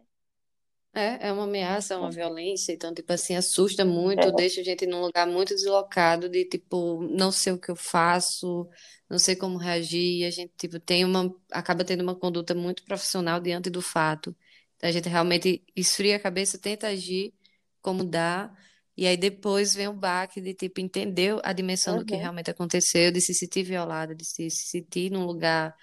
é, 0.93 1.28
é 1.30 1.32
uma 1.34 1.43
ameaça, 1.46 1.93
é 1.96 1.98
uma 1.98 2.12
violência, 2.12 2.72
então, 2.72 2.93
tipo 2.93 3.12
assim, 3.12 3.36
assusta 3.36 3.84
muito, 3.84 4.32
É, 4.32 4.32
deixa 4.32 4.62
a 4.62 4.63
gente 4.63 4.86
num 4.86 5.02
lugar 5.02 5.26
muito 5.28 5.54
deslocado, 5.56 6.30
de 6.30 6.46
tipo, 6.46 7.02
não 7.04 7.32
sei 7.32 7.54
o 7.54 7.58
que 7.60 7.72
eu 7.72 7.76
faço, 7.76 8.69
não 9.10 9.17
sei 9.17 9.36
como 9.36 9.58
reagir, 9.58 10.19
e 10.22 10.26
a 10.26 10.30
gente, 10.32 10.54
tipo, 10.58 10.80
tem 10.80 11.04
uma, 11.06 11.34
acaba 11.52 11.84
tendo 11.84 12.02
uma 12.04 12.15
conduta 12.15 12.54
muito 12.54 12.84
profissional 12.86 13.39
diante 13.39 13.69
do 13.69 13.82
fato. 13.82 14.36
A 14.82 14.91
gente 14.91 15.10
realmente 15.10 15.63
esfria 15.76 16.17
a 16.17 16.19
cabeça, 16.19 16.60
tenta 16.60 16.88
agir 16.88 17.34
como 17.82 18.04
dá, 18.04 18.54
e 18.97 19.08
aí 19.08 19.17
depois 19.17 19.73
vem 19.75 19.88
o 19.88 19.93
baque 19.93 20.41
de, 20.41 20.53
tipo, 20.53 20.79
entender 20.82 21.39
a 21.43 21.53
dimensão 21.53 21.97
do 21.97 22.06
que 22.06 22.15
uhum, 22.15 22.17
realmente 22.17 22.51
aconteceu, 22.51 23.12
de 23.12 23.21
se 23.21 23.34
sentir 23.34 23.63
violada, 23.63 24.15
de 24.15 24.25
se 24.25 24.49
sentir 24.51 25.12
num 25.12 25.25
lugar 25.25 25.75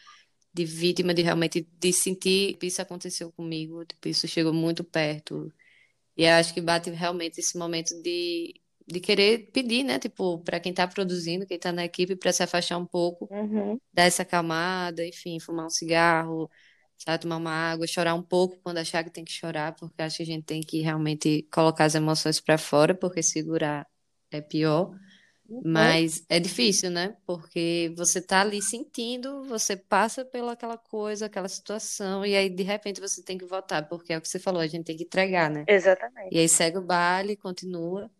de 0.52 0.64
vítima, 0.64 1.14
de 1.14 1.22
realmente 1.22 1.62
de 1.78 1.92
sentir 1.92 2.56
que 2.58 2.66
isso 2.66 2.82
aconteceu 2.82 3.32
comigo, 3.32 3.84
tipo, 3.84 4.08
isso 4.08 4.28
chegou 4.28 4.52
muito 4.52 4.84
perto. 4.84 5.52
E 6.16 6.26
acho 6.26 6.52
que 6.54 6.60
bate 6.60 6.90
realmente 6.90 7.40
esse 7.40 7.56
momento 7.58 7.90
de, 8.02 8.54
de 8.86 9.00
querer 9.00 9.50
pedir, 9.52 9.84
né? 9.84 9.98
Tipo, 9.98 10.38
para 10.40 10.60
quem 10.60 10.72
tá 10.74 10.86
produzindo, 10.86 11.46
quem 11.46 11.58
tá 11.58 11.72
na 11.72 11.84
equipe, 11.84 12.16
para 12.16 12.32
se 12.32 12.42
afastar 12.42 12.78
um 12.78 12.86
pouco, 12.86 13.30
uhum, 13.30 13.80
dar 13.92 14.04
essa 14.04 14.22
acalmada, 14.22 15.06
enfim, 15.06 15.40
fumar 15.40 15.66
um 15.66 15.70
cigarro, 15.70 16.50
sabe, 17.04 17.22
tomar 17.22 17.36
uma 17.36 17.52
água, 17.52 17.86
chorar 17.86 18.14
um 18.14 18.22
pouco 18.22 18.58
quando 18.62 18.78
achar 18.78 19.04
que 19.04 19.10
tem 19.10 19.24
que 19.24 19.32
chorar, 19.32 19.74
porque 19.74 20.02
acho 20.02 20.18
que 20.18 20.22
a 20.22 20.26
gente 20.26 20.44
tem 20.44 20.60
que 20.60 20.80
realmente 20.80 21.42
colocar 21.52 21.84
as 21.84 21.94
emoções 21.94 22.40
para 22.40 22.58
fora, 22.58 22.94
porque 22.94 23.22
segurar 23.22 23.86
é 24.30 24.40
pior. 24.40 24.92
uhum. 25.48 25.62
Mas 25.62 26.24
é 26.28 26.40
difícil, 26.40 26.90
né? 26.90 27.16
Porque 27.26 27.92
você 27.96 28.20
tá 28.22 28.40
ali 28.40 28.62
sentindo, 28.62 29.44
você 29.44 29.76
passa 29.76 30.24
pela 30.24 30.52
aquela 30.52 30.78
coisa, 30.78 31.26
aquela 31.26 31.48
situação, 31.48 32.24
e 32.24 32.36
aí 32.36 32.48
de 32.50 32.62
repente 32.62 33.00
você 33.00 33.22
tem 33.22 33.36
que 33.38 33.44
voltar, 33.44 33.88
porque 33.88 34.12
é 34.12 34.18
o 34.18 34.20
que 34.22 34.28
você 34.28 34.38
falou, 34.38 34.60
a 34.62 34.66
gente 34.66 34.84
tem 34.84 34.96
que 34.96 35.04
entregar, 35.04 35.50
né? 35.50 35.68
Exatamente. 35.68 36.34
E 36.34 36.38
aí 36.38 36.48
segue 36.48 36.78
o 36.78 36.82
baile, 36.82 37.36
continua. 37.36 38.10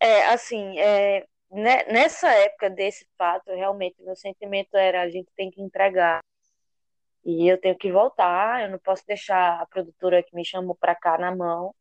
É, 0.00 0.26
assim, 0.28 0.78
é, 0.78 1.26
né, 1.50 1.84
nessa 1.84 2.28
época 2.28 2.68
desse 2.70 3.06
fato, 3.16 3.50
realmente, 3.50 4.02
meu 4.02 4.16
sentimento 4.16 4.76
era 4.76 5.02
a 5.02 5.08
gente 5.08 5.28
tem 5.36 5.50
que 5.50 5.60
entregar. 5.62 6.20
E 7.26 7.48
eu 7.52 7.60
tenho 7.60 7.76
que 7.78 7.92
voltar, 7.92 8.62
eu 8.64 8.70
não 8.72 8.80
posso 8.80 9.04
deixar 9.06 9.60
a 9.62 9.66
produtora 9.66 10.22
que 10.24 10.34
me 10.36 10.46
chamou 10.46 10.76
pra 10.76 10.96
cá 10.96 11.18
na 11.18 11.34
mão. 11.36 11.74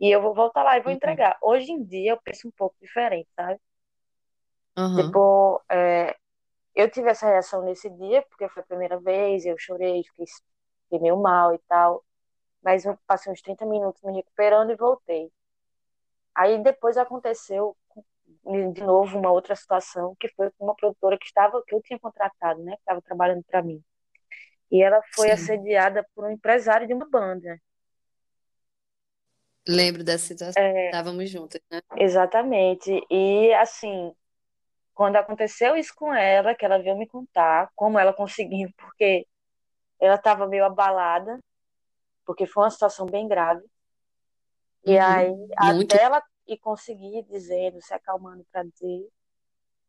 E 0.00 0.10
eu 0.10 0.22
vou 0.22 0.34
voltar 0.34 0.62
lá 0.64 0.76
e 0.78 0.82
vou 0.82 0.92
Uhum. 0.92 0.96
entregar. 0.96 1.38
Hoje 1.42 1.72
em 1.72 1.84
dia 1.84 2.12
eu 2.12 2.20
penso 2.22 2.48
um 2.48 2.52
pouco 2.52 2.76
diferente, 2.80 3.28
sabe? 3.36 3.60
Aham. 4.76 5.12
Tipo, 5.12 5.62
é, 5.70 6.16
eu 6.74 6.90
tive 6.90 7.10
essa 7.10 7.26
reação 7.28 7.62
nesse 7.64 7.90
dia, 7.90 8.22
porque 8.28 8.48
foi 8.50 8.62
a 8.62 8.66
primeira 8.66 9.00
vez, 9.00 9.46
eu 9.46 9.56
chorei, 9.58 10.04
fiquei, 10.04 10.26
fiquei 10.84 11.00
meio 11.00 11.18
mal 11.22 11.54
e 11.54 11.60
tal. 11.68 12.04
Mas 12.62 12.84
eu 12.86 12.98
passei 13.06 13.32
uns 13.32 13.42
30 13.42 13.66
minutos 13.66 14.02
me 14.02 14.14
recuperando 14.14 14.72
e 14.72 14.76
voltei. 14.76 15.32
Aí 16.34 16.62
depois 16.62 16.96
aconteceu 16.98 17.74
de 18.74 18.82
novo 18.82 19.18
uma 19.18 19.30
outra 19.30 19.54
situação, 19.56 20.14
que 20.20 20.28
foi 20.28 20.50
com 20.52 20.64
uma 20.64 20.74
produtora 20.74 21.18
que 21.18 21.26
estava 21.26 21.62
que 21.66 21.74
eu 21.74 21.82
tinha 21.82 21.98
contratado, 21.98 22.62
né, 22.62 22.72
que 22.74 22.80
estava 22.82 23.00
trabalhando 23.02 23.42
para 23.44 23.62
mim. 23.62 23.82
E 24.72 24.82
ela 24.82 25.00
foi 25.14 25.28
Sim. 25.28 25.34
assediada 25.34 26.04
por 26.14 26.24
um 26.24 26.30
empresário 26.32 26.86
de 26.88 26.94
uma 26.94 27.08
banda. 27.08 27.58
Lembro 29.66 30.02
dessa 30.04 30.26
situação. 30.26 30.62
É, 30.62 30.86
Estávamos 30.86 31.30
juntas, 31.30 31.60
né? 31.70 31.80
exatamente. 31.96 32.90
E 33.10 33.52
assim, 33.54 34.12
quando 34.94 35.16
aconteceu 35.16 35.76
isso 35.76 35.92
com 35.96 36.12
ela, 36.14 36.54
que 36.54 36.64
ela 36.64 36.82
veio 36.82 36.96
me 36.98 37.06
contar 37.08 37.70
como 37.76 37.98
ela 37.98 38.12
conseguiu, 38.14 38.70
porque 38.78 39.26
ela 40.00 40.16
estava 40.16 40.46
meio 40.48 40.64
abalada, 40.64 41.38
porque 42.26 42.46
foi 42.46 42.64
uma 42.64 42.70
situação 42.70 43.06
bem 43.06 43.28
grave. 43.28 43.62
E 44.84 44.98
aí, 44.98 45.28
Uhum. 45.30 45.48
Muito. 45.74 45.94
até 45.94 46.02
ela 46.04 46.22
ir 46.46 46.58
conseguir 46.58 47.24
dizendo, 47.24 47.80
se 47.82 47.94
acalmando 47.94 48.44
para 48.52 48.64
dizer, 48.64 49.08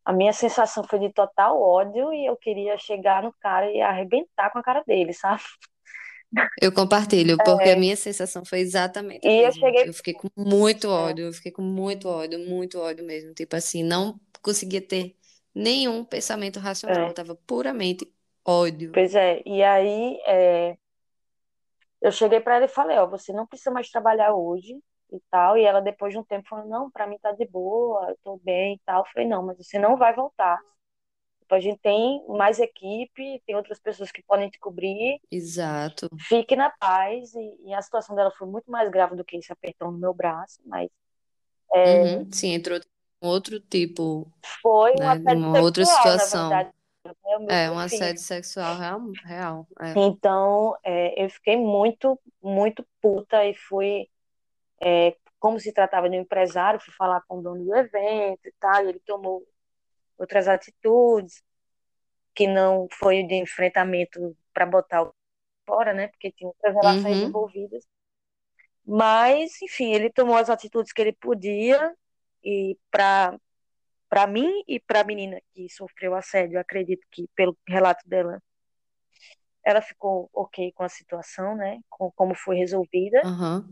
a 0.06 0.14
minha 0.14 0.34
sensação 0.34 0.84
foi 0.84 1.00
de 1.00 1.12
total 1.14 1.62
ódio 1.62 2.14
e 2.14 2.26
eu 2.26 2.36
queria 2.38 2.78
chegar 2.78 3.24
no 3.24 3.34
cara 3.40 3.72
e 3.72 3.82
arrebentar 3.82 4.52
com 4.52 4.60
a 4.60 4.64
cara 4.64 4.84
dele, 4.86 5.14
sabe? 5.16 5.42
Eu 6.62 6.72
compartilho, 6.74 7.42
porque 7.44 7.70
a 7.70 7.76
É, 7.76 7.78
minha 7.78 7.96
sensação 7.96 8.46
foi 8.46 8.60
exatamente 8.60 9.28
a 9.28 9.32
e 9.32 9.46
eu 9.48 9.52
cheguei, 9.52 9.84
Eu 9.84 9.94
fiquei 9.94 10.14
com 10.14 10.30
muito 10.38 10.88
é, 10.96 11.18
ódio, 11.18 11.26
eu 11.26 11.34
fiquei 11.34 11.52
com 11.52 11.62
muito 11.62 12.08
ódio, 12.08 12.40
muito 12.40 12.80
ódio 12.80 13.06
mesmo. 13.06 13.34
Tipo 13.34 13.56
assim, 13.56 13.84
não 13.84 14.20
conseguia 14.42 14.82
ter 14.82 15.16
nenhum 15.54 16.04
pensamento 16.06 16.60
racional, 16.60 17.08
eu 17.08 17.14
é, 17.14 17.14
tava 17.14 17.36
puramente 17.36 18.12
ódio. 18.46 18.94
pois 18.94 19.14
é, 19.16 19.42
e 19.46 19.64
aí 19.64 20.20
é, 20.28 20.78
eu 22.02 22.12
cheguei 22.12 22.40
para 22.40 22.56
ela 22.58 22.66
e 22.66 22.68
falei, 22.68 22.98
ó, 22.98 23.08
você 23.08 23.32
não 23.34 23.48
precisa 23.48 23.72
mais 23.72 23.90
trabalhar 23.90 24.34
hoje 24.36 24.80
e 25.16 25.22
tal, 25.30 25.58
e 25.58 25.64
ela 25.64 25.82
depois 25.82 26.14
de 26.14 26.20
um 26.20 26.24
tempo 26.24 26.48
falou, 26.48 26.66
não, 26.66 26.90
para 26.92 27.08
mim 27.08 27.18
tá 27.22 27.32
de 27.32 27.46
boa, 27.46 28.10
eu 28.10 28.18
tô 28.24 28.38
bem 28.44 28.76
e 28.76 28.80
tal. 28.86 29.02
Eu 29.02 29.12
falei, 29.14 29.28
não, 29.28 29.44
mas 29.44 29.58
você 29.58 29.78
não 29.80 29.98
vai 29.98 30.14
voltar. 30.14 30.60
Tipo, 31.40 31.56
a 31.56 31.60
gente 31.60 31.80
tem 31.80 32.26
mais 32.28 32.60
equipe, 32.60 33.42
tem 33.46 33.56
outras 33.56 33.80
pessoas 33.80 34.12
que 34.12 34.24
podem 34.24 34.50
te 34.50 34.58
cobrir, 34.60 35.20
Exato. 35.32 36.10
fique 36.28 36.56
na 36.56 36.70
paz. 36.70 37.34
E, 37.36 37.58
e 37.66 37.74
a 37.74 37.82
situação 37.82 38.16
dela 38.16 38.32
foi 38.32 38.48
muito 38.48 38.72
mais 38.72 38.90
grave 38.90 39.16
do 39.16 39.26
que 39.26 39.38
esse 39.38 39.52
apertão 39.52 39.92
no 39.92 39.98
meu 39.98 40.14
braço, 40.14 40.60
mas 40.66 40.90
é, 41.76 42.18
Uhum. 42.18 42.32
Sim, 42.32 42.54
entrou 42.54 42.80
um 43.22 43.28
outro 43.28 43.60
tipo, 43.60 44.32
foi 44.62 44.96
né? 44.96 45.14
Uma 45.16 45.62
outra 45.62 45.86
sexual, 45.86 46.20
situação. 46.20 46.74
meu 47.40 47.50
É, 47.50 47.72
um 47.72 47.80
assédio 47.80 48.22
sexual 48.22 48.78
real, 48.78 49.02
real. 49.26 49.68
É. 49.80 49.94
Então, 49.98 50.76
é, 50.84 51.24
eu 51.24 51.30
fiquei 51.30 51.58
muito, 51.58 52.20
muito 52.42 52.86
puta 53.02 53.46
e 53.46 53.54
fui, 53.54 54.08
é, 54.84 55.16
como 55.40 55.60
se 55.60 55.72
tratava 55.74 56.10
de 56.10 56.18
um 56.18 56.22
empresário, 56.22 56.80
fui 56.80 56.94
falar 56.94 57.22
com 57.28 57.40
o 57.40 57.42
dono 57.42 57.64
do 57.64 57.76
evento 57.76 58.48
e 58.48 58.54
tal, 58.60 58.86
e 58.86 58.90
ele 58.90 59.00
tomou 59.00 59.48
outras 60.18 60.48
atitudes, 60.48 61.44
que 62.36 62.48
não 62.48 62.88
foi 62.92 63.24
de 63.24 63.36
enfrentamento 63.36 64.36
para 64.54 64.66
botar 64.66 65.04
o 65.04 65.14
fora, 65.66 65.94
né? 65.94 66.08
Porque 66.10 66.32
tinha 66.32 66.48
outras 66.48 66.74
relações 66.76 67.18
Uhum. 67.18 67.30
envolvidas. 67.30 67.88
Mas, 68.86 69.62
enfim, 69.62 69.94
ele 69.94 70.10
tomou 70.12 70.36
as 70.36 70.50
atitudes 70.50 70.92
que 70.92 71.02
ele 71.02 71.14
podia 71.14 71.96
e 72.44 72.78
para 72.92 73.38
para 74.10 74.28
mim 74.28 74.64
e 74.68 74.80
para 74.80 75.02
a 75.02 75.04
menina 75.04 75.42
que 75.54 75.68
sofreu 75.70 76.14
assédio, 76.14 76.60
acredito 76.60 77.02
que 77.10 77.28
pelo 77.36 77.58
relato 77.68 78.08
dela, 78.08 78.40
ela 79.64 79.82
ficou 79.82 80.30
ok 80.34 80.72
com 80.74 80.84
a 80.84 80.90
situação, 80.90 81.56
né? 81.56 81.80
Com 81.90 82.12
como 82.12 82.36
foi 82.36 82.58
resolvida. 82.58 83.22
Aham. 83.24 83.66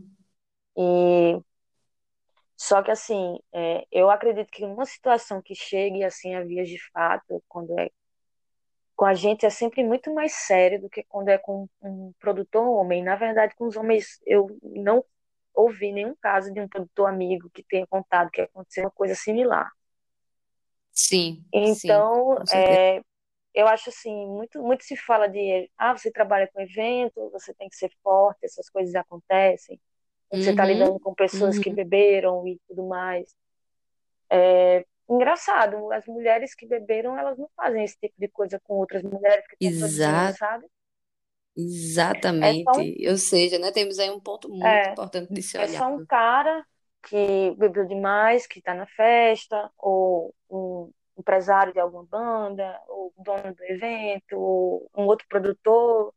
E 0.76 1.42
só 2.56 2.82
que 2.82 2.90
assim, 2.90 3.38
é, 3.52 3.86
eu 3.90 4.10
acredito 4.10 4.48
que 4.50 4.64
uma 4.64 4.86
situação 4.86 5.42
que 5.42 5.54
chegue 5.54 6.04
assim 6.04 6.34
a 6.34 6.42
vias 6.44 6.68
de 6.68 6.78
fato, 6.92 7.42
quando 7.48 7.78
é 7.78 7.90
com 8.96 9.04
a 9.04 9.14
gente 9.14 9.44
é 9.46 9.50
sempre 9.50 9.82
muito 9.84 10.12
mais 10.14 10.32
sério 10.32 10.80
do 10.80 10.88
que 10.88 11.02
quando 11.04 11.28
é 11.28 11.38
com 11.38 11.68
um 11.82 12.12
produtor 12.20 12.66
homem. 12.68 13.02
Na 13.02 13.16
verdade, 13.16 13.54
com 13.56 13.66
os 13.66 13.76
homens 13.76 14.20
eu 14.26 14.46
não 14.62 15.04
ouvi 15.54 15.92
nenhum 15.92 16.14
caso 16.20 16.52
de 16.52 16.60
um 16.60 16.68
produtor 16.68 17.08
amigo 17.08 17.50
que 17.50 17.62
tenha 17.64 17.86
contado 17.86 18.30
que 18.30 18.40
aconteceu 18.42 18.84
uma 18.84 18.90
coisa 18.90 19.14
similar. 19.14 19.70
Sim, 20.92 21.44
sim, 21.62 22.08
Então, 22.32 22.38
certeza. 22.44 22.80
é, 22.80 23.00
eu 23.54 23.68
acho 23.68 23.90
assim, 23.90 24.12
muito, 24.28 24.62
muito 24.62 24.84
se 24.84 24.96
fala 24.96 25.28
de, 25.28 25.70
ah, 25.78 25.96
você 25.96 26.10
trabalha 26.12 26.48
com 26.52 26.60
evento, 26.60 27.30
você 27.32 27.54
tem 27.54 27.68
que 27.68 27.76
ser 27.76 27.90
forte, 28.02 28.44
essas 28.46 28.70
coisas 28.70 28.94
acontecem. 28.94 29.80
Você 30.40 30.50
está 30.50 30.64
lidando 30.64 30.92
Uhum. 30.92 30.98
com 31.00 31.14
pessoas 31.14 31.58
que 31.58 31.70
Uhum. 31.70 31.74
beberam 31.74 32.46
e 32.46 32.58
tudo 32.68 32.84
mais. 32.86 33.34
É 34.30 34.84
engraçado, 35.08 35.92
as 35.92 36.06
mulheres 36.06 36.54
que 36.54 36.66
beberam, 36.66 37.18
elas 37.18 37.36
não 37.38 37.48
fazem 37.56 37.84
esse 37.84 37.98
tipo 37.98 38.14
de 38.18 38.28
coisa 38.28 38.60
com 38.64 38.74
outras 38.74 39.02
mulheres 39.02 39.44
que 39.48 39.56
sabe? 40.34 40.66
É 42.40 42.54
só 42.64 42.78
um, 42.80 42.84
exatamente. 42.84 43.06
Ou 43.08 43.16
seja, 43.18 43.58
né, 43.58 43.72
temos 43.72 43.98
aí 43.98 44.10
um 44.10 44.20
ponto 44.20 44.48
muito 44.48 44.88
é, 44.88 44.90
importante 44.90 45.32
de 45.32 45.42
se 45.42 45.58
é 45.58 45.68
só 45.68 45.88
um 45.88 46.00
olhar. 46.00 46.06
cara 46.06 46.66
que 47.02 47.52
bebeu 47.56 47.86
demais, 47.86 48.46
que 48.46 48.58
está 48.60 48.74
na 48.74 48.86
festa, 48.86 49.70
ou 49.78 50.34
um 50.50 50.92
empresário 51.18 51.72
de 51.72 51.80
alguma 51.80 52.04
banda, 52.04 52.80
ou 52.88 53.12
dono 53.18 53.54
do 53.54 53.64
evento, 53.64 54.38
ou 54.38 54.90
um 54.96 55.04
outro 55.06 55.26
produtor, 55.28 56.14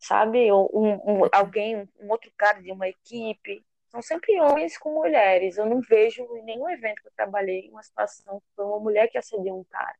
sabe? 0.00 0.50
Ou 0.52 0.70
um, 0.74 1.24
um- 1.24 1.28
alguém, 1.32 1.88
um 2.00 2.10
outro 2.10 2.32
cara 2.38 2.62
de 2.62 2.72
uma 2.72 2.88
equipe. 2.88 3.64
São 3.90 4.02
sempre 4.02 4.40
homens 4.40 4.78
com 4.78 4.94
mulheres. 4.94 5.58
Eu 5.58 5.66
não 5.66 5.80
vejo 5.82 6.22
em 6.38 6.44
nenhum 6.44 6.68
evento 6.70 7.02
que 7.02 7.08
eu 7.08 7.12
trabalhei 7.16 7.70
uma 7.70 7.82
situação 7.84 8.40
que 8.40 8.46
foi 8.56 8.64
uma 8.66 8.80
mulher 8.80 9.08
que 9.10 9.18
assediou 9.18 9.60
um 9.60 9.64
cara, 9.64 9.96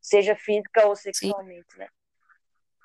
seja 0.00 0.36
física 0.36 0.86
ou 0.88 0.96
Sim. 1.10 1.32
sexualmente, 1.34 1.78
né? 1.78 1.88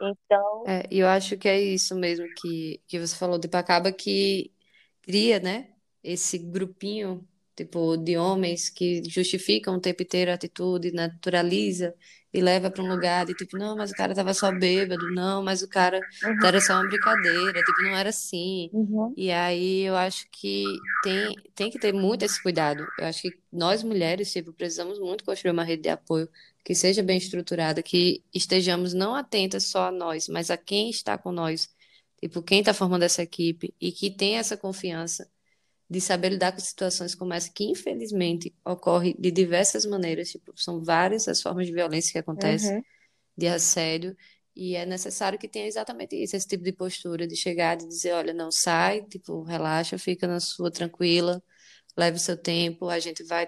Então, 0.02 0.68
É, 0.68 0.88
eu 0.92 1.08
acho 1.08 1.38
que 1.38 1.48
é 1.48 1.60
isso 1.62 1.96
mesmo 1.96 2.28
que, 2.34 2.82
que 2.88 3.00
você 3.00 3.16
falou, 3.16 3.40
tipo, 3.40 3.56
acaba 3.56 3.92
que 3.92 4.52
cria, 5.02 5.40
né, 5.40 5.76
esse 6.04 6.38
grupinho, 6.40 7.28
tipo, 7.56 7.98
de 7.98 8.18
homens 8.18 8.70
que 8.70 9.04
justificam 9.10 9.76
o 9.76 9.82
tempo 9.82 10.04
inteiro 10.04 10.32
a 10.32 10.34
atitude, 10.36 10.92
naturaliza 10.92 11.94
e 12.34 12.42
leva 12.42 12.70
para 12.72 12.84
um 12.84 12.88
lugar 12.88 13.26
de, 13.26 13.34
tipo, 13.36 13.58
não, 13.58 13.76
mas 13.78 13.92
o 13.92 13.96
cara 13.96 14.14
tava 14.16 14.34
só 14.34 14.52
bêbado, 14.52 15.10
não, 15.12 15.44
mas 15.44 15.62
o 15.62 15.68
cara 15.70 16.06
uhum, 16.24 16.38
era 16.44 16.60
só 16.62 16.74
uma 16.74 16.86
brincadeira, 16.88 17.64
tipo, 17.64 17.82
não 17.82 17.96
era 17.96 18.10
assim. 18.10 18.72
uhum, 18.72 19.18
E 19.18 19.32
aí 19.32 19.82
eu 19.84 19.96
acho 19.96 20.28
que 20.32 20.84
tem, 21.02 21.36
tem 21.56 21.70
que 21.72 21.80
ter 21.80 21.94
muito 21.94 22.24
esse 22.24 22.42
cuidado. 22.42 22.92
Eu 22.98 23.06
acho 23.06 23.22
que 23.22 23.40
nós 23.52 23.82
mulheres, 23.84 24.32
tipo, 24.32 24.52
precisamos 24.54 25.00
muito 25.00 25.24
construir 25.24 25.52
uma 25.52 25.64
rede 25.64 25.84
de 25.84 25.90
apoio 25.90 26.30
que 26.64 26.76
seja 26.76 27.02
bem 27.04 27.18
estruturada, 27.18 27.82
que 27.84 28.24
estejamos 28.34 28.94
não 28.94 29.16
atentas 29.16 29.66
só 29.66 29.88
a 29.88 29.92
nós, 29.92 30.28
mas 30.28 30.50
a 30.52 30.58
quem 30.58 30.90
está 30.90 31.18
com 31.18 31.32
nós, 31.32 31.70
tipo, 32.22 32.42
quem 32.44 32.60
está 32.60 32.74
formando 32.74 33.04
essa 33.04 33.24
equipe 33.24 33.74
e 33.80 33.92
que 33.92 34.10
tenha 34.12 34.40
essa 34.40 34.58
confiança 34.58 35.30
de 35.90 36.02
saber 36.02 36.30
lidar 36.30 36.52
com 36.52 36.60
situações 36.60 37.16
como 37.16 37.34
essa, 37.34 37.52
que 37.52 37.64
infelizmente 37.66 38.56
ocorre 38.66 39.16
de 39.20 39.32
diversas 39.32 39.86
maneiras, 39.86 40.30
tipo, 40.32 40.54
são 40.60 40.84
várias 40.84 41.28
as 41.28 41.42
formas 41.42 41.68
de 41.68 41.74
violência 41.74 42.12
que 42.12 42.18
acontecem, 42.20 42.78
uhum, 42.78 42.84
de 43.38 43.48
assédio, 43.48 44.16
e 44.56 44.76
é 44.76 44.86
necessário 44.86 45.38
que 45.38 45.48
tenha 45.48 45.68
exatamente 45.68 46.16
isso, 46.16 46.36
esse 46.36 46.48
tipo 46.48 46.64
de 46.64 46.72
postura, 46.74 47.28
de 47.28 47.36
chegar, 47.36 47.76
de 47.76 47.88
dizer, 47.88 48.14
olha, 48.14 48.34
não 48.34 48.52
sai, 48.52 49.04
tipo, 49.04 49.44
relaxa, 49.44 49.98
fica 49.98 50.28
na 50.28 50.40
sua 50.40 50.72
tranquila, 50.72 51.44
leve 51.98 52.18
o 52.18 52.20
seu 52.20 52.38
tempo, 52.38 52.90
a 52.90 53.00
gente 53.00 53.24
vai 53.24 53.48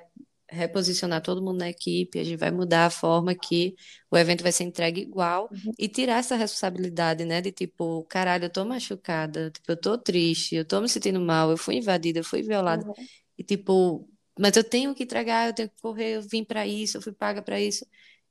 reposicionar 0.49 1.21
todo 1.21 1.41
mundo 1.41 1.59
na 1.59 1.69
equipe, 1.69 2.19
a 2.19 2.23
gente 2.23 2.37
vai 2.37 2.51
mudar 2.51 2.85
a 2.85 2.89
forma 2.89 3.35
que 3.35 3.75
o 4.09 4.17
evento 4.17 4.43
vai 4.43 4.51
ser 4.51 4.63
entregue 4.63 5.01
igual 5.01 5.49
uhum, 5.51 5.71
e 5.77 5.87
tirar 5.89 6.19
essa 6.19 6.35
responsabilidade, 6.35 7.25
né, 7.25 7.41
de 7.41 7.51
tipo, 7.51 8.03
caralho, 8.05 8.45
eu 8.45 8.49
tô 8.49 8.63
machucada, 8.65 9.51
tipo, 9.51 9.71
eu 9.71 9.77
tô 9.77 9.97
triste, 9.97 10.55
eu 10.55 10.65
tô 10.65 10.79
me 10.81 10.89
sentindo 10.89 11.19
mal, 11.19 11.51
eu 11.51 11.57
fui 11.57 11.75
invadida, 11.75 12.19
eu 12.19 12.23
fui 12.23 12.41
violada, 12.41 12.85
uhum, 12.85 12.93
e 13.37 13.43
tipo, 13.43 14.07
mas 14.39 14.55
eu 14.55 14.63
tenho 14.63 14.93
que 14.95 15.03
entregar, 15.03 15.47
eu 15.47 15.53
tenho 15.53 15.69
que 15.69 15.81
correr, 15.81 16.15
eu 16.17 16.21
vim 16.21 16.43
para 16.43 16.65
isso, 16.67 16.97
eu 16.97 17.01
fui 17.01 17.11
paga 17.13 17.41
para 17.41 17.59
isso. 17.59 17.85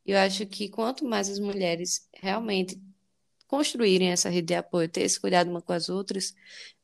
Eu 0.05 0.19
acho 0.19 0.47
que 0.47 0.69
quanto 0.69 1.05
mais 1.05 1.29
as 1.29 1.39
mulheres 1.41 2.09
realmente 2.15 2.81
construírem 3.47 4.11
essa 4.11 4.29
rede 4.29 4.49
de 4.49 4.55
apoio, 4.55 4.89
ter 4.89 5.03
esse 5.03 5.21
cuidado 5.21 5.51
uma 5.51 5.63
com 5.63 5.73
as 5.73 5.89
outras, 5.89 6.35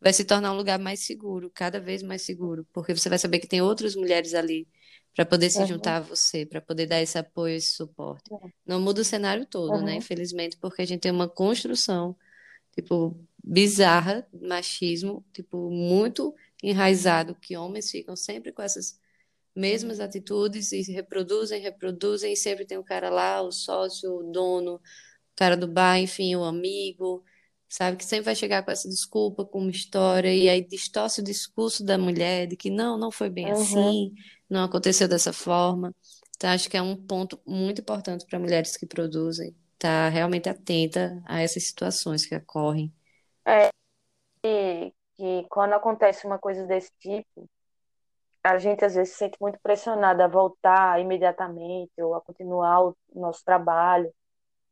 vai 0.00 0.12
se 0.12 0.24
tornar 0.24 0.52
um 0.52 0.56
lugar 0.56 0.78
mais 0.78 1.00
seguro, 1.00 1.50
cada 1.50 1.80
vez 1.80 2.02
mais 2.02 2.22
seguro, 2.22 2.66
porque 2.72 2.94
você 2.94 3.08
vai 3.08 3.18
saber 3.18 3.40
que 3.40 3.46
tem 3.48 3.60
outras 3.62 3.96
mulheres 3.96 4.34
ali 4.34 4.68
para 5.14 5.26
poder 5.26 5.50
se 5.50 5.64
uhum, 5.64 5.66
juntar 5.66 5.96
a 5.98 6.00
você, 6.00 6.46
para 6.46 6.60
poder 6.60 6.86
dar 6.86 7.00
esse 7.02 7.18
apoio, 7.18 7.56
esse 7.56 7.72
suporte. 7.74 8.30
Não 8.66 8.80
muda 8.80 9.02
o 9.02 9.04
cenário 9.04 9.46
todo, 9.46 9.82
né? 9.82 9.94
uhum, 9.94 9.96
Infelizmente, 9.96 10.56
porque 10.58 10.82
a 10.82 10.86
gente 10.86 11.00
tem 11.00 11.12
uma 11.12 11.28
construção, 11.28 12.16
tipo, 12.74 13.16
bizarra, 13.44 14.26
machismo, 14.32 15.24
tipo, 15.32 15.70
muito 15.70 16.34
enraizado, 16.62 17.34
que 17.36 17.56
homens 17.56 17.90
ficam 17.90 18.16
sempre 18.16 18.52
com 18.52 18.62
essas 18.62 18.98
mesmas 19.54 20.00
atitudes 20.00 20.72
e 20.72 20.82
reproduzem, 20.92 21.60
reproduzem, 21.60 22.32
e 22.32 22.36
sempre 22.36 22.64
tem 22.66 22.78
o 22.78 22.84
cara 22.84 23.10
lá, 23.10 23.42
o 23.42 23.52
sócio, 23.52 24.10
o 24.18 24.32
dono, 24.32 24.76
o 24.76 24.80
cara 25.36 25.56
do 25.56 25.68
bar, 25.68 25.98
enfim, 25.98 26.34
o 26.36 26.44
amigo, 26.44 27.24
sabe? 27.72 27.96
Que 27.96 28.04
sempre 28.04 28.26
vai 28.26 28.34
chegar 28.36 28.62
com 28.62 28.70
essa 28.70 28.88
desculpa, 28.88 29.44
com 29.46 29.60
uma 29.60 29.70
história, 29.70 30.32
e 30.34 30.48
aí 30.48 30.62
distorce 30.66 31.20
o 31.20 31.24
discurso 31.24 31.82
da 31.84 31.96
mulher 31.96 32.46
de 32.46 32.54
que 32.56 32.70
não, 32.70 32.98
não 32.98 33.10
foi 33.10 33.30
bem 33.30 33.46
Uhum. 33.46 33.52
assim, 33.52 34.12
não 34.48 34.64
aconteceu 34.64 35.08
dessa 35.08 35.32
forma. 35.32 35.94
Então, 36.36 36.50
acho 36.50 36.68
que 36.68 36.76
é 36.76 36.82
um 36.82 36.96
ponto 36.96 37.40
muito 37.46 37.80
importante 37.80 38.26
para 38.26 38.38
mulheres 38.38 38.76
que 38.76 38.86
produzem, 38.86 39.56
estar 39.74 40.10
realmente 40.10 40.48
atenta 40.48 41.22
a 41.24 41.40
essas 41.40 41.64
situações 41.64 42.26
que 42.26 42.36
ocorrem. 42.36 42.92
E 44.44 44.92
que 45.14 45.46
quando 45.48 45.72
acontece 45.74 46.26
uma 46.26 46.38
coisa 46.38 46.66
desse 46.66 46.90
tipo, 47.00 47.48
a 48.44 48.58
gente 48.58 48.84
às 48.84 48.94
vezes 48.94 49.12
se 49.12 49.18
sente 49.20 49.38
muito 49.40 49.58
pressionada 49.62 50.24
a 50.24 50.28
voltar 50.28 51.00
imediatamente 51.00 51.92
ou 52.02 52.14
a 52.14 52.20
continuar 52.20 52.88
o 52.88 52.96
nosso 53.14 53.44
trabalho, 53.44 54.12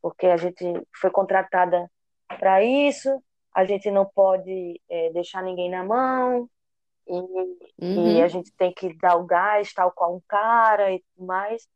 porque 0.03 0.27
a 0.27 0.37
gente 0.37 0.65
foi 1.01 1.11
contratada 1.11 1.91
para 2.39 2.63
isso, 2.65 3.23
a 3.55 3.65
gente 3.65 3.91
não 3.91 4.07
pode 4.07 4.81
eh, 4.89 5.11
deixar 5.13 5.43
ninguém 5.43 5.71
na 5.71 5.85
mão, 5.85 6.49
e, 7.09 8.19
e 8.19 8.23
a 8.23 8.29
Uhum, 8.29 8.29
gente 8.29 8.53
tem 8.55 8.73
que 8.75 8.95
dar 8.99 9.17
o 9.17 9.27
gás, 9.27 9.73
tal 9.73 9.93
qual 9.93 10.17
um 10.17 10.21
cara 10.29 10.93
e 10.93 11.01
tudo 11.15 11.27
mais. 11.27 11.69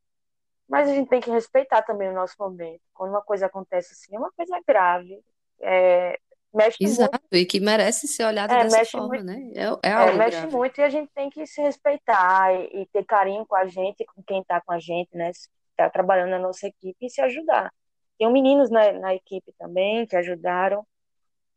Mas 0.68 0.88
a 0.88 0.94
gente 0.94 1.08
tem 1.10 1.20
que 1.20 1.30
respeitar 1.30 1.82
também 1.82 2.08
o 2.10 2.14
nosso 2.14 2.34
momento. 2.38 2.82
Quando 2.94 3.10
uma 3.12 3.22
coisa 3.22 3.46
acontece 3.46 3.92
assim, 3.94 4.16
é 4.16 4.18
uma 4.18 4.32
coisa 4.32 4.60
grave, 4.66 5.22
é, 5.62 6.18
mexe 6.54 6.88
muito, 6.88 7.18
exato, 7.18 7.24
e 7.32 7.44
que 7.46 7.60
merece 7.60 8.06
ser 8.08 8.24
olhado 8.26 8.56
é, 8.56 8.56
dessa 8.56 8.82
mexe 8.82 9.00
forma, 9.00 9.00
muito, 9.00 9.24
né? 9.24 9.36
É, 9.54 9.90
é 9.90 9.92
é, 9.94 10.12
mexe 10.12 10.46
grave. 10.46 10.48
muito 10.48 10.80
e 10.80 10.84
a 10.84 10.90
gente 10.90 11.10
tem 11.14 11.30
que 11.30 11.46
se 11.46 11.60
respeitar 11.62 12.54
e, 12.54 12.82
e 12.82 12.86
ter 12.88 13.04
carinho 13.06 13.46
com 13.46 13.56
a 13.56 13.66
gente, 13.66 14.04
com 14.06 14.22
quem 14.24 14.40
está 14.42 14.60
com 14.60 14.72
a 14.72 14.78
gente, 14.80 15.16
né? 15.16 15.30
Está 15.30 15.90
trabalhando 15.90 16.30
na 16.30 16.38
nossa 16.38 16.66
equipe 16.68 17.06
e 17.06 17.10
se 17.10 17.20
ajudar. 17.22 17.72
Tem 18.18 18.32
meninos 18.32 18.70
na, 18.70 18.92
na 18.92 19.14
equipe 19.14 19.52
também 19.58 20.06
que 20.06 20.16
ajudaram. 20.16 20.86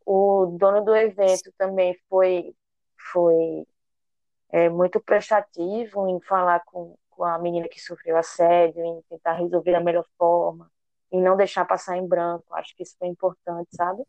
O 0.05 0.57
dono 0.57 0.83
do 0.83 0.95
evento 0.95 1.51
também 1.57 1.97
foi, 2.09 2.55
foi 3.11 3.67
é, 4.49 4.69
muito 4.69 4.99
prestativo 4.99 6.07
em 6.07 6.19
falar 6.21 6.61
com, 6.65 6.97
com 7.09 7.23
a 7.23 7.37
menina 7.37 7.67
que 7.67 7.79
sofreu 7.79 8.17
assédio, 8.17 8.83
em 8.83 9.01
tentar 9.09 9.33
resolver 9.33 9.73
da 9.73 9.79
melhor 9.81 10.05
forma, 10.17 10.71
em 11.11 11.21
não 11.21 11.35
deixar 11.35 11.65
passar 11.65 11.97
em 11.97 12.07
branco. 12.07 12.45
Acho 12.53 12.75
que 12.75 12.83
isso 12.83 12.95
foi 12.97 13.07
importante, 13.07 13.69
sabe? 13.75 14.03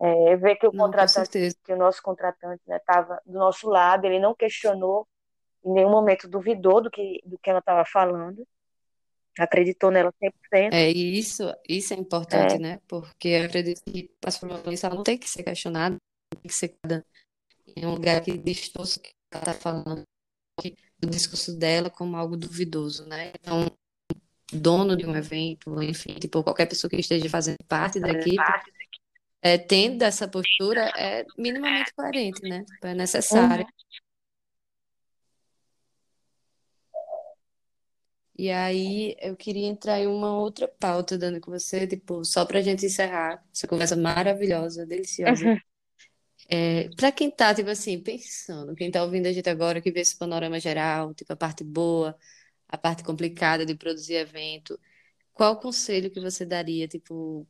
É, 0.00 0.36
ver 0.36 0.56
que 0.56 0.66
o 0.66 0.72
Não, 0.72 0.86
contratante, 0.86 1.54
que 1.64 1.72
o 1.72 1.76
nosso 1.76 2.02
contratante, 2.02 2.62
né, 2.66 2.76
estava 2.76 3.20
do 3.24 3.38
nosso 3.38 3.68
lado, 3.68 4.04
ele 4.04 4.18
não 4.18 4.34
questionou, 4.34 5.06
em 5.64 5.72
nenhum 5.72 5.90
momento 5.90 6.28
duvidou 6.28 6.82
do 6.82 6.90
que, 6.90 7.22
do 7.24 7.38
que 7.38 7.48
ela 7.48 7.60
estava 7.60 7.84
falando, 7.86 8.46
acreditou 9.38 9.90
nela 9.90 10.12
100%. 10.18 10.74
É, 10.74 10.90
e 10.90 11.18
isso, 11.18 11.42
isso 11.68 11.94
é 11.94 11.96
importante, 11.96 12.54
É, 12.54 12.58
né? 12.58 12.80
Porque 12.88 13.28
eu 13.28 13.44
acredito 13.44 13.82
que 13.84 14.10
doença 14.64 14.86
ela 14.86 14.96
não 14.96 15.02
tem 15.04 15.18
que 15.18 15.28
ser 15.28 15.42
questionada, 15.42 15.96
tem 16.30 16.42
que 16.42 16.52
ser 16.54 16.74
em 17.76 17.86
um 17.86 17.92
lugar 17.92 18.20
que 18.22 18.36
distorce 18.38 18.98
o 18.98 19.02
que 19.02 19.12
ela 19.32 19.40
está 19.42 19.54
falando, 19.54 20.02
que- 20.60 20.76
o 21.04 21.06
discurso 21.08 21.56
dela 21.58 21.90
como 21.90 22.16
algo 22.16 22.36
duvidoso, 22.36 23.06
né? 23.06 23.32
Então, 23.40 23.66
dono 24.52 24.96
de 24.96 25.06
um 25.06 25.16
evento, 25.16 25.82
enfim, 25.82 26.14
tipo, 26.16 26.42
qualquer 26.44 26.66
pessoa 26.66 26.90
que 26.90 26.96
esteja 26.98 27.28
fazendo 27.30 27.58
parte 27.68 28.00
da 28.00 28.10
equipe, 28.12 28.54
é, 29.42 29.58
tendo 29.58 30.02
essa 30.02 30.28
postura, 30.28 30.92
é 30.96 31.24
minimamente 31.38 31.92
coerente, 31.94 32.42
né? 32.48 32.64
É 32.82 32.94
necessário. 32.94 33.64
uhum, 33.64 33.72
E 38.36 38.50
aí, 38.50 39.16
eu 39.20 39.36
queria 39.36 39.66
entrar 39.66 40.00
em 40.00 40.06
uma 40.08 40.36
outra 40.36 40.66
pauta, 40.68 41.16
Dani, 41.16 41.40
com 41.40 41.50
você, 41.52 41.86
tipo, 41.86 42.24
só 42.24 42.44
pra 42.44 42.60
gente 42.62 42.84
encerrar 42.86 43.44
essa 43.52 43.66
conversa 43.68 43.96
maravilhosa, 43.96 44.84
deliciosa. 44.86 45.52
uhum, 45.52 45.58
É, 46.48 46.88
para 46.90 47.10
quem 47.12 47.30
tá, 47.30 47.54
tipo 47.54 47.70
assim, 47.70 47.98
pensando, 48.00 48.74
quem 48.76 48.90
tá 48.90 49.02
ouvindo 49.02 49.26
a 49.26 49.32
gente 49.32 49.48
agora, 49.48 49.80
que 49.80 49.90
vê 49.90 50.00
esse 50.00 50.16
panorama 50.16 50.60
geral, 50.60 51.14
tipo, 51.14 51.32
a 51.32 51.36
parte 51.36 51.64
boa, 51.64 52.16
a 52.68 52.78
parte 52.78 53.02
complicada 53.04 53.66
de 53.66 53.74
produzir 53.74 54.14
evento, 54.16 54.78
qual 55.34 55.58
conselho 55.60 56.10
que 56.10 56.20
você 56.20 56.46
daria, 56.46 56.88
tipo, 56.88 57.46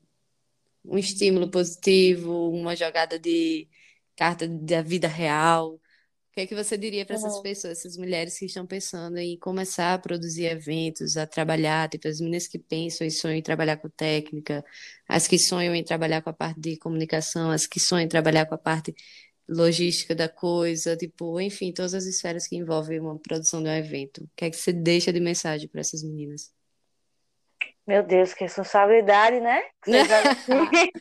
um 0.84 0.98
estímulo 0.98 1.50
positivo, 1.50 2.50
uma 2.52 2.76
jogada 2.76 3.18
de 3.18 3.68
carta 4.16 4.48
da 4.48 4.82
vida 4.82 5.08
real? 5.08 5.80
O 6.34 6.36
que 6.36 6.40
é 6.40 6.46
que 6.48 6.54
você 6.56 6.76
diria 6.76 7.06
para 7.06 7.14
essas 7.14 7.36
uhum. 7.36 7.42
pessoas, 7.42 7.78
essas 7.78 7.96
mulheres 7.96 8.36
que 8.36 8.46
estão 8.46 8.66
pensando 8.66 9.18
em 9.18 9.38
começar 9.38 9.94
a 9.94 9.98
produzir 10.00 10.46
eventos, 10.46 11.16
a 11.16 11.28
trabalhar, 11.28 11.88
tipo, 11.88 12.08
as 12.08 12.18
meninas 12.18 12.48
que 12.48 12.58
pensam 12.58 13.06
e 13.06 13.10
sonham 13.12 13.36
em 13.36 13.42
trabalhar 13.42 13.76
com 13.76 13.88
técnica, 13.88 14.64
as 15.08 15.28
que 15.28 15.38
sonham 15.38 15.72
em 15.76 15.84
trabalhar 15.84 16.22
com 16.22 16.30
a 16.30 16.32
parte 16.32 16.58
de 16.58 16.76
comunicação, 16.76 17.52
as 17.52 17.68
que 17.68 17.78
sonham 17.78 18.06
em 18.06 18.08
trabalhar 18.08 18.46
com 18.46 18.54
a 18.56 18.58
parte 18.58 18.92
logística 19.48 20.12
da 20.12 20.28
coisa, 20.28 20.96
tipo, 20.96 21.40
enfim, 21.40 21.72
todas 21.72 21.94
as 21.94 22.04
esferas 22.04 22.48
que 22.48 22.56
envolvem 22.56 22.98
uma 22.98 23.16
produção 23.16 23.62
de 23.62 23.68
um 23.68 23.72
evento. 23.72 24.24
O 24.24 24.30
que 24.34 24.46
é 24.46 24.50
que 24.50 24.56
você 24.56 24.72
deixa 24.72 25.12
de 25.12 25.20
mensagem 25.20 25.68
para 25.68 25.82
essas 25.82 26.02
meninas? 26.02 26.52
Meu 27.86 28.02
Deus, 28.02 28.34
que 28.34 28.42
responsabilidade, 28.42 29.38
né? 29.38 29.62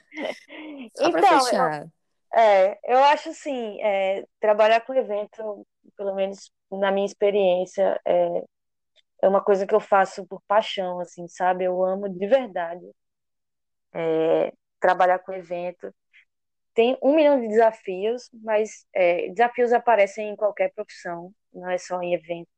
Então, 0.86 1.12
eu, 1.12 1.14
fechar. 1.14 1.88
É, 2.36 2.80
eu 2.86 3.04
acho 3.06 3.30
assim, 3.30 3.82
é, 3.82 4.26
trabalhar 4.40 4.82
com 4.82 4.94
evento, 4.94 5.66
pelo 5.98 6.16
menos 6.16 6.52
na 6.72 6.92
minha 6.92 7.06
experiência, 7.06 8.00
é, 8.06 8.44
é 9.24 9.28
uma 9.30 9.44
coisa 9.44 9.66
que 9.68 9.76
eu 9.76 9.80
faço 9.80 10.26
por 10.28 10.42
paixão, 10.48 11.00
assim, 11.00 11.28
sabe? 11.28 11.66
Eu 11.66 11.84
amo 11.84 12.10
de 12.10 12.28
verdade 12.28 12.86
é, 13.94 14.54
trabalhar 14.80 15.20
com 15.20 15.34
evento. 15.34 15.94
Tem 16.74 16.98
um 17.04 17.16
milhão 17.16 17.40
de 17.40 17.48
desafios, 17.48 18.30
mas 18.44 18.86
é, 18.94 19.30
desafios 19.30 19.74
aparecem 19.74 20.30
em 20.30 20.36
qualquer 20.36 20.74
profissão, 20.74 21.34
não 21.54 21.70
é 21.70 21.78
só 21.78 22.02
em 22.02 22.14
evento. 22.16 22.50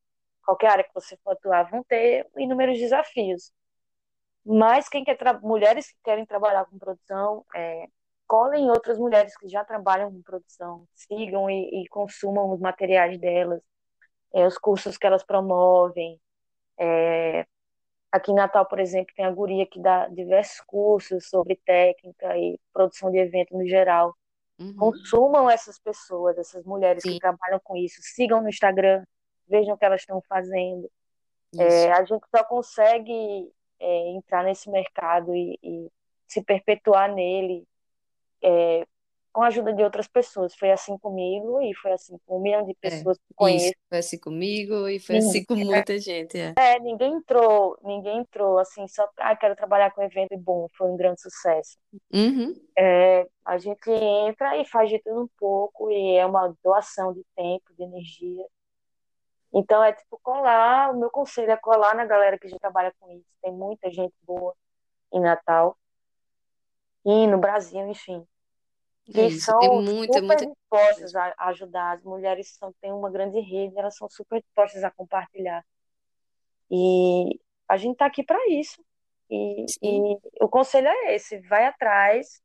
Qualquer 0.46 0.70
área 0.72 0.84
que 0.84 0.94
você 0.94 1.18
for 1.24 1.34
atuar 1.34 1.70
vão 1.70 1.84
ter 1.84 2.28
inúmeros 2.38 2.80
desafios. 2.80 3.52
Mas 4.46 4.88
quem 4.90 5.04
quer 5.04 5.18
mulheres 5.42 5.92
que 5.92 5.98
querem 6.04 6.26
trabalhar 6.26 6.66
com 6.66 6.78
produção, 6.80 7.46
é, 7.56 7.88
colhem 8.28 8.70
outras 8.70 8.98
mulheres 8.98 9.38
que 9.38 9.48
já 9.48 9.64
trabalham 9.64 10.12
com 10.12 10.22
produção, 10.22 10.88
sigam 10.94 11.50
e, 11.50 11.84
e 11.84 11.88
consumam 11.88 12.52
os 12.52 12.60
materiais 12.60 13.18
delas, 13.20 13.62
é, 14.34 14.46
os 14.46 14.58
cursos 14.58 14.98
que 14.98 15.08
elas 15.08 15.24
promovem. 15.24 16.20
Aqui 18.16 18.32
em 18.32 18.36
Natal, 18.36 18.66
por 18.66 18.80
exemplo, 18.80 19.14
tem 19.14 19.26
a 19.26 19.32
Guria 19.32 19.66
que 19.66 19.78
dá 19.78 20.08
diversos 20.08 20.62
cursos 20.62 21.28
sobre 21.28 21.60
técnica 21.66 22.38
e 22.38 22.58
produção 22.72 23.12
de 23.12 23.18
evento 23.18 23.58
no 23.58 23.68
geral. 23.68 24.16
Uhum. 24.58 24.74
Consumam 24.78 25.50
essas 25.50 25.78
pessoas, 25.78 26.38
essas 26.38 26.64
mulheres 26.64 27.04
que 27.04 27.12
Sim, 27.12 27.20
trabalham 27.20 27.60
com 27.62 27.76
isso, 27.76 28.00
sigam 28.02 28.42
no 28.42 28.48
Instagram, 28.48 29.04
vejam 29.50 29.76
o 29.76 29.78
que 29.78 29.84
elas 29.84 30.00
estão 30.00 30.22
fazendo. 30.30 30.90
É, 31.60 31.92
a 31.92 32.06
gente 32.06 32.26
só 32.34 32.42
consegue 32.46 33.52
é, 33.82 34.10
entrar 34.12 34.46
nesse 34.46 34.70
mercado 34.70 35.36
e, 35.36 35.60
e 35.62 35.92
se 36.26 36.42
perpetuar 36.42 37.14
nele 37.14 37.68
é, 38.44 38.86
com 39.36 39.42
a 39.42 39.48
ajuda 39.48 39.74
de 39.74 39.84
outras 39.84 40.08
pessoas. 40.08 40.56
Foi 40.56 40.72
assim 40.72 40.98
comigo 40.98 41.62
e 41.62 41.74
foi 41.76 41.92
assim 41.92 42.18
com 42.26 42.38
um 42.38 42.42
milhão 42.42 42.64
de 42.64 42.72
É, 42.72 42.90
pessoas 42.90 43.18
que 43.18 43.24
isso. 43.26 43.36
conheço. 43.36 43.74
Foi 43.90 43.98
assim 43.98 44.18
comigo 44.18 44.88
e 44.88 44.98
foi 44.98 45.18
assim 45.18 45.40
Ninguém, 45.40 45.46
com 45.46 45.56
muita 45.56 46.00
gente, 46.00 46.38
é. 46.40 46.54
é, 46.58 46.80
ninguém 46.80 47.14
entrou, 47.16 47.78
ninguém 47.84 48.20
entrou 48.20 48.58
assim 48.60 48.88
só 48.88 49.06
ah, 49.18 49.36
quero 49.36 49.54
trabalhar 49.56 49.92
com 49.92 50.02
evento 50.02 50.34
e 50.34 50.38
bom, 50.38 50.70
foi 50.78 50.88
um 50.88 50.96
grande 50.96 51.22
sucesso. 51.22 51.78
Uhum. 52.14 52.54
É, 52.78 53.28
a 53.44 53.58
gente 53.58 53.90
entra 53.92 54.56
e 54.58 54.66
faz 54.66 54.90
de 54.90 55.00
tudo 55.00 55.24
um 55.24 55.30
pouco 55.38 55.92
e 55.92 56.16
é 56.16 56.26
uma 56.26 56.56
doação 56.64 57.12
de 57.14 57.22
tempo, 57.36 57.74
de 57.78 57.84
energia. 57.84 58.46
Então 59.54 59.84
é 59.84 59.92
tipo 59.92 60.18
colar, 60.24 60.92
o 60.92 60.98
meu 61.00 61.10
conselho 61.10 61.52
é 61.52 61.58
colar 61.58 61.94
na 61.94 62.06
galera 62.06 62.40
que 62.40 62.48
já 62.48 62.58
trabalha 62.58 62.94
com 63.00 63.12
isso. 63.12 63.28
Tem 63.42 63.52
muita 63.52 63.90
gente 63.92 64.14
boa 64.26 64.54
em 65.14 65.20
Natal 65.20 65.78
e 67.06 67.28
no 67.28 67.38
Brasil, 67.38 67.88
enfim, 67.88 68.26
É 69.08 69.12
que 69.12 69.22
isso. 69.28 69.58
Tem 69.60 69.70
são 69.70 69.82
muita, 69.82 70.14
super 70.14 70.22
muita 70.24 70.46
dispostas 70.48 71.16
a 71.16 71.34
ajudar. 71.50 71.98
As 71.98 72.04
mulheres 72.04 72.56
são, 72.58 72.74
têm 72.82 72.92
uma 72.92 73.12
grande 73.12 73.40
rede, 73.40 73.78
elas 73.78 73.96
são 73.96 74.10
super 74.10 74.42
dispostas 74.42 74.84
a 74.84 74.90
compartilhar. 74.90 75.64
E 76.72 77.40
a 77.68 77.78
gente 77.78 77.98
tá 77.98 78.08
aqui 78.08 78.24
para 78.24 78.40
isso. 78.50 78.84
E, 79.30 79.66
e 79.82 80.18
o 80.42 80.50
conselho 80.50 80.88
é 80.88 81.16
esse, 81.16 81.40
vai 81.42 81.66
atrás. 81.66 82.42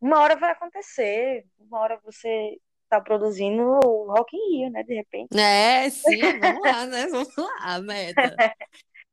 Uma 0.00 0.20
hora 0.20 0.36
vai 0.36 0.50
acontecer, 0.50 1.46
uma 1.60 1.78
hora 1.78 2.00
você 2.02 2.58
tá 2.88 3.00
produzindo 3.00 3.62
o 3.62 4.12
Rock 4.12 4.36
in 4.36 4.58
Rio, 4.58 4.70
né, 4.70 4.82
de 4.82 4.94
repente. 4.94 5.38
É, 5.38 5.88
sim, 5.88 6.20
vamos 6.40 6.60
lá, 6.62 6.86
né? 6.86 7.06
Vamos 7.12 7.36
lá, 7.36 7.56
a 7.60 7.80
meta. 7.80 8.54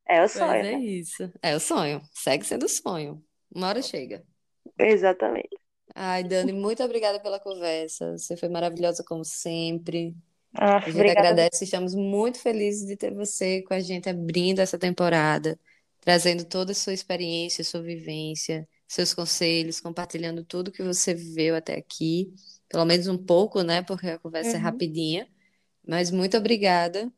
É 0.06 0.24
o 0.24 0.28
sonho, 0.28 0.52
é 0.52 0.64
né? 0.64 0.74
isso. 0.80 1.32
É 1.42 1.56
o 1.56 1.60
sonho. 1.60 2.02
Segue 2.12 2.44
sendo 2.44 2.66
o 2.66 2.70
sonho. 2.70 3.24
Uma 3.54 3.68
hora 3.68 3.82
chega. 3.82 4.26
Exatamente. 4.80 5.58
Ai, 5.96 6.24
Dani, 6.24 6.54
muito 6.54 6.84
obrigada 6.84 7.20
pela 7.20 7.40
conversa. 7.40 8.18
Você 8.18 8.38
foi 8.38 8.48
maravilhosa 8.50 9.04
como 9.04 9.26
sempre. 9.26 10.16
Ah, 10.58 10.78
A 10.78 10.80
gente 10.82 10.96
obrigada. 10.96 11.20
agradece, 11.20 11.64
estamos 11.66 11.96
muito 11.96 12.40
felizes 12.40 12.88
de 12.88 12.96
ter 12.98 13.14
você 13.14 13.62
com 13.64 13.74
a 13.74 13.80
gente 13.80 14.10
abrindo 14.10 14.60
essa 14.60 14.78
temporada, 14.80 15.60
trazendo 16.02 16.46
toda 16.46 16.72
a 16.72 16.76
sua 16.76 16.94
experiência, 16.94 17.64
sua 17.64 17.82
vivência, 17.82 18.68
seus 18.88 19.14
conselhos, 19.14 19.80
compartilhando 19.82 20.44
tudo 20.44 20.72
que 20.72 20.84
você 20.84 21.14
viveu 21.14 21.56
até 21.56 21.76
aqui, 21.78 22.34
pelo 22.70 22.86
menos 22.86 23.08
um 23.08 23.18
pouco, 23.18 23.62
né? 23.64 23.82
Porque 23.84 24.08
a 24.10 24.20
conversa 24.20 24.58
é 24.58 24.60
Uhum. 24.60 24.64
rapidinha. 24.64 25.28
Mas 25.88 26.12
muito 26.12 26.38
obrigada. 26.38 27.12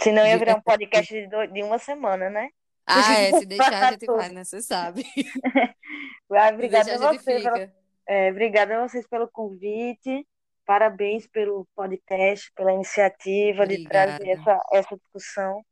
Senão 0.00 0.24
ia 0.26 0.38
virar 0.38 0.56
um 0.56 0.60
podcast 0.62 1.12
de, 1.12 1.26
do- 1.28 1.46
de 1.52 1.62
uma 1.62 1.78
semana, 1.78 2.30
né? 2.30 2.48
Ah, 2.86 3.14
é, 3.20 3.32
se 3.32 3.44
deixar 3.46 3.88
a 3.88 3.90
gente 3.92 4.06
vai, 4.06 4.30
né? 4.30 4.44
Você 4.44 4.62
sabe. 4.62 5.04
Ah, 6.30 6.50
obrigada 6.52 6.94
a 6.94 6.98
você, 6.98 7.40
pela- 7.40 7.72
é, 8.06 8.30
obrigada 8.30 8.76
a 8.76 8.88
vocês 8.88 9.06
pelo 9.06 9.28
convite. 9.28 10.26
Parabéns 10.66 11.26
pelo 11.26 11.66
podcast, 11.74 12.52
pela 12.54 12.72
iniciativa 12.72 13.66
de 13.66 13.88
trazer 13.88 14.16
Obrigada. 14.16 14.40
essa, 14.40 14.62
essa 14.72 14.96
discussão. 14.96 15.64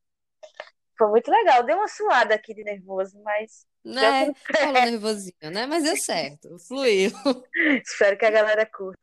Foi 0.96 1.08
muito 1.10 1.30
legal. 1.30 1.62
Deu 1.64 1.76
uma 1.76 1.88
suada 1.88 2.34
aqui 2.34 2.54
de 2.54 2.64
nervoso, 2.64 3.20
mas 3.22 3.66
Né? 3.84 4.32
Falou 4.56 4.72
nervosinho, 4.72 5.50
né? 5.52 5.66
Mas 5.66 5.84
deu 5.84 5.96
certo, 5.96 6.58
fluiu. 6.66 7.10
Espero 7.84 8.16
que 8.16 8.24
a 8.24 8.30
galera 8.30 8.64
curta. 8.66 8.98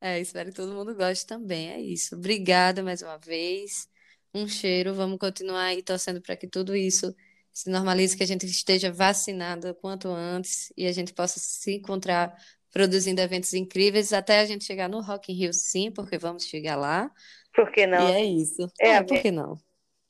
É, 0.00 0.20
espero 0.20 0.50
que 0.50 0.56
todo 0.56 0.74
mundo 0.74 0.94
goste 0.94 1.26
também. 1.26 1.70
É 1.70 1.80
isso. 1.80 2.16
Obrigada 2.16 2.82
mais 2.82 3.00
uma 3.00 3.16
vez. 3.16 3.88
Um 4.34 4.46
cheiro. 4.46 4.92
Vamos 4.94 5.18
continuar 5.18 5.64
aí 5.66 5.82
torcendo 5.82 6.20
para 6.20 6.36
que 6.36 6.46
tudo 6.46 6.76
isso 6.76 7.14
se 7.56 7.70
normalize, 7.70 8.14
que 8.14 8.22
a 8.22 8.26
gente 8.26 8.44
esteja 8.44 8.92
vacinado 8.92 9.70
o 9.70 9.74
quanto 9.74 10.08
antes 10.08 10.70
e 10.76 10.86
a 10.86 10.92
gente 10.92 11.14
possa 11.14 11.40
se 11.40 11.76
encontrar 11.76 12.36
produzindo 12.70 13.18
eventos 13.22 13.54
incríveis 13.54 14.12
até 14.12 14.40
a 14.40 14.44
gente 14.44 14.62
chegar 14.62 14.90
no 14.90 15.00
Rock 15.00 15.32
in 15.32 15.36
Rio, 15.36 15.54
sim, 15.54 15.90
porque 15.90 16.18
vamos 16.18 16.44
chegar 16.44 16.76
lá. 16.76 17.10
Por 17.54 17.72
que 17.72 17.84
E 17.84 17.86
não? 17.86 18.08
é 18.08 18.22
isso. 18.22 18.70
É 18.78 18.96
a 18.96 18.96
É, 18.96 19.02
por 19.02 19.18
que 19.22 19.30
não? 19.30 19.56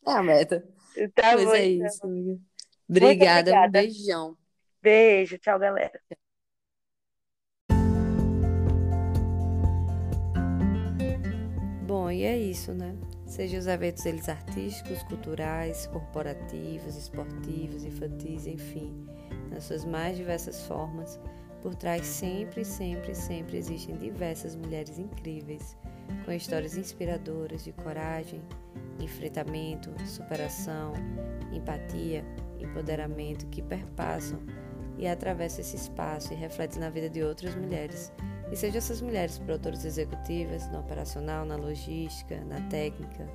É 0.04 0.10
a 0.10 0.22
meta. 0.24 0.66
Tá 1.14 1.34
Pois 1.34 1.44
bom, 1.44 1.54
é 1.54 1.66
então. 1.66 1.86
isso, 1.86 2.04
amiga. 2.04 2.40
Obrigada, 2.90 3.52
um 3.52 3.54
obrigada. 3.54 3.70
beijão. 3.70 4.36
Beijo, 4.82 5.38
tchau, 5.38 5.56
galera. 5.56 6.00
Bom, 11.86 12.10
e 12.10 12.24
é 12.24 12.36
isso, 12.36 12.74
né? 12.74 12.92
Seja 13.36 13.58
os 13.58 13.66
eventos 13.66 14.06
eles 14.06 14.30
artísticos, 14.30 15.02
culturais, 15.02 15.86
corporativos, 15.88 16.96
esportivos, 16.96 17.84
infantis, 17.84 18.46
enfim, 18.46 19.06
nas 19.50 19.64
suas 19.64 19.84
mais 19.84 20.16
diversas 20.16 20.62
formas, 20.62 21.20
por 21.60 21.74
trás 21.74 22.06
sempre, 22.06 22.64
sempre, 22.64 23.14
sempre 23.14 23.58
existem 23.58 23.94
diversas 23.98 24.56
mulheres 24.56 24.98
incríveis, 24.98 25.76
com 26.24 26.32
histórias 26.32 26.78
inspiradoras 26.78 27.62
de 27.62 27.72
coragem, 27.72 28.40
enfrentamento, 28.98 29.92
superação, 30.06 30.94
empatia, 31.52 32.24
empoderamento 32.58 33.46
que 33.48 33.60
perpassam 33.60 34.40
e 34.96 35.06
atravessam 35.06 35.60
esse 35.60 35.76
espaço 35.76 36.32
e 36.32 36.36
refletem 36.36 36.80
na 36.80 36.88
vida 36.88 37.10
de 37.10 37.22
outras 37.22 37.54
mulheres. 37.54 38.10
E 38.50 38.56
sejam 38.56 38.78
essas 38.78 39.00
mulheres 39.00 39.38
produtoras 39.38 39.84
executivas, 39.84 40.70
no 40.70 40.80
operacional, 40.80 41.44
na 41.44 41.56
logística, 41.56 42.40
na 42.44 42.60
técnica, 42.68 43.28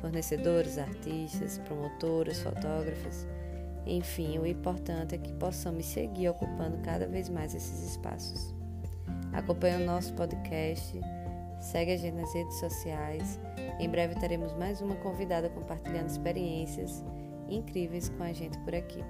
fornecedores, 0.00 0.78
artistas, 0.78 1.58
promotoras, 1.58 2.40
fotógrafas, 2.40 3.26
enfim, 3.86 4.38
o 4.38 4.46
importante 4.46 5.14
é 5.14 5.18
que 5.18 5.32
possamos 5.34 5.86
seguir 5.86 6.28
ocupando 6.28 6.78
cada 6.78 7.06
vez 7.06 7.28
mais 7.28 7.54
esses 7.54 7.90
espaços. 7.90 8.54
Acompanhe 9.32 9.82
o 9.82 9.86
nosso 9.86 10.12
podcast, 10.14 11.00
segue 11.60 11.92
a 11.92 11.96
gente 11.96 12.14
nas 12.14 12.32
redes 12.34 12.58
sociais. 12.58 13.40
Em 13.78 13.88
breve 13.88 14.14
teremos 14.16 14.52
mais 14.54 14.80
uma 14.80 14.96
convidada 14.96 15.48
compartilhando 15.48 16.08
experiências 16.08 17.04
incríveis 17.48 18.08
com 18.10 18.22
a 18.22 18.32
gente 18.32 18.58
por 18.58 18.74
aqui. 18.74 19.02